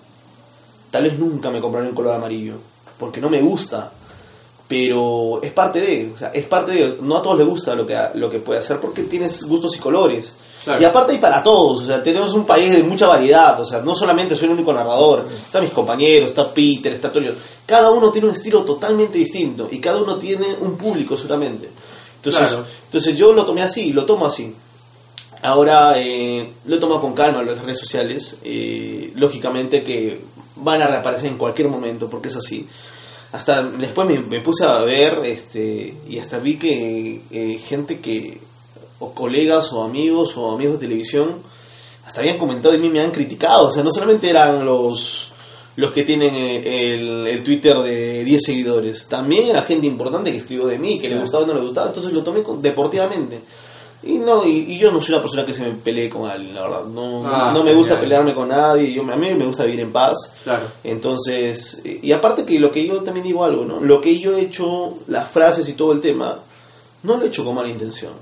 Tal 0.90 1.04
vez 1.04 1.18
nunca 1.18 1.50
me 1.50 1.60
compraré 1.60 1.88
un 1.88 1.94
color 1.94 2.14
amarillo. 2.14 2.54
Porque 2.98 3.20
no 3.20 3.28
me 3.28 3.40
gusta. 3.42 3.90
Pero 4.68 5.40
es 5.42 5.52
parte 5.52 5.80
de, 5.80 6.12
o 6.14 6.16
sea, 6.18 6.28
es 6.28 6.46
parte 6.46 6.72
de, 6.72 6.98
no 7.02 7.18
a 7.18 7.22
todos 7.22 7.36
les 7.38 7.46
gusta 7.46 7.74
lo 7.74 7.86
que, 7.86 7.98
lo 8.14 8.30
que 8.30 8.38
puede 8.38 8.60
hacer 8.60 8.80
porque 8.80 9.02
tienes 9.02 9.42
gustos 9.44 9.76
y 9.76 9.78
colores. 9.78 10.34
Claro. 10.64 10.80
Y 10.80 10.84
aparte 10.84 11.12
hay 11.12 11.18
para 11.18 11.42
todos, 11.42 11.82
o 11.82 11.86
sea, 11.86 12.02
tenemos 12.02 12.32
un 12.32 12.46
país 12.46 12.72
de 12.72 12.82
mucha 12.84 13.08
variedad, 13.08 13.60
o 13.60 13.64
sea, 13.64 13.80
no 13.82 13.96
solamente 13.96 14.36
soy 14.36 14.46
el 14.46 14.52
único 14.52 14.72
narrador, 14.72 15.26
están 15.44 15.62
mis 15.64 15.72
compañeros, 15.72 16.30
está 16.30 16.54
Peter, 16.54 16.92
está 16.92 17.08
Antonio, 17.08 17.32
cada 17.66 17.90
uno 17.90 18.10
tiene 18.12 18.28
un 18.28 18.34
estilo 18.34 18.62
totalmente 18.62 19.18
distinto 19.18 19.68
y 19.70 19.80
cada 19.80 20.00
uno 20.00 20.16
tiene 20.16 20.46
un 20.60 20.76
público 20.76 21.16
seguramente. 21.16 21.68
Entonces, 22.16 22.48
Claro. 22.48 22.64
entonces 22.84 23.16
yo 23.16 23.32
lo 23.32 23.44
tomé 23.44 23.62
así, 23.62 23.92
lo 23.92 24.06
tomo 24.06 24.24
así. 24.24 24.54
Ahora 25.43 25.99
eh, 25.99 26.49
lo 26.66 26.76
he 26.76 26.78
tomado 26.78 27.01
con 27.01 27.14
calma 27.14 27.43
las 27.43 27.61
redes 27.61 27.78
sociales, 27.78 28.38
eh, 28.45 29.12
lógicamente 29.16 29.82
que 29.82 30.20
van 30.57 30.80
a 30.80 30.86
reaparecer 30.86 31.30
en 31.30 31.38
cualquier 31.38 31.68
momento 31.68 32.09
porque 32.09 32.28
es 32.28 32.36
así. 32.36 32.66
Hasta 33.32 33.62
después 33.62 34.07
me, 34.07 34.20
me 34.20 34.40
puse 34.40 34.64
a 34.64 34.78
ver 34.84 35.20
este 35.24 35.95
y 36.09 36.18
hasta 36.18 36.38
vi 36.38 36.59
que 36.59 37.22
eh, 37.30 37.59
gente 37.59 37.99
que 37.99 38.38
o 39.01 39.12
colegas 39.14 39.72
o 39.72 39.82
amigos 39.82 40.36
o 40.36 40.53
amigos 40.53 40.74
de 40.74 40.86
televisión 40.86 41.34
hasta 42.07 42.20
habían 42.20 42.38
comentado 42.38 42.72
de 42.72 42.78
mí 42.78 42.88
me 42.88 43.01
han 43.01 43.11
criticado, 43.11 43.68
o 43.68 43.72
sea, 43.72 43.82
no 43.82 43.90
solamente 43.90 44.30
eran 44.30 44.64
los 44.64 45.32
los 45.74 45.90
que 45.93 46.05
tienen 46.05 46.34
eh, 46.34 46.95
el, 46.95 47.26
el 47.26 47.43
Twitter 47.43 47.78
de 47.78 48.22
10 48.24 48.43
seguidores, 48.45 49.09
también 49.09 49.47
era 49.47 49.62
gente 49.62 49.86
importante 49.86 50.30
que 50.30 50.38
escribió 50.38 50.66
de 50.66 50.78
mí, 50.78 50.99
que 50.99 51.09
le 51.09 51.18
gustaba 51.18 51.45
o 51.45 51.47
no 51.47 51.55
le 51.55 51.62
gustaba, 51.62 51.88
entonces 51.88 52.12
lo 52.12 52.22
tomé 52.22 52.43
deportivamente. 52.61 53.40
Y 54.05 54.18
no 54.18 54.44
y, 54.44 54.50
y 54.72 54.78
yo 54.78 54.90
no 54.90 55.00
soy 55.00 55.14
una 55.14 55.22
persona 55.22 55.46
que 55.46 55.53
se 55.55 55.62
me 55.62 55.70
pelee 55.70 56.09
con 56.09 56.28
alguien, 56.28 56.55
la 56.55 56.62
verdad. 56.62 56.84
No, 56.86 57.22
Ah, 57.24 57.53
no 57.55 57.62
me 57.62 57.72
gusta 57.72 58.00
pelearme 58.00 58.34
con 58.34 58.48
nadie, 58.48 58.92
yo, 58.92 59.03
a 59.03 59.16
mí 59.16 59.34
me 59.34 59.46
gusta 59.46 59.64
vivir 59.64 59.80
en 59.80 59.92
paz. 59.92 60.16
Claro. 60.42 60.64
Entonces, 60.82 61.82
y 61.84 62.11
aparte 62.12 62.44
que 62.44 62.59
lo 62.59 62.72
que 62.72 62.86
yo 62.86 63.03
también 63.03 63.24
digo 63.26 63.44
algo, 63.44 63.64
¿no? 63.64 63.80
Lo 63.80 64.00
que 64.00 64.18
yo 64.18 64.36
he 64.36 64.40
hecho, 64.40 64.94
las 65.07 65.28
frases 65.28 65.68
y 65.68 65.74
todo 65.74 65.92
el 65.92 66.00
tema, 66.00 66.38
no 67.05 67.16
lo 67.16 67.24
he 67.24 67.28
hecho 67.28 67.44
con 67.44 67.55
mala 67.55 67.68
intención. 67.68 68.12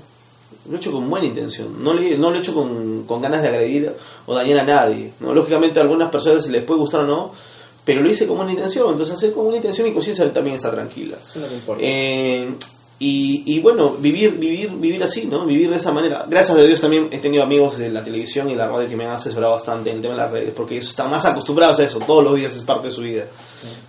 Lo 0.69 0.75
he 0.75 0.77
hecho 0.77 0.91
con 0.91 1.09
buena 1.09 1.25
intención. 1.25 1.83
No, 1.83 1.93
le, 1.93 2.17
no 2.17 2.29
lo 2.29 2.35
he 2.37 2.39
hecho 2.39 2.53
con, 2.53 3.03
con 3.07 3.21
ganas 3.21 3.41
de 3.41 3.47
agredir 3.47 3.91
o 4.27 4.35
dañar 4.35 4.59
a 4.59 4.63
nadie. 4.63 5.13
¿no? 5.19 5.33
Lógicamente 5.33 5.79
a 5.79 5.83
algunas 5.83 6.09
personas 6.11 6.45
les 6.47 6.63
puede 6.63 6.79
gustar 6.79 7.01
o 7.01 7.05
no, 7.07 7.31
pero 7.83 8.01
lo 8.01 8.09
hice 8.11 8.27
con 8.27 8.37
buena 8.37 8.51
intención. 8.51 8.91
Entonces 8.91 9.15
hacer 9.15 9.33
con 9.33 9.45
buena 9.45 9.57
intención 9.57 9.87
mi 9.87 9.93
conciencia 9.93 10.31
también 10.31 10.55
está 10.57 10.69
tranquila. 10.69 11.17
Eso 11.23 11.47
que 11.47 11.55
importa. 11.55 11.83
Eh, 11.83 12.53
y, 13.03 13.41
y 13.47 13.59
bueno, 13.61 13.95
vivir, 13.97 14.37
vivir, 14.37 14.69
vivir 14.77 15.01
así, 15.01 15.25
¿no? 15.25 15.43
Vivir 15.45 15.71
de 15.71 15.77
esa 15.77 15.91
manera. 15.91 16.23
Gracias 16.29 16.55
a 16.55 16.61
Dios 16.61 16.79
también 16.79 17.07
he 17.11 17.17
tenido 17.17 17.41
amigos 17.41 17.79
de 17.79 17.89
la 17.89 18.03
televisión 18.03 18.47
y 18.51 18.53
la 18.55 18.67
radio 18.67 18.87
que 18.87 18.95
me 18.95 19.05
han 19.05 19.13
asesorado 19.15 19.53
bastante 19.53 19.89
en 19.89 19.95
el 19.95 20.01
tema 20.03 20.13
de 20.13 20.21
las 20.21 20.31
redes, 20.31 20.53
porque 20.55 20.75
ellos 20.75 20.87
están 20.89 21.09
más 21.09 21.25
acostumbrados 21.25 21.79
a 21.79 21.83
eso, 21.83 21.97
todos 22.05 22.23
los 22.23 22.35
días 22.35 22.55
es 22.55 22.61
parte 22.61 22.89
de 22.89 22.93
su 22.93 23.01
vida. 23.01 23.25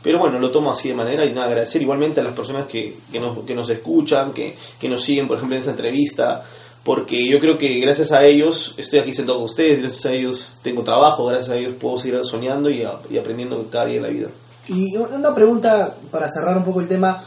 Pero 0.03 0.19
bueno, 0.19 0.39
lo 0.39 0.51
tomo 0.51 0.71
así 0.71 0.89
de 0.89 0.95
manera 0.95 1.27
y 1.27 1.33
nada, 1.33 1.49
agradecer 1.49 1.83
igualmente 1.83 2.21
a 2.21 2.25
las 2.25 2.33
personas 2.33 2.65
que, 2.65 2.97
que, 3.13 3.21
nos, 3.21 3.39
que 3.45 3.55
nos 3.55 3.69
escuchan, 3.69 4.33
que, 4.33 4.57
que 4.81 4.89
nos 4.89 5.05
siguen, 5.05 5.29
por 5.29 5.37
ejemplo, 5.37 5.57
en 5.57 5.61
esta 5.61 5.73
entrevista, 5.73 6.43
porque 6.83 7.29
yo 7.29 7.39
creo 7.39 7.59
que 7.59 7.81
gracias 7.81 8.13
a 8.13 8.25
ellos 8.25 8.75
estoy 8.79 8.99
aquí 9.01 9.13
sentado 9.13 9.39
con 9.39 9.45
ustedes, 9.45 9.81
gracias 9.81 10.07
a 10.07 10.13
ellos 10.15 10.59
tengo 10.63 10.83
trabajo, 10.83 11.27
gracias 11.27 11.51
a 11.51 11.57
ellos 11.59 11.75
puedo 11.79 11.99
seguir 11.99 12.19
soñando 12.25 12.71
y, 12.71 12.83
a- 12.83 12.99
y 13.11 13.19
aprendiendo 13.19 13.67
cada 13.71 13.85
día 13.87 13.97
de 13.97 14.09
la 14.09 14.09
vida. 14.09 14.29
Y 14.69 14.97
una 14.97 15.35
pregunta 15.35 15.95
para 16.11 16.29
cerrar 16.31 16.57
un 16.57 16.65
poco 16.65 16.81
el 16.81 16.89
tema. 16.89 17.23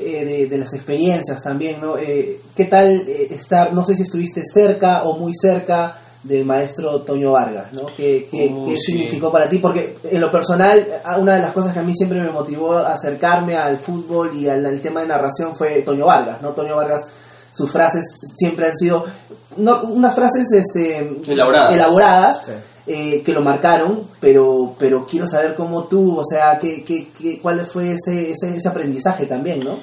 Eh, 0.00 0.24
de, 0.24 0.46
de 0.46 0.58
las 0.58 0.72
experiencias 0.74 1.42
también, 1.42 1.80
¿no? 1.80 1.96
Eh, 1.98 2.40
¿Qué 2.54 2.64
tal 2.66 3.04
eh, 3.06 3.28
estar, 3.30 3.72
no 3.72 3.84
sé 3.84 3.94
si 3.96 4.02
estuviste 4.02 4.42
cerca 4.44 5.02
o 5.04 5.16
muy 5.18 5.32
cerca 5.34 5.96
del 6.22 6.44
maestro 6.44 7.00
Toño 7.00 7.32
Vargas, 7.32 7.72
¿no? 7.72 7.86
¿Qué, 7.96 8.28
qué- 8.30 8.48
Uh, 8.54 8.66
qué 8.68 8.74
sí. 8.76 8.92
significó 8.92 9.32
para 9.32 9.48
ti? 9.48 9.58
Porque 9.58 9.96
en 10.10 10.20
lo 10.20 10.30
personal, 10.30 10.86
una 11.18 11.34
de 11.36 11.40
las 11.40 11.52
cosas 11.52 11.72
que 11.72 11.78
a 11.78 11.82
mí 11.82 11.94
siempre 11.94 12.20
me 12.20 12.30
motivó 12.30 12.74
a 12.74 12.92
acercarme 12.92 13.56
al 13.56 13.78
fútbol 13.78 14.30
y 14.36 14.48
al, 14.48 14.64
al 14.66 14.80
tema 14.80 15.00
de 15.00 15.06
narración 15.08 15.54
fue 15.56 15.80
Toño 15.82 16.04
Vargas, 16.06 16.42
¿no? 16.42 16.50
Toño 16.50 16.76
Vargas, 16.76 17.00
sus 17.52 17.70
frases 17.70 18.04
siempre 18.36 18.66
han 18.66 18.76
sido, 18.76 19.04
no, 19.56 19.82
unas 19.84 20.14
frases 20.14 20.52
este, 20.52 20.98
Elaboradas. 21.26 21.72
elaboradas, 21.74 22.44
Sí. 22.46 22.52
Eh, 22.86 23.22
que 23.24 23.32
lo 23.32 23.40
marcaron, 23.42 24.02
pero 24.20 24.74
pero 24.78 25.06
quiero 25.06 25.26
saber 25.26 25.54
cómo 25.54 25.84
tú, 25.84 26.18
o 26.18 26.24
sea, 26.24 26.58
qué, 26.58 26.82
qué, 26.84 27.08
qué- 27.18 27.38
cuál 27.40 27.64
fue 27.66 27.92
ese, 27.92 28.30
ese, 28.30 28.56
ese 28.56 28.68
aprendizaje 28.68 29.26
también, 29.26 29.64
¿no? 29.64 29.76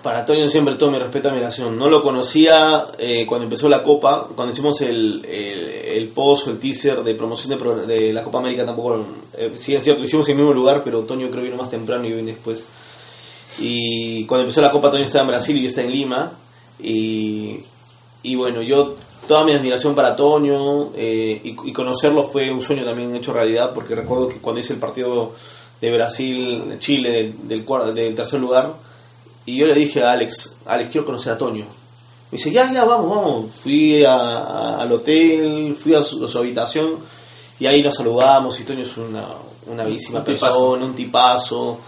Para 0.00 0.24
Toño 0.24 0.46
siempre 0.48 0.74
todo 0.76 0.92
mi 0.92 0.98
respeto 1.00 1.26
y 1.26 1.30
admiración. 1.32 1.76
No 1.76 1.88
lo 1.90 2.02
conocía 2.04 2.84
eh, 2.98 3.26
cuando 3.26 3.44
empezó 3.44 3.68
la 3.68 3.82
Copa, 3.82 4.28
cuando 4.36 4.52
hicimos 4.52 4.80
el, 4.80 5.24
el, 5.24 5.58
el 5.98 6.08
post 6.08 6.46
el 6.48 6.60
teaser 6.60 7.02
de 7.02 7.14
promoción 7.16 7.58
de, 7.58 7.86
de 7.94 8.12
la 8.12 8.22
Copa 8.22 8.38
América 8.38 8.64
tampoco... 8.64 9.04
Eh, 9.36 9.52
sí, 9.56 9.74
es 9.74 9.82
cierto, 9.82 10.04
hicimos 10.04 10.28
en 10.28 10.32
el 10.36 10.44
mismo 10.44 10.52
lugar, 10.54 10.82
pero 10.84 11.00
Toño 11.00 11.28
creo 11.30 11.42
vino 11.42 11.56
más 11.56 11.68
temprano 11.70 12.06
y 12.06 12.10
yo 12.10 12.16
vine 12.16 12.30
después. 12.32 12.64
Y 13.58 14.24
cuando 14.26 14.42
empezó 14.44 14.60
la 14.60 14.70
Copa 14.70 14.88
Toño 14.90 15.04
estaba 15.04 15.22
en 15.22 15.28
Brasil 15.28 15.56
y 15.56 15.62
yo 15.62 15.68
estaba 15.68 15.88
en 15.88 15.92
Lima. 15.92 16.32
Y, 16.80 17.58
y 18.22 18.36
bueno, 18.36 18.62
yo 18.62 18.94
toda 19.28 19.44
mi 19.44 19.52
admiración 19.52 19.94
para 19.94 20.16
Toño 20.16 20.90
eh, 20.96 21.40
y, 21.44 21.50
y 21.68 21.72
conocerlo 21.72 22.24
fue 22.24 22.50
un 22.50 22.60
sueño 22.62 22.84
también 22.84 23.14
hecho 23.16 23.32
realidad, 23.32 23.72
porque 23.74 23.94
recuerdo 23.94 24.28
que 24.28 24.38
cuando 24.38 24.60
hice 24.60 24.72
el 24.74 24.78
partido 24.80 25.32
de 25.80 25.92
Brasil-Chile 25.92 27.10
del, 27.10 27.48
del, 27.48 27.66
cuar- 27.66 27.92
del 27.92 28.14
tercer 28.14 28.40
lugar, 28.40 28.72
y 29.46 29.56
yo 29.56 29.66
le 29.66 29.74
dije 29.74 30.02
a 30.04 30.12
Alex, 30.12 30.56
Alex, 30.66 30.90
quiero 30.90 31.04
conocer 31.06 31.32
a 31.32 31.38
Toño. 31.38 31.64
Me 32.30 32.38
dice, 32.38 32.50
ya, 32.50 32.72
ya, 32.72 32.84
vamos, 32.84 33.10
vamos. 33.10 33.50
Fui 33.52 34.04
a- 34.04 34.14
a- 34.16 34.82
al 34.82 34.92
hotel, 34.92 35.76
fui 35.80 35.94
a 35.94 36.02
su, 36.02 36.24
a 36.24 36.28
su 36.28 36.38
habitación 36.38 36.96
y 37.58 37.66
ahí 37.66 37.82
nos 37.82 37.96
saludamos 37.96 38.58
y 38.60 38.64
Toño 38.64 38.82
es 38.82 38.96
una, 38.96 39.24
una 39.66 39.84
bellísima 39.84 40.20
Un 40.20 40.24
tipazo. 40.24 40.46
persona, 40.46 40.84
un 40.84 40.94
tipazo, 40.94 41.78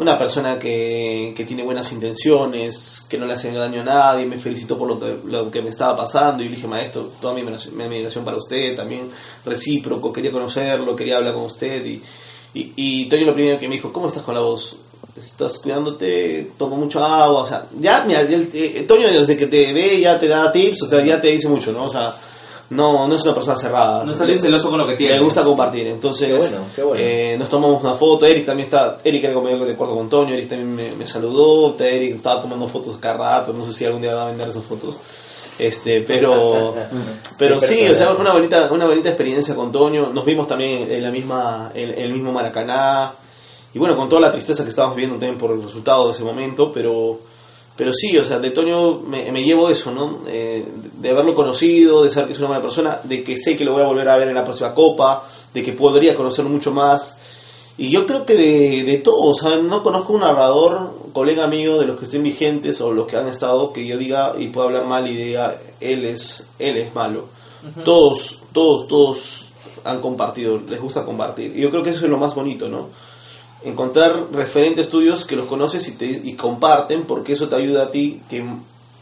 una 0.00 0.18
persona 0.18 0.58
que, 0.58 1.34
que 1.36 1.44
tiene 1.44 1.62
buenas 1.62 1.92
intenciones, 1.92 3.04
que 3.08 3.18
no 3.18 3.26
le 3.26 3.34
hace 3.34 3.52
daño 3.52 3.82
a 3.82 3.84
nadie, 3.84 4.26
me 4.26 4.38
felicitó 4.38 4.78
por 4.78 4.88
lo 4.88 4.98
que, 4.98 5.18
lo 5.26 5.50
que 5.50 5.62
me 5.62 5.68
estaba 5.68 5.96
pasando 5.96 6.42
y 6.42 6.48
le 6.48 6.56
dije, 6.56 6.66
maestro, 6.66 7.10
toda 7.20 7.34
mi 7.34 7.40
admiración, 7.40 7.76
mi 7.76 7.84
admiración 7.84 8.24
para 8.24 8.36
usted, 8.36 8.74
también 8.74 9.10
recíproco, 9.44 10.12
quería 10.12 10.32
conocerlo, 10.32 10.96
quería 10.96 11.18
hablar 11.18 11.34
con 11.34 11.44
usted 11.44 11.84
y, 11.84 12.02
y, 12.54 12.72
y 12.76 13.08
Toño 13.08 13.26
lo 13.26 13.34
primero 13.34 13.58
que 13.58 13.68
me 13.68 13.74
dijo, 13.74 13.92
¿cómo 13.92 14.08
estás 14.08 14.22
con 14.22 14.34
la 14.34 14.40
voz? 14.40 14.76
estás 15.16 15.58
cuidándote, 15.58 16.52
tomo 16.56 16.76
mucho 16.76 17.04
agua, 17.04 17.42
o 17.42 17.46
sea, 17.46 17.66
ya, 17.78 18.04
mira, 18.06 18.22
eh, 18.22 18.84
Toño 18.86 19.06
desde 19.06 19.36
que 19.36 19.46
te 19.46 19.72
ve 19.72 20.00
ya 20.00 20.18
te 20.18 20.28
da 20.28 20.50
tips, 20.50 20.82
o 20.82 20.88
sea, 20.88 21.04
ya 21.04 21.20
te 21.20 21.28
dice 21.28 21.48
mucho, 21.48 21.72
¿no? 21.72 21.84
O 21.84 21.88
sea, 21.88 22.14
no, 22.70 23.06
no 23.08 23.14
es 23.16 23.22
una 23.22 23.34
persona 23.34 23.56
cerrada. 23.56 24.04
No 24.04 24.14
sales 24.14 24.40
celoso 24.40 24.70
con 24.70 24.78
lo 24.78 24.86
que 24.86 24.96
tienes. 24.96 25.18
Le 25.18 25.24
gusta 25.24 25.42
compartir, 25.42 25.86
entonces 25.88 26.28
Qué 26.28 26.34
bueno, 26.34 26.58
qué 26.76 26.82
bueno. 26.82 27.00
eh, 27.04 27.36
nos 27.38 27.48
tomamos 27.48 27.82
una 27.82 27.94
foto, 27.94 28.26
Eric 28.26 28.46
también 28.46 28.64
está, 28.64 28.98
Eric 29.04 29.24
era 29.24 29.34
conmigo 29.34 29.64
de 29.64 29.72
acuerdo 29.72 29.96
con 29.96 30.08
Toño, 30.08 30.34
Eric 30.34 30.48
también 30.48 30.74
me, 30.74 30.92
me 30.96 31.06
saludó, 31.06 31.76
Eric 31.78 32.16
estaba 32.16 32.40
tomando 32.42 32.68
fotos 32.68 32.96
cada 32.98 33.16
rato, 33.40 33.52
no 33.52 33.66
sé 33.66 33.72
si 33.72 33.84
algún 33.84 34.00
día 34.02 34.14
va 34.14 34.24
a 34.24 34.28
vender 34.28 34.48
esas 34.48 34.64
fotos. 34.64 34.96
Este, 35.58 36.00
pero 36.02 36.74
pero 37.38 37.58
Qué 37.58 37.66
sí, 37.66 37.74
o 37.74 37.94
sea, 37.94 38.06
personal. 38.08 38.16
una 38.20 38.32
bonita 38.32 38.68
una 38.72 38.86
bonita 38.86 39.08
experiencia 39.10 39.54
con 39.54 39.70
Toño, 39.72 40.10
nos 40.12 40.24
vimos 40.24 40.48
también 40.48 40.90
en 40.90 41.02
la 41.02 41.10
misma 41.10 41.70
en, 41.74 41.90
en 41.90 41.98
el 42.00 42.12
mismo 42.12 42.32
Maracaná 42.32 43.12
y 43.74 43.78
bueno, 43.78 43.94
con 43.96 44.08
toda 44.08 44.22
la 44.22 44.32
tristeza 44.32 44.62
que 44.64 44.70
estábamos 44.70 44.96
viviendo 44.96 45.18
también 45.18 45.38
por 45.38 45.50
el 45.52 45.62
resultado 45.62 46.06
de 46.08 46.14
ese 46.14 46.24
momento, 46.24 46.72
pero 46.72 47.18
pero 47.76 47.92
sí, 47.94 48.16
o 48.18 48.24
sea, 48.24 48.38
de 48.38 48.50
Toño 48.50 49.00
me, 49.06 49.30
me 49.32 49.42
llevo 49.42 49.70
eso, 49.70 49.90
¿no? 49.90 50.18
Eh, 50.26 50.64
de 50.98 51.10
haberlo 51.10 51.34
conocido, 51.34 52.04
de 52.04 52.10
saber 52.10 52.28
que 52.28 52.32
es 52.34 52.38
una 52.38 52.48
buena 52.48 52.62
persona, 52.62 53.00
de 53.04 53.24
que 53.24 53.38
sé 53.38 53.56
que 53.56 53.64
lo 53.64 53.72
voy 53.72 53.82
a 53.82 53.86
volver 53.86 54.08
a 54.08 54.16
ver 54.16 54.28
en 54.28 54.34
la 54.34 54.44
próxima 54.44 54.74
Copa, 54.74 55.24
de 55.54 55.62
que 55.62 55.72
podría 55.72 56.14
conocerlo 56.14 56.50
mucho 56.50 56.72
más. 56.72 57.16
Y 57.78 57.88
yo 57.88 58.06
creo 58.06 58.26
que 58.26 58.34
de, 58.34 58.84
de 58.84 58.98
todo, 58.98 59.22
o 59.22 59.34
sea, 59.34 59.56
no 59.56 59.82
conozco 59.82 60.12
un 60.12 60.20
narrador, 60.20 60.90
colega 61.14 61.46
mío, 61.46 61.78
de 61.78 61.86
los 61.86 61.98
que 61.98 62.04
estén 62.04 62.22
vigentes 62.22 62.80
o 62.82 62.92
los 62.92 63.06
que 63.06 63.16
han 63.16 63.28
estado, 63.28 63.72
que 63.72 63.86
yo 63.86 63.96
diga 63.96 64.34
y 64.38 64.48
pueda 64.48 64.66
hablar 64.66 64.86
mal 64.86 65.08
y 65.08 65.14
diga, 65.14 65.56
él 65.80 66.04
es, 66.04 66.48
él 66.58 66.76
es 66.76 66.94
malo. 66.94 67.24
Todos, 67.84 68.42
todos, 68.52 68.88
todos 68.88 69.46
han 69.84 70.00
compartido, 70.00 70.60
les 70.68 70.80
gusta 70.80 71.04
compartir. 71.04 71.56
Y 71.56 71.62
yo 71.62 71.70
creo 71.70 71.82
que 71.82 71.90
eso 71.90 72.04
es 72.04 72.10
lo 72.10 72.18
más 72.18 72.34
bonito, 72.34 72.68
¿no? 72.68 72.88
Encontrar 73.64 74.26
referentes 74.32 74.88
tuyos 74.88 75.24
que 75.24 75.36
los 75.36 75.46
conoces 75.46 75.86
y, 75.88 75.92
te, 75.92 76.06
y 76.06 76.34
comparten, 76.34 77.02
porque 77.02 77.34
eso 77.34 77.48
te 77.48 77.56
ayuda 77.56 77.84
a 77.84 77.90
ti, 77.90 78.22
que 78.28 78.44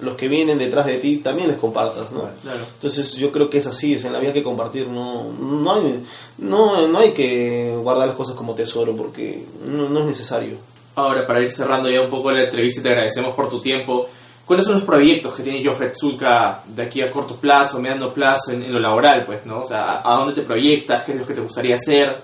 los 0.01 0.17
que 0.17 0.29
vienen 0.29 0.59
detrás 0.59 0.87
de 0.87 0.97
ti 0.99 1.17
también 1.17 1.49
les 1.49 1.59
compartas, 1.59 2.13
¿no? 2.13 2.29
Claro. 2.43 2.61
Entonces 2.75 3.15
yo 3.15 3.33
creo 3.33 3.51
que 3.51 3.59
es 3.59 3.67
así, 3.67 3.95
es 3.95 4.05
en 4.05 4.13
la 4.13 4.21
vida 4.21 4.33
que 4.33 4.43
compartir, 4.43 4.87
no, 4.87 5.25
no, 5.33 5.75
hay, 5.75 6.05
no, 6.39 6.87
no 6.87 6.99
hay 6.99 7.11
que 7.13 7.77
guardar 7.83 8.07
las 8.07 8.17
cosas 8.17 8.37
como 8.37 8.55
tesoro, 8.55 8.97
porque 8.97 9.45
no, 9.67 9.89
no 9.89 10.01
es 10.01 10.07
necesario. 10.07 10.57
Ahora, 10.95 11.27
para 11.27 11.41
ir 11.41 11.53
cerrando 11.53 11.91
ya 11.91 12.01
un 12.01 12.11
poco 12.11 12.31
la 12.31 12.45
entrevista, 12.45 12.83
te 12.83 12.91
agradecemos 12.91 13.35
por 13.35 13.49
tu 13.49 13.61
tiempo. 13.61 14.09
¿Cuáles 14.45 14.65
son 14.65 14.77
los 14.77 14.85
proyectos 14.85 15.35
que 15.35 15.43
tiene 15.43 15.65
Joffred 15.65 15.93
Zulka 15.95 16.63
de 16.67 16.83
aquí 16.83 17.03
a 17.03 17.11
corto 17.11 17.37
plazo, 17.37 17.81
mediano 17.81 18.13
plazo, 18.13 18.51
en, 18.53 18.63
en 18.63 18.73
lo 18.73 18.81
laboral, 18.81 19.25
pues, 19.27 19.45
¿no? 19.47 19.65
O 19.65 19.67
sea, 19.69 19.85
¿a, 19.85 20.15
a 20.15 20.17
dónde 20.19 20.35
te 20.35 20.43
proyectas? 20.43 21.05
¿Qué 21.05 21.13
es 21.13 21.19
lo 21.19 21.27
que 21.27 21.35
te 21.35 21.41
gustaría 21.41 21.77
hacer? 21.77 22.17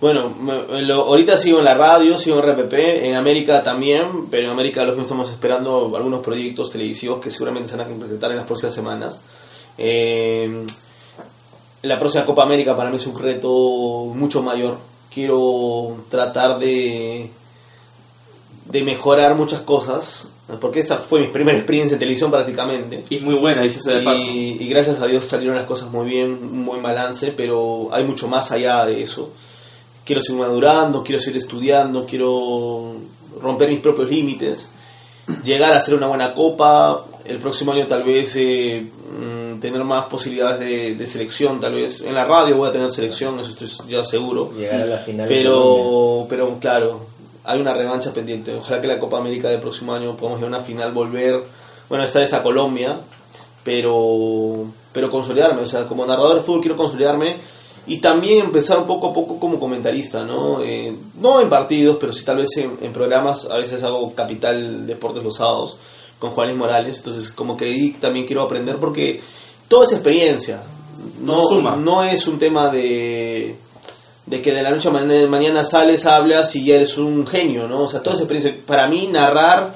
Bueno, 0.00 0.30
me- 0.40 0.82
lo- 0.82 1.06
ahorita 1.06 1.36
sigo 1.36 1.58
en 1.58 1.64
la 1.64 1.74
radio, 1.74 2.16
sigo 2.16 2.38
en 2.38 2.44
RPP, 2.44 3.08
en 3.08 3.16
América 3.16 3.62
también, 3.64 4.26
pero 4.30 4.44
en 4.44 4.50
América 4.50 4.84
los 4.84 4.94
que 4.94 5.02
estamos 5.02 5.28
esperando 5.30 5.92
algunos 5.96 6.20
proyectos 6.22 6.70
televisivos 6.70 7.20
que 7.20 7.30
seguramente 7.30 7.68
se 7.68 7.76
van 7.76 7.86
a 7.86 7.90
concretar 7.90 8.30
en 8.30 8.36
las 8.36 8.46
próximas 8.46 8.74
semanas. 8.74 9.20
Eh, 9.76 10.64
la 11.82 11.98
próxima 11.98 12.24
Copa 12.24 12.44
América 12.44 12.76
para 12.76 12.90
mí 12.90 12.96
es 12.96 13.06
un 13.08 13.18
reto 13.18 13.48
mucho 14.14 14.42
mayor. 14.42 14.76
Quiero 15.12 15.96
tratar 16.10 16.58
de, 16.60 17.30
de 18.66 18.82
mejorar 18.84 19.34
muchas 19.34 19.62
cosas, 19.62 20.28
porque 20.60 20.78
esta 20.80 20.96
fue 20.96 21.20
mi 21.20 21.26
primera 21.28 21.58
experiencia 21.58 21.94
en 21.94 21.98
televisión 22.00 22.30
prácticamente. 22.30 23.04
Y 23.10 23.18
muy 23.20 23.34
buena, 23.34 23.62
dicho 23.62 23.80
sea 23.80 23.96
de 23.98 24.04
paso. 24.04 24.20
Y, 24.20 24.58
y 24.60 24.68
gracias 24.68 25.00
a 25.02 25.06
Dios 25.06 25.24
salieron 25.24 25.56
las 25.56 25.66
cosas 25.66 25.90
muy 25.90 26.06
bien, 26.08 26.38
un 26.40 26.64
buen 26.66 26.82
balance, 26.82 27.32
pero 27.36 27.88
hay 27.92 28.04
mucho 28.04 28.28
más 28.28 28.52
allá 28.52 28.84
de 28.86 29.02
eso. 29.02 29.30
Quiero 30.08 30.22
seguir 30.22 30.40
madurando, 30.40 31.04
quiero 31.04 31.20
seguir 31.20 31.36
estudiando, 31.36 32.06
quiero 32.06 32.94
romper 33.42 33.68
mis 33.68 33.80
propios 33.80 34.08
límites, 34.08 34.70
llegar 35.44 35.74
a 35.74 35.76
hacer 35.76 35.94
una 35.94 36.06
buena 36.06 36.32
copa, 36.32 37.04
el 37.26 37.36
próximo 37.36 37.72
año 37.72 37.86
tal 37.86 38.04
vez 38.04 38.34
eh, 38.36 38.86
mm, 38.86 39.60
tener 39.60 39.84
más 39.84 40.06
posibilidades 40.06 40.60
de, 40.60 40.94
de 40.94 41.06
selección, 41.06 41.60
tal 41.60 41.74
vez 41.74 42.00
en 42.00 42.14
la 42.14 42.24
radio 42.24 42.56
voy 42.56 42.70
a 42.70 42.72
tener 42.72 42.90
selección, 42.90 43.38
eso 43.38 43.50
estoy 43.50 43.90
ya 43.90 44.02
seguro. 44.02 44.50
Llegar 44.56 44.80
a 44.80 44.86
la 44.86 44.96
final. 44.96 45.28
de 45.28 45.44
Colombia. 45.44 46.26
Pero, 46.26 46.26
pero 46.30 46.58
claro, 46.58 47.00
hay 47.44 47.60
una 47.60 47.74
revancha 47.74 48.10
pendiente. 48.14 48.54
Ojalá 48.54 48.80
que 48.80 48.86
la 48.86 48.98
Copa 48.98 49.18
América 49.18 49.50
del 49.50 49.60
próximo 49.60 49.92
año 49.92 50.16
podamos 50.16 50.38
ir 50.40 50.46
a 50.46 50.48
una 50.48 50.60
final, 50.60 50.90
volver, 50.92 51.38
bueno, 51.90 52.02
esta 52.02 52.20
vez 52.20 52.32
a 52.32 52.42
Colombia, 52.42 52.96
pero, 53.62 54.64
pero 54.90 55.10
consolidarme. 55.10 55.60
O 55.60 55.68
sea, 55.68 55.84
como 55.84 56.06
narrador 56.06 56.36
de 56.36 56.40
fútbol 56.40 56.62
quiero 56.62 56.78
consolidarme 56.78 57.36
y 57.88 57.98
también 57.98 58.40
empezar 58.46 58.78
un 58.78 58.86
poco 58.86 59.08
a 59.08 59.12
poco 59.12 59.38
como 59.40 59.58
comentarista, 59.58 60.24
¿no? 60.24 60.62
Eh, 60.62 60.94
no 61.20 61.40
en 61.40 61.48
partidos, 61.48 61.96
pero 62.00 62.12
sí 62.12 62.24
tal 62.24 62.36
vez 62.38 62.56
en, 62.58 62.78
en 62.82 62.92
programas. 62.92 63.46
A 63.50 63.56
veces 63.56 63.82
hago 63.82 64.14
Capital 64.14 64.86
Deportes 64.86 65.22
los 65.24 65.36
sábados 65.36 65.76
con 66.18 66.30
Juan 66.30 66.48
Luis 66.48 66.58
Morales. 66.58 66.96
Entonces, 66.98 67.30
como 67.32 67.56
que 67.56 67.64
ahí 67.66 67.90
también 67.92 68.26
quiero 68.26 68.42
aprender 68.42 68.76
porque 68.76 69.20
toda 69.68 69.84
esa 69.86 69.94
experiencia. 69.96 70.62
No, 71.22 71.46
suma. 71.48 71.76
no 71.76 72.02
es 72.04 72.26
un 72.26 72.38
tema 72.38 72.70
de 72.70 73.56
de 74.26 74.42
que 74.42 74.52
de 74.52 74.62
la 74.62 74.70
noche 74.70 74.88
a 74.88 74.92
ma- 74.92 75.04
mañana 75.26 75.64
sales, 75.64 76.04
hablas 76.04 76.54
y 76.54 76.62
ya 76.64 76.74
eres 76.74 76.98
un 76.98 77.26
genio, 77.26 77.66
¿no? 77.66 77.84
O 77.84 77.88
sea, 77.88 78.02
toda 78.02 78.14
esa 78.16 78.24
experiencia. 78.24 78.62
Para 78.66 78.86
mí, 78.86 79.06
narrar 79.06 79.74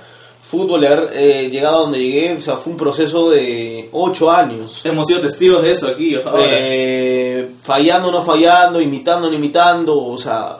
fútbol, 0.52 0.84
haber 0.84 1.08
eh, 1.14 1.48
llegado 1.50 1.76
a 1.76 1.80
donde 1.80 1.98
llegué, 1.98 2.34
o 2.34 2.40
sea, 2.42 2.58
fue 2.58 2.74
un 2.74 2.78
proceso 2.78 3.30
de 3.30 3.88
ocho 3.92 4.30
años. 4.30 4.82
Hemos 4.84 5.06
sido 5.06 5.22
testigos 5.22 5.62
de 5.62 5.70
eso 5.70 5.88
aquí. 5.88 6.14
Eh, 6.14 7.48
fallando, 7.58 8.12
no 8.12 8.22
fallando, 8.22 8.78
imitando, 8.78 9.30
no 9.30 9.34
imitando, 9.34 9.98
o 9.98 10.18
sea, 10.18 10.58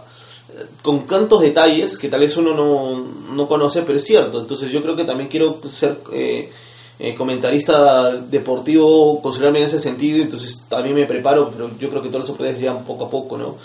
con 0.80 1.06
tantos 1.06 1.42
detalles 1.42 1.98
que 1.98 2.08
tal 2.08 2.20
vez 2.20 2.34
uno 2.38 2.54
no, 2.54 3.04
no 3.34 3.46
conoce, 3.46 3.82
pero 3.82 3.98
es 3.98 4.04
cierto. 4.04 4.40
Entonces 4.40 4.72
yo 4.72 4.80
creo 4.80 4.96
que 4.96 5.04
también 5.04 5.28
quiero 5.28 5.60
ser 5.68 5.98
eh, 6.10 6.50
eh, 6.98 7.14
comentarista 7.14 8.14
deportivo, 8.14 9.20
considerarme 9.20 9.58
en 9.58 9.66
ese 9.66 9.78
sentido, 9.78 10.22
entonces 10.22 10.64
también 10.70 10.94
me 10.94 11.04
preparo, 11.04 11.50
pero 11.50 11.70
yo 11.78 11.90
creo 11.90 12.02
que 12.02 12.08
todos 12.08 12.20
los 12.20 12.30
oportunidades 12.30 12.62
llegan 12.62 12.82
poco 12.86 13.04
a 13.04 13.10
poco, 13.10 13.36
¿no? 13.36 13.56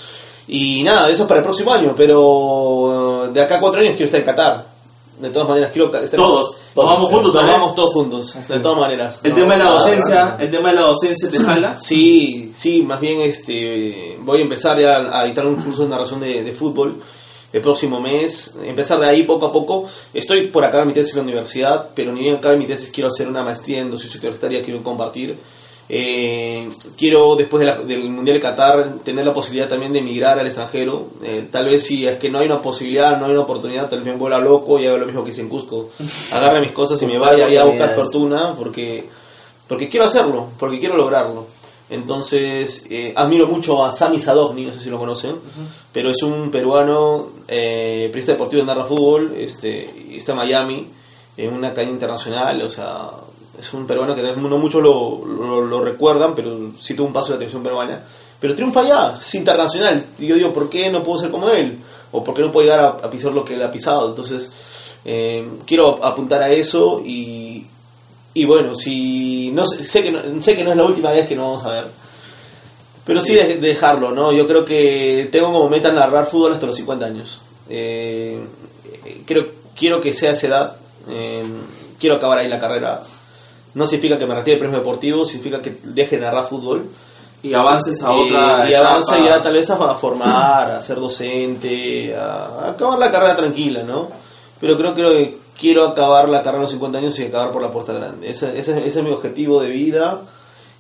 Y 0.49 0.83
nada, 0.83 1.09
eso 1.09 1.23
es 1.23 1.27
para 1.29 1.39
el 1.39 1.45
próximo 1.45 1.71
año, 1.71 1.93
pero 1.95 3.27
eh, 3.27 3.29
de 3.31 3.41
acá 3.41 3.55
a 3.55 3.59
cuatro 3.61 3.79
años 3.79 3.93
quiero 3.95 4.07
estar 4.07 4.19
en 4.19 4.25
Qatar. 4.25 4.76
De 5.19 5.29
todas 5.29 5.47
maneras, 5.49 5.71
quiero 5.71 5.87
estar 5.95 6.17
Todos. 6.17 6.57
Nos 6.75 6.85
vamos 6.85 7.11
juntos, 7.11 7.33
Nos 7.33 7.43
vamos 7.47 7.75
todos 7.75 7.93
juntos, 7.93 8.47
de 8.47 8.59
todas 8.59 8.77
maneras. 8.77 9.19
el 9.23 9.31
No, 9.31 9.35
tema 9.37 9.57
de 9.57 9.63
la 9.63 9.69
docencia, 9.71 10.37
el 10.39 10.51
tema 10.51 10.69
de 10.69 10.75
la 10.75 10.81
docencia 10.81 11.29
te 11.29 11.39
jala. 11.39 11.75
Sí, 11.77 12.53
sí, 12.55 12.83
más 12.83 13.01
bien 13.01 13.21
este 13.21 14.15
voy 14.21 14.39
a 14.39 14.41
empezar 14.43 14.79
ya 14.79 14.97
a 15.19 15.25
editar 15.25 15.47
un 15.47 15.55
curso 15.55 15.83
de 15.83 15.89
narración 15.89 16.19
de, 16.19 16.43
de 16.43 16.51
fútbol 16.51 17.01
el 17.53 17.61
próximo 17.61 17.99
mes, 17.99 18.53
empezar 18.63 18.99
de 18.99 19.07
ahí 19.07 19.23
poco 19.23 19.47
a 19.47 19.51
poco. 19.51 19.85
Estoy 20.13 20.47
por 20.47 20.63
acabar 20.65 20.85
mi 20.85 20.93
tesis 20.93 21.13
en 21.13 21.19
la 21.19 21.23
universidad, 21.23 21.89
pero 21.95 22.11
ni 22.11 22.19
bien 22.19 22.35
acabe 22.35 22.57
mi 22.57 22.65
tesis 22.65 22.91
quiero 22.91 23.07
hacer 23.07 23.27
una 23.27 23.41
maestría 23.41 23.79
en 23.79 23.89
docencia 23.89 24.19
universitaria, 24.19 24.61
quiero 24.61 24.83
compartir. 24.83 25.35
Eh, 25.89 26.67
quiero 26.97 27.35
después 27.37 27.61
de 27.61 27.65
la- 27.67 27.81
del 27.81 28.09
Mundial 28.09 28.35
de 28.37 28.41
Qatar 28.41 28.95
tener 29.05 29.25
la 29.25 29.33
posibilidad 29.33 29.69
también 29.69 29.93
de 29.93 29.99
emigrar 29.99 30.37
al 30.37 30.45
extranjero. 30.45 31.07
Eh, 31.23 31.47
tal 31.49 31.65
vez 31.65 31.83
si 31.83 32.05
es 32.05 32.17
que 32.17 32.29
no 32.29 32.39
hay 32.39 32.45
una 32.47 32.61
posibilidad, 32.61 33.17
no 33.17 33.25
hay 33.25 33.31
una 33.31 33.41
oportunidad, 33.41 33.89
tal 33.89 33.99
vez 34.01 34.07
me 34.13 34.19
vuela 34.19 34.37
loco 34.39 34.79
y 34.79 34.85
haga 34.85 34.97
lo 34.97 35.05
mismo 35.05 35.23
que 35.23 35.31
hice 35.31 35.41
en 35.41 35.49
Cusco. 35.49 35.89
Agarre 36.33 36.59
mis 36.61 36.71
cosas 36.71 37.01
y 37.01 37.05
me 37.05 37.17
vaya 37.17 37.45
a 37.61 37.63
buscar 37.65 37.95
fortuna 37.95 38.53
porque, 38.57 39.05
porque 39.67 39.87
quiero 39.89 40.05
hacerlo, 40.05 40.47
porque 40.59 40.79
quiero 40.79 40.97
lograrlo. 40.97 41.45
Entonces, 41.89 42.85
eh, 42.89 43.13
admiro 43.15 43.47
mucho 43.47 43.85
a 43.85 43.93
Sami 43.93 44.19
Sadovni, 44.19 44.65
no 44.65 44.73
sé 44.73 44.81
si 44.81 44.89
lo 44.89 44.99
conocen, 44.99 45.35
pero 45.93 46.11
es 46.11 46.21
un 46.21 46.51
peruano, 46.51 47.27
eh, 47.47 48.07
periodista 48.11 48.33
deportivo 48.33 48.61
de 48.61 48.65
Narra 48.67 48.83
Fútbol, 48.83 49.33
este, 49.37 49.89
está 50.17 50.33
en 50.33 50.37
Miami, 50.37 50.87
en 51.37 51.53
una 51.53 51.73
cadena 51.73 51.93
internacional, 51.93 52.61
o 52.61 52.69
sea, 52.69 53.09
es 53.59 53.73
un 53.73 53.87
peruano 53.87 54.15
que 54.15 54.21
no 54.21 54.57
muchos 54.57 54.81
lo, 54.81 55.81
recuerdan, 55.83 56.33
pero 56.35 56.71
sí 56.79 56.93
tuvo 56.93 57.07
un 57.07 57.13
paso 57.13 57.27
de 57.27 57.33
la 57.33 57.37
televisión 57.39 57.63
peruana, 57.63 58.03
pero 58.39 58.55
triunfa 58.55 58.81
allá, 58.81 59.17
es 59.19 59.35
internacional, 59.35 60.05
y 60.19 60.27
yo 60.27 60.35
digo, 60.35 60.53
¿por 60.53 60.69
qué 60.69 60.89
no 60.89 61.03
puedo 61.03 61.19
ser 61.19 61.31
como 61.31 61.49
él? 61.49 61.77
¿O 62.11 62.23
por 62.23 62.35
qué 62.35 62.41
no 62.41 62.51
puedo 62.51 62.65
llegar 62.65 62.99
a, 63.03 63.09
pisar 63.09 63.33
lo 63.33 63.43
que 63.43 63.55
él 63.55 63.63
ha 63.63 63.71
pisado? 63.71 64.09
Entonces, 64.09 64.51
eh, 65.03 65.47
quiero 65.65 66.03
apuntar 66.03 66.41
a 66.41 66.49
eso 66.49 67.01
y, 67.05 67.65
y 68.33 68.45
bueno, 68.45 68.75
si 68.75 69.51
no 69.51 69.65
sé, 69.65 70.03
que 70.03 70.11
no, 70.11 70.41
sé 70.41 70.55
que 70.55 70.63
no 70.63 70.71
es 70.71 70.77
la 70.77 70.83
última 70.83 71.11
vez 71.11 71.27
que 71.27 71.35
nos 71.35 71.45
vamos 71.45 71.65
a 71.65 71.71
ver. 71.71 71.85
Pero 73.05 73.21
sí 73.21 73.33
de- 73.33 73.57
dejarlo, 73.57 74.11
¿no? 74.11 74.31
Yo 74.31 74.47
creo 74.47 74.63
que 74.65 75.27
tengo 75.31 75.51
como 75.51 75.69
meta 75.69 75.91
narrar 75.91 76.25
fútbol 76.27 76.53
hasta 76.53 76.65
los 76.65 76.75
50 76.75 77.05
años. 77.05 77.41
Eh, 77.69 78.37
creo, 79.25 79.47
quiero 79.75 79.99
que 80.01 80.13
sea 80.13 80.31
esa 80.31 80.47
edad. 80.47 80.75
eh, 81.09 81.43
quiero 81.99 82.15
acabar 82.17 82.37
ahí 82.37 82.47
la 82.47 82.59
carrera. 82.59 83.01
No 83.77 83.85
significa 83.85 84.17
que 84.17 84.25
me 84.25 84.35
retire 84.35 84.55
de 84.55 84.59
premio 84.61 84.79
deportivo, 84.79 85.25
significa 85.25 85.61
que 85.61 85.77
deje 85.83 86.17
de 86.17 86.23
narrar 86.23 86.45
fútbol. 86.45 86.85
Y 87.43 87.53
avances 87.53 88.01
a 88.03 88.11
Eh, 88.13 88.15
otra 88.25 88.69
y 88.69 88.73
avanza 88.73 89.15
etapa. 89.17 89.29
ya 89.37 89.41
tal 89.43 89.53
vez 89.53 89.69
a 89.69 89.95
formar, 89.95 90.71
a 90.71 90.81
ser 90.81 90.99
docente, 90.99 92.15
a, 92.15 92.45
a 92.65 92.69
acabar 92.71 92.97
la 92.97 93.11
carrera 93.11 93.35
tranquila, 93.37 93.83
¿no? 93.83 94.07
Pero 94.59 94.75
creo 94.77 94.95
que 94.95 95.37
quiero 95.59 95.87
acabar 95.87 96.27
la 96.29 96.39
carrera 96.41 96.59
a 96.59 96.63
los 96.63 96.71
50 96.71 96.97
años 96.97 97.17
y 97.19 97.25
acabar 97.25 97.51
por 97.51 97.61
la 97.61 97.69
puerta 97.69 97.93
grande. 97.93 98.29
Ese, 98.31 98.57
ese- 98.59 98.79
ese 98.85 98.99
es 98.99 99.05
mi 99.05 99.11
objetivo 99.11 99.61
de 99.61 99.69
vida 99.69 100.19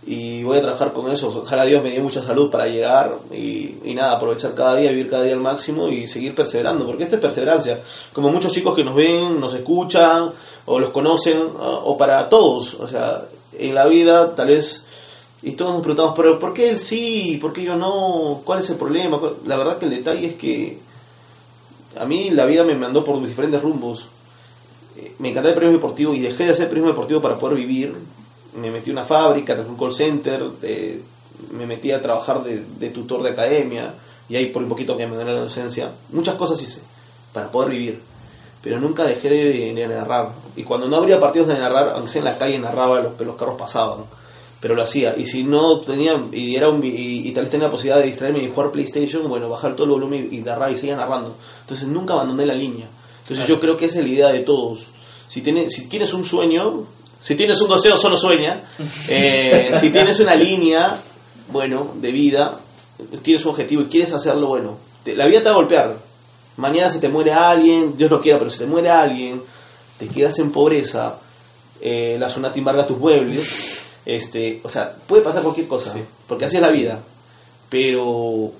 y 0.09 0.41
voy 0.43 0.57
a 0.57 0.61
trabajar 0.61 0.93
con 0.93 1.11
eso. 1.11 1.27
Ojalá 1.27 1.65
Dios 1.65 1.83
me 1.83 1.91
dé 1.91 1.99
mucha 2.01 2.23
salud 2.23 2.49
para 2.49 2.65
llegar 2.67 3.13
y, 3.31 3.75
y 3.83 3.93
nada, 3.93 4.13
aprovechar 4.15 4.55
cada 4.55 4.75
día, 4.77 4.89
vivir 4.89 5.09
cada 5.09 5.23
día 5.23 5.33
al 5.33 5.41
máximo 5.41 5.89
y 5.89 6.07
seguir 6.07 6.33
perseverando, 6.33 6.85
porque 6.85 7.03
esto 7.03 7.15
es 7.17 7.21
perseverancia. 7.21 7.81
Como 8.13 8.29
muchos 8.31 8.53
chicos 8.53 8.73
que 8.73 8.85
nos 8.85 8.95
ven, 8.95 9.37
nos 9.39 9.53
escuchan 9.53 10.31
o 10.65 10.79
los 10.79 10.91
conocen, 10.91 11.37
o 11.59 11.97
para 11.97 12.29
todos. 12.29 12.75
O 12.75 12.87
sea, 12.87 13.25
en 13.59 13.75
la 13.75 13.85
vida 13.87 14.33
tal 14.35 14.47
vez 14.47 14.85
y 15.43 15.51
todos 15.51 15.71
nos 15.73 15.81
preguntamos, 15.81 16.13
pero 16.15 16.39
¿por 16.39 16.53
qué 16.53 16.69
él 16.69 16.79
sí? 16.79 17.37
¿Por 17.41 17.51
qué 17.53 17.63
yo 17.63 17.75
no? 17.75 18.41
¿Cuál 18.45 18.61
es 18.61 18.69
el 18.69 18.77
problema? 18.77 19.19
¿Cuál- 19.19 19.35
La 19.45 19.57
verdad 19.57 19.77
que 19.77 19.85
el 19.85 19.91
detalle 19.91 20.27
es 20.27 20.33
que 20.35 20.79
a 21.99 22.05
mí 22.05 22.29
la 22.31 22.45
vida 22.45 22.63
me 22.63 22.75
mandó 22.75 23.03
por 23.03 23.21
diferentes 23.25 23.61
rumbos. 23.61 24.07
Eh, 24.97 25.13
Me 25.19 25.29
encantaba 25.29 25.49
el 25.49 25.55
periodismo 25.55 25.79
deportivo 25.81 26.13
y 26.13 26.19
dejé 26.21 26.45
de 26.45 26.51
hacer 26.51 26.67
periodismo 26.69 26.91
deportivo 26.93 27.21
para 27.21 27.37
poder 27.37 27.57
vivir. 27.57 27.93
Me 28.55 28.71
metí 28.71 28.89
a 28.89 28.93
una 28.93 29.03
fábrica, 29.03 29.53
en 29.53 29.67
un 29.67 29.77
call 29.77 29.93
center, 29.93 30.43
eh, 30.63 31.01
me 31.51 31.65
metí 31.65 31.91
a 31.91 32.01
trabajar 32.01 32.43
de, 32.43 32.63
de 32.79 32.89
tutor 32.89 33.21
de 33.23 33.29
academia 33.29 33.93
y 34.29 34.35
ahí 34.35 34.47
por 34.47 34.63
un 34.63 34.69
poquito 34.69 34.97
que 34.97 35.05
me 35.05 35.15
dio 35.15 35.25
la 35.25 35.33
docencia. 35.33 35.91
Muchas 36.11 36.35
cosas 36.35 36.61
hice 36.61 36.81
para 37.33 37.51
poder 37.51 37.71
vivir, 37.71 38.01
pero 38.61 38.79
nunca 38.79 39.03
dejé 39.03 39.29
de, 39.29 39.73
de 39.73 39.87
narrar. 39.87 40.29
Y 40.55 40.63
cuando 40.63 40.87
no 40.87 40.97
habría 40.97 41.19
partidos 41.19 41.47
de 41.47 41.57
narrar, 41.57 41.91
aunque 41.95 42.09
sea 42.09 42.19
en 42.19 42.25
la 42.25 42.37
calle, 42.37 42.57
narraba 42.59 43.01
lo 43.01 43.17
que 43.17 43.25
los 43.25 43.35
carros 43.35 43.57
pasaban 43.57 43.99
pero 44.59 44.75
lo 44.75 44.83
hacía. 44.83 45.15
Y 45.17 45.25
si 45.25 45.43
no 45.43 45.79
tenía, 45.81 46.19
y, 46.31 46.55
era 46.55 46.69
un, 46.69 46.83
y, 46.83 47.27
y 47.27 47.31
tal 47.31 47.43
vez 47.43 47.51
tenía 47.51 47.67
la 47.67 47.71
posibilidad 47.71 47.99
de 47.99 48.07
distraerme 48.07 48.43
y 48.43 48.49
jugar 48.49 48.71
PlayStation, 48.71 49.27
bueno, 49.27 49.49
bajar 49.49 49.75
todo 49.75 49.85
el 49.85 49.91
volumen 49.91 50.29
y, 50.31 50.37
y 50.37 50.41
narrar 50.41 50.71
y 50.71 50.77
seguir 50.77 50.95
narrando. 50.95 51.35
Entonces 51.61 51.87
nunca 51.87 52.13
abandoné 52.13 52.45
la 52.45 52.55
línea. 52.55 52.87
Entonces 53.21 53.45
yo 53.47 53.59
creo 53.59 53.77
que 53.77 53.85
esa 53.85 53.99
es 53.99 54.05
la 54.05 54.11
idea 54.11 54.27
de 54.29 54.39
todos. 54.39 54.87
Si, 55.27 55.41
tienes 55.41 55.73
si 55.73 55.87
tienes 55.87 56.13
un 56.13 56.23
sueño, 56.23 56.85
si 57.19 57.35
tienes 57.35 57.59
un 57.61 57.69
deseo, 57.69 57.97
solo 57.97 58.17
sueña. 58.17 58.61
Eh, 59.07 59.71
si 59.79 59.89
tienes 59.89 60.19
una 60.19 60.35
línea, 60.35 60.97
bueno, 61.51 61.91
de 61.95 62.11
vida, 62.11 62.59
tienes 63.21 63.43
un 63.45 63.51
objetivo 63.51 63.83
y 63.83 63.85
quieres 63.87 64.13
hacerlo, 64.13 64.47
bueno, 64.47 64.77
te- 65.03 65.15
la 65.15 65.25
vida 65.25 65.39
te 65.39 65.45
va 65.45 65.51
a 65.51 65.55
golpear. 65.55 65.95
Mañana 66.57 66.89
se 66.89 66.99
te 66.99 67.09
muere 67.09 67.31
alguien, 67.33 67.95
Dios 67.97 68.09
no 68.09 68.19
quiera, 68.21 68.39
pero 68.39 68.49
se 68.51 68.59
te 68.59 68.65
muere 68.65 68.89
alguien, 68.89 69.41
te 69.99 70.07
quedas 70.07 70.39
en 70.39 70.51
pobreza, 70.51 71.15
eh, 71.81 72.17
la 72.19 72.29
zona 72.29 72.51
te 72.51 72.59
embarga 72.59 72.87
tus 72.87 72.97
muebles, 72.97 73.47
este, 74.05 74.61
o 74.63 74.69
sea, 74.69 74.91
puede 75.07 75.21
pasar 75.21 75.43
cualquier 75.43 75.67
cosa, 75.67 75.93
porque 76.27 76.45
así 76.45 76.55
es 76.55 76.61
la 76.61 76.69
vida, 76.69 76.99
pero 77.69 78.51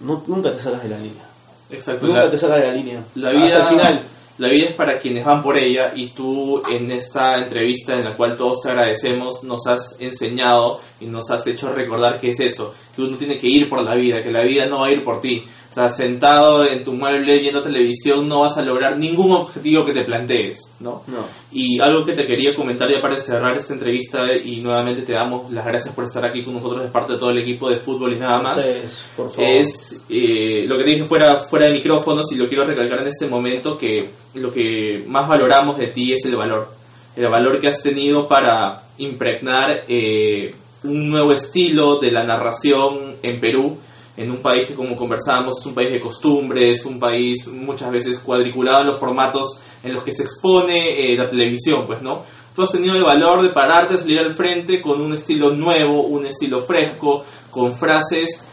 no, 0.00 0.22
nunca 0.26 0.50
te 0.50 0.62
salgas 0.62 0.82
de 0.82 0.88
la 0.88 0.96
línea, 0.98 1.24
Exacto. 1.70 2.06
nunca 2.06 2.24
la- 2.24 2.30
te 2.30 2.38
salgas 2.38 2.60
de 2.60 2.66
la 2.66 2.72
línea, 2.72 3.04
La 3.14 3.28
hasta 3.28 3.40
vida, 3.44 3.56
el 3.58 3.64
final. 3.68 4.00
La 4.38 4.48
vida 4.48 4.68
es 4.68 4.74
para 4.74 5.00
quienes 5.00 5.24
van 5.24 5.42
por 5.42 5.58
ella 5.58 5.92
y 5.94 6.08
tú 6.08 6.62
en 6.70 6.90
esta 6.92 7.38
entrevista 7.38 7.94
en 7.94 8.04
la 8.04 8.14
cual 8.14 8.36
todos 8.36 8.62
te 8.62 8.70
agradecemos 8.70 9.42
nos 9.42 9.66
has 9.66 9.96
enseñado 10.00 10.80
y 11.00 11.06
nos 11.06 11.30
has 11.30 11.46
hecho 11.48 11.72
recordar 11.72 12.20
que 12.20 12.30
es 12.30 12.40
eso, 12.40 12.72
que 12.94 13.02
uno 13.02 13.16
tiene 13.16 13.38
que 13.38 13.48
ir 13.48 13.68
por 13.68 13.82
la 13.82 13.94
vida, 13.94 14.22
que 14.22 14.30
la 14.30 14.42
vida 14.42 14.66
no 14.66 14.80
va 14.80 14.86
a 14.86 14.92
ir 14.92 15.02
por 15.02 15.20
ti. 15.20 15.44
Sea, 15.78 15.90
sentado 15.90 16.64
en 16.64 16.82
tu 16.82 16.92
mueble 16.92 17.38
viendo 17.38 17.62
televisión 17.62 18.28
no 18.28 18.40
vas 18.40 18.58
a 18.58 18.62
lograr 18.62 18.98
ningún 18.98 19.30
objetivo 19.32 19.84
que 19.84 19.92
te 19.92 20.02
plantees, 20.02 20.58
¿no? 20.80 21.02
No. 21.06 21.18
Y 21.52 21.80
algo 21.80 22.04
que 22.04 22.14
te 22.14 22.26
quería 22.26 22.54
comentar 22.54 22.90
ya 22.90 23.00
para 23.00 23.16
cerrar 23.16 23.56
esta 23.56 23.74
entrevista 23.74 24.34
y 24.34 24.60
nuevamente 24.60 25.02
te 25.02 25.12
damos 25.12 25.52
las 25.52 25.64
gracias 25.64 25.94
por 25.94 26.04
estar 26.04 26.24
aquí 26.24 26.42
con 26.42 26.54
nosotros 26.54 26.82
de 26.82 26.88
parte 26.88 27.12
de 27.12 27.18
todo 27.18 27.30
el 27.30 27.38
equipo 27.38 27.70
de 27.70 27.76
fútbol 27.76 28.14
y 28.14 28.18
nada 28.18 28.40
más 28.40 28.58
Ustedes, 28.58 29.06
por 29.16 29.30
favor. 29.30 29.50
es 29.50 30.02
eh, 30.08 30.64
lo 30.66 30.76
que 30.78 30.84
te 30.84 30.90
dije 30.90 31.04
fuera, 31.04 31.36
fuera 31.36 31.66
de 31.66 31.72
micrófonos 31.74 32.32
y 32.32 32.36
lo 32.36 32.48
quiero 32.48 32.64
recalcar 32.66 33.00
en 33.00 33.08
este 33.08 33.26
momento 33.26 33.78
que 33.78 34.08
lo 34.34 34.52
que 34.52 35.04
más 35.06 35.28
valoramos 35.28 35.78
de 35.78 35.88
ti 35.88 36.12
es 36.12 36.24
el 36.24 36.36
valor. 36.36 36.68
El 37.16 37.28
valor 37.28 37.60
que 37.60 37.68
has 37.68 37.82
tenido 37.82 38.26
para 38.26 38.82
impregnar 38.98 39.84
eh, 39.88 40.54
un 40.84 41.10
nuevo 41.10 41.32
estilo 41.32 41.98
de 41.98 42.10
la 42.10 42.24
narración 42.24 43.16
en 43.22 43.40
Perú, 43.40 43.78
en 44.18 44.32
un 44.32 44.38
país 44.38 44.66
que 44.66 44.74
como 44.74 44.96
conversábamos 44.96 45.58
es 45.60 45.66
un 45.66 45.74
país 45.74 45.92
de 45.92 46.00
costumbres, 46.00 46.84
un 46.84 46.98
país 46.98 47.46
muchas 47.46 47.90
veces 47.90 48.18
cuadriculado 48.18 48.80
en 48.80 48.88
los 48.88 48.98
formatos 48.98 49.60
en 49.82 49.94
los 49.94 50.02
que 50.02 50.12
se 50.12 50.24
expone 50.24 51.12
eh, 51.12 51.16
la 51.16 51.30
televisión, 51.30 51.86
pues 51.86 52.02
no. 52.02 52.24
Tú 52.54 52.64
has 52.64 52.72
tenido 52.72 52.96
el 52.96 53.04
valor 53.04 53.42
de 53.42 53.50
pararte, 53.50 53.96
salir 53.96 54.18
al 54.18 54.34
frente 54.34 54.82
con 54.82 55.00
un 55.00 55.12
estilo 55.12 55.50
nuevo, 55.50 56.02
un 56.02 56.26
estilo 56.26 56.62
fresco, 56.62 57.24
con 57.52 57.76
frases 57.76 58.44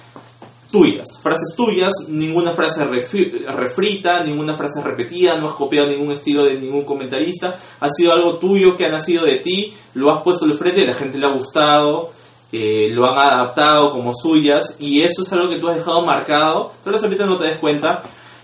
tuyas, 0.71 1.19
frases 1.23 1.55
tuyas, 1.55 1.91
ninguna 2.09 2.51
frase 2.51 2.85
refrita, 2.85 4.23
ninguna 4.23 4.53
frase 4.53 4.83
repetida, 4.83 5.39
no 5.39 5.47
has 5.47 5.55
copiado 5.55 5.87
ningún 5.87 6.11
estilo 6.11 6.45
de 6.45 6.59
ningún 6.59 6.85
comentarista, 6.85 7.57
ha 7.79 7.89
sido 7.89 8.13
algo 8.13 8.35
tuyo 8.35 8.77
que 8.77 8.85
ha 8.85 8.89
nacido 8.89 9.25
de 9.25 9.37
ti, 9.37 9.73
lo 9.95 10.11
has 10.11 10.21
puesto 10.21 10.45
al 10.45 10.57
frente 10.59 10.81
y 10.81 10.85
la 10.85 10.93
gente 10.93 11.17
le 11.17 11.25
ha 11.25 11.29
gustado, 11.29 12.11
eh, 12.51 12.89
lo 12.91 13.05
han 13.05 13.17
adaptado 13.17 13.91
como 13.91 14.13
suyas 14.13 14.77
y 14.79 15.01
eso 15.01 15.23
es 15.23 15.33
algo 15.33 15.49
que 15.49 15.57
tú 15.57 15.67
has 15.67 15.77
dejado 15.77 16.05
marcado, 16.05 16.71
tal 16.83 16.95
ahorita 16.95 17.25
no 17.25 17.37
te 17.37 17.45
des 17.45 17.57
cuenta, 17.57 18.03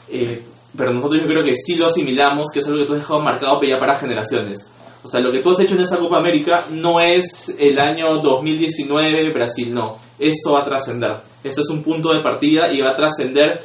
eh, 0.10 0.44
pero 0.78 0.94
nosotros 0.94 1.22
yo 1.22 1.28
creo 1.28 1.44
que 1.44 1.56
sí 1.56 1.76
lo 1.76 1.88
asimilamos, 1.88 2.48
que 2.54 2.60
es 2.60 2.68
algo 2.68 2.80
que 2.80 2.86
tú 2.86 2.94
has 2.94 3.00
dejado 3.00 3.20
marcado 3.20 3.60
pero 3.60 3.74
ya 3.74 3.80
para 3.80 3.96
generaciones. 3.96 4.70
O 5.04 5.10
sea, 5.10 5.20
lo 5.20 5.32
que 5.32 5.40
tú 5.40 5.52
has 5.52 5.60
hecho 5.60 5.76
en 5.76 5.82
esa 5.82 5.98
Copa 5.98 6.18
América 6.18 6.66
no 6.72 7.00
es 7.00 7.56
el 7.58 7.80
año 7.80 8.20
2019 8.20 9.32
Brasil, 9.34 9.74
no. 9.74 9.98
Esto 10.20 10.54
va 10.54 10.62
a 10.62 10.66
trascender. 10.66 11.16
Esto 11.44 11.62
es 11.62 11.70
un 11.70 11.82
punto 11.82 12.14
de 12.14 12.22
partida 12.22 12.72
y 12.72 12.82
va 12.82 12.92
a 12.92 12.96
trascender. 12.96 13.64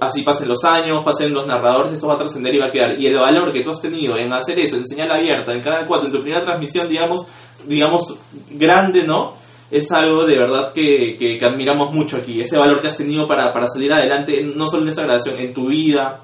Así 0.00 0.22
pasen 0.22 0.48
los 0.48 0.64
años, 0.64 1.02
pasen 1.02 1.32
los 1.32 1.46
narradores, 1.46 1.92
esto 1.92 2.06
va 2.06 2.14
a 2.14 2.18
trascender 2.18 2.54
y 2.54 2.58
va 2.58 2.66
a 2.66 2.70
quedar. 2.70 3.00
Y 3.00 3.06
el 3.06 3.16
valor 3.16 3.52
que 3.52 3.62
tú 3.62 3.70
has 3.70 3.80
tenido 3.80 4.16
en 4.16 4.32
hacer 4.32 4.58
eso, 4.58 4.76
en 4.76 4.86
señal 4.86 5.10
abierta, 5.10 5.52
en 5.54 5.62
Canal 5.62 5.86
4, 5.86 6.06
en 6.06 6.12
tu 6.12 6.20
primera 6.20 6.44
transmisión, 6.44 6.88
digamos, 6.88 7.26
digamos 7.66 8.14
grande, 8.50 9.04
¿no? 9.04 9.39
Es 9.70 9.92
algo 9.92 10.26
de 10.26 10.36
verdad 10.36 10.72
que, 10.72 11.16
que, 11.18 11.44
admiramos 11.44 11.92
mucho 11.92 12.16
aquí. 12.16 12.40
Ese 12.40 12.56
valor 12.56 12.80
que 12.80 12.88
has 12.88 12.96
tenido 12.96 13.26
para, 13.28 13.52
para 13.52 13.68
salir 13.68 13.92
adelante, 13.92 14.42
no 14.42 14.68
solo 14.68 14.82
en 14.82 14.88
esa 14.88 15.02
grabación, 15.02 15.40
en 15.40 15.54
tu 15.54 15.66
vida, 15.66 16.20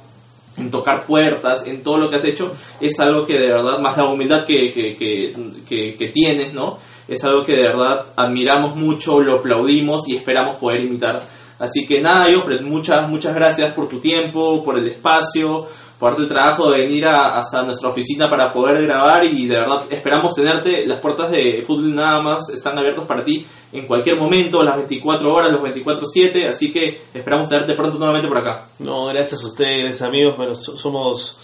en 0.56 0.70
tocar 0.70 1.04
puertas, 1.06 1.66
en 1.66 1.82
todo 1.82 1.98
lo 1.98 2.10
que 2.10 2.16
has 2.16 2.24
hecho, 2.24 2.52
es 2.80 2.98
algo 2.98 3.24
que 3.24 3.38
de 3.38 3.48
verdad, 3.48 3.78
más 3.78 3.96
la 3.96 4.06
humildad 4.08 4.44
que, 4.44 4.72
que, 4.72 4.96
que, 4.96 5.34
que- 5.68 5.94
que 5.96 6.08
tienes, 6.08 6.54
¿no? 6.54 6.78
Es 7.06 7.22
algo 7.24 7.44
que 7.44 7.52
de 7.52 7.62
verdad 7.62 8.06
admiramos 8.16 8.74
mucho, 8.74 9.20
lo 9.20 9.34
aplaudimos 9.34 10.08
y 10.08 10.16
esperamos 10.16 10.56
poder 10.56 10.84
imitar 10.84 11.22
Así 11.58 11.86
que 11.86 12.02
nada, 12.02 12.26
Jofred, 12.34 12.60
muchas, 12.60 13.08
muchas 13.08 13.34
gracias 13.34 13.72
por 13.72 13.88
tu 13.88 13.98
tiempo, 13.98 14.62
por 14.62 14.78
el 14.78 14.88
espacio, 14.88 15.66
por 15.98 16.14
el 16.20 16.28
trabajo 16.28 16.70
de 16.70 16.80
venir 16.80 17.06
a- 17.06 17.38
hasta 17.38 17.62
nuestra 17.62 17.88
oficina 17.88 18.28
para 18.28 18.52
poder 18.52 18.82
grabar 18.82 19.24
y 19.24 19.46
de 19.46 19.56
verdad 19.56 19.82
esperamos 19.90 20.34
tenerte. 20.34 20.86
Las 20.86 21.00
puertas 21.00 21.30
de 21.30 21.62
fútbol 21.66 21.94
nada 21.94 22.20
más 22.20 22.48
están 22.50 22.76
abiertas 22.78 23.04
para 23.06 23.24
ti 23.24 23.46
en 23.72 23.86
cualquier 23.86 24.18
momento, 24.20 24.62
las 24.62 24.76
24 24.76 25.32
horas, 25.34 25.50
los 25.52 25.62
24-7, 25.62 26.48
así 26.48 26.70
que 26.72 27.00
esperamos 27.14 27.48
tenerte 27.48 27.74
pronto 27.74 27.96
nuevamente 27.98 28.28
por 28.28 28.38
acá. 28.38 28.66
No, 28.78 29.06
gracias 29.06 29.42
a 29.42 29.46
ustedes, 29.46 30.02
amigos. 30.02 30.36
Bueno, 30.36 30.54
so- 30.54 30.76
somos, 30.76 31.36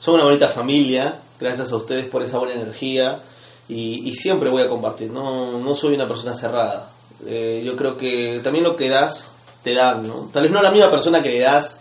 somos 0.00 0.18
una 0.20 0.24
bonita 0.24 0.48
familia. 0.48 1.18
Gracias 1.40 1.72
a 1.72 1.76
ustedes 1.76 2.04
por 2.06 2.22
esa 2.22 2.38
buena 2.38 2.54
energía. 2.54 3.20
Y, 3.68 4.08
y 4.08 4.14
siempre 4.16 4.50
voy 4.50 4.62
a 4.62 4.68
compartir. 4.68 5.10
No, 5.10 5.58
no 5.60 5.74
soy 5.74 5.94
una 5.94 6.06
persona 6.08 6.34
cerrada. 6.34 6.90
Eh, 7.26 7.62
yo 7.64 7.76
creo 7.76 7.96
que 7.96 8.40
también 8.42 8.64
lo 8.64 8.74
que 8.76 8.88
das, 8.88 9.32
te 9.62 9.74
dan, 9.74 10.02
¿no? 10.06 10.28
Tal 10.32 10.42
vez 10.42 10.50
no 10.52 10.60
la 10.60 10.70
misma 10.72 10.90
persona 10.90 11.22
que 11.22 11.28
le 11.30 11.38
das, 11.40 11.78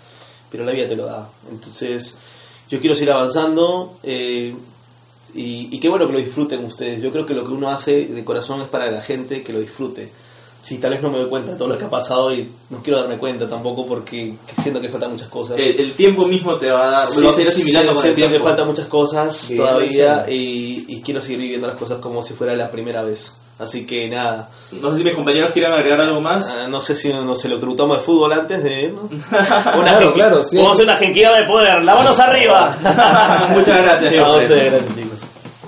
pero 0.52 0.66
la 0.66 0.72
vida 0.72 0.88
te 0.88 0.95
lo 0.95 1.06
da. 1.06 1.28
Entonces, 1.49 2.18
yo 2.70 2.80
quiero 2.80 2.95
seguir 2.95 3.12
avanzando. 3.12 3.93
eh, 4.04 4.54
y, 5.34 5.70
y 5.72 5.80
qué 5.80 5.88
bueno 5.88 6.08
que 6.08 6.14
lo 6.14 6.20
disfruten 6.20 6.66
ustedes. 6.66 7.02
Yo 7.02 7.10
creo 7.12 7.26
que 7.26 7.34
lo 7.34 7.45
que 7.45 7.54
uno 7.54 7.70
hace 7.70 8.06
de 8.08 8.24
corazón 8.26 8.62
es 8.62 8.68
para 8.68 8.91
la 8.91 9.02
gente 9.02 9.43
que 9.43 9.54
lo 9.54 9.60
disfrute. 9.62 10.12
Sí, 10.62 10.78
tal 10.78 10.91
vez 10.91 11.02
no 11.02 11.10
me 11.10 11.18
doy 11.20 11.30
cuenta 11.30 11.54
de 11.54 11.58
todo 11.58 11.70
lo 11.70 11.78
que 11.78 11.86
ha 11.86 11.89
pasado 11.89 12.34
y 12.34 12.47
no 12.70 12.84
quiero 12.84 12.99
darme 12.99 13.18
cuenta 13.18 13.47
tampoco 13.49 13.86
porque 13.88 14.34
siento 14.62 14.80
que 14.82 14.89
faltan 14.89 15.12
muchas 15.12 15.30
cosas. 15.30 15.58
El, 15.58 15.80
el 15.80 15.93
tiempo 15.93 16.26
mismo 16.26 16.56
te 16.56 16.70
va 16.70 16.88
a 16.88 16.91
dar, 16.91 17.08
Sí, 17.08 17.22
lo 17.22 17.28
vas 17.30 17.38
a 17.38 17.41
ir 17.41 17.47
asimilando 17.47 17.93
sí, 17.93 17.97
con 17.97 18.06
el 18.10 18.16
siento 18.16 18.34
que 18.34 18.43
faltan 18.43 18.68
muchas 18.68 18.88
cosas 18.88 19.52
todavía 19.56 20.26
y 20.30 21.02
quiero 21.02 21.22
seguir 21.22 21.39
viviendo 21.39 21.68
las 21.68 21.78
cosas 21.78 21.99
como 21.99 22.22
si 22.22 22.34
fuera 22.34 22.54
la 22.56 22.70
primera 22.70 23.02
vez. 23.04 23.38
Así 23.60 23.86
que 23.86 24.08
nada, 24.10 24.49
No 24.82 24.91
sé 24.91 24.97
si 24.97 25.04
mis 25.04 25.14
compañeros 25.14 25.52
quieren 25.52 25.72
agregar 25.72 26.02
algo 26.02 26.20
más. 26.20 26.49
Ah, 26.49 26.68
no 26.68 26.82
sé 26.82 26.95
si 26.95 27.14
no 27.14 27.36
se 27.36 27.47
lo 27.47 27.58
tributamos 27.58 27.97
de 27.99 28.04
fútbol 28.04 28.34
antes 28.34 28.64
de... 28.64 28.88
¿no? 28.91 29.08
Claro, 29.84 30.14
claro, 30.14 30.43
sí. 30.43 30.58
Vamos 30.58 30.72
a 30.72 30.74
hacer 30.74 30.86
una 30.86 30.95
genquida 30.97 31.36
de 31.38 31.43
poder, 31.45 31.84
manos 31.84 32.20
arriba. 32.20 32.76
Muchas 33.54 33.84
gracias, 33.84 34.14
No, 34.14 34.26
a 34.26 34.28
Jofre. 34.30 34.43
ustedes, 34.45 34.72
gracias 34.74 34.95
chicos. 34.95 35.20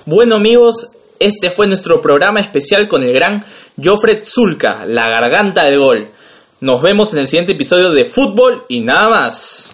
Bueno 0.05 0.35
amigos, 0.35 0.89
este 1.19 1.51
fue 1.51 1.67
nuestro 1.67 2.01
programa 2.01 2.39
especial 2.39 2.87
con 2.87 3.03
el 3.03 3.13
gran 3.13 3.45
Jofred 3.81 4.23
Zulka, 4.25 4.85
la 4.87 5.09
garganta 5.09 5.63
del 5.63 5.77
gol. 5.79 6.07
Nos 6.61 6.81
vemos 6.81 7.13
en 7.13 7.19
el 7.19 7.27
siguiente 7.27 7.51
episodio 7.51 7.91
de 7.91 8.05
Fútbol 8.05 8.65
y 8.69 8.81
nada 8.81 9.09
más. 9.09 9.72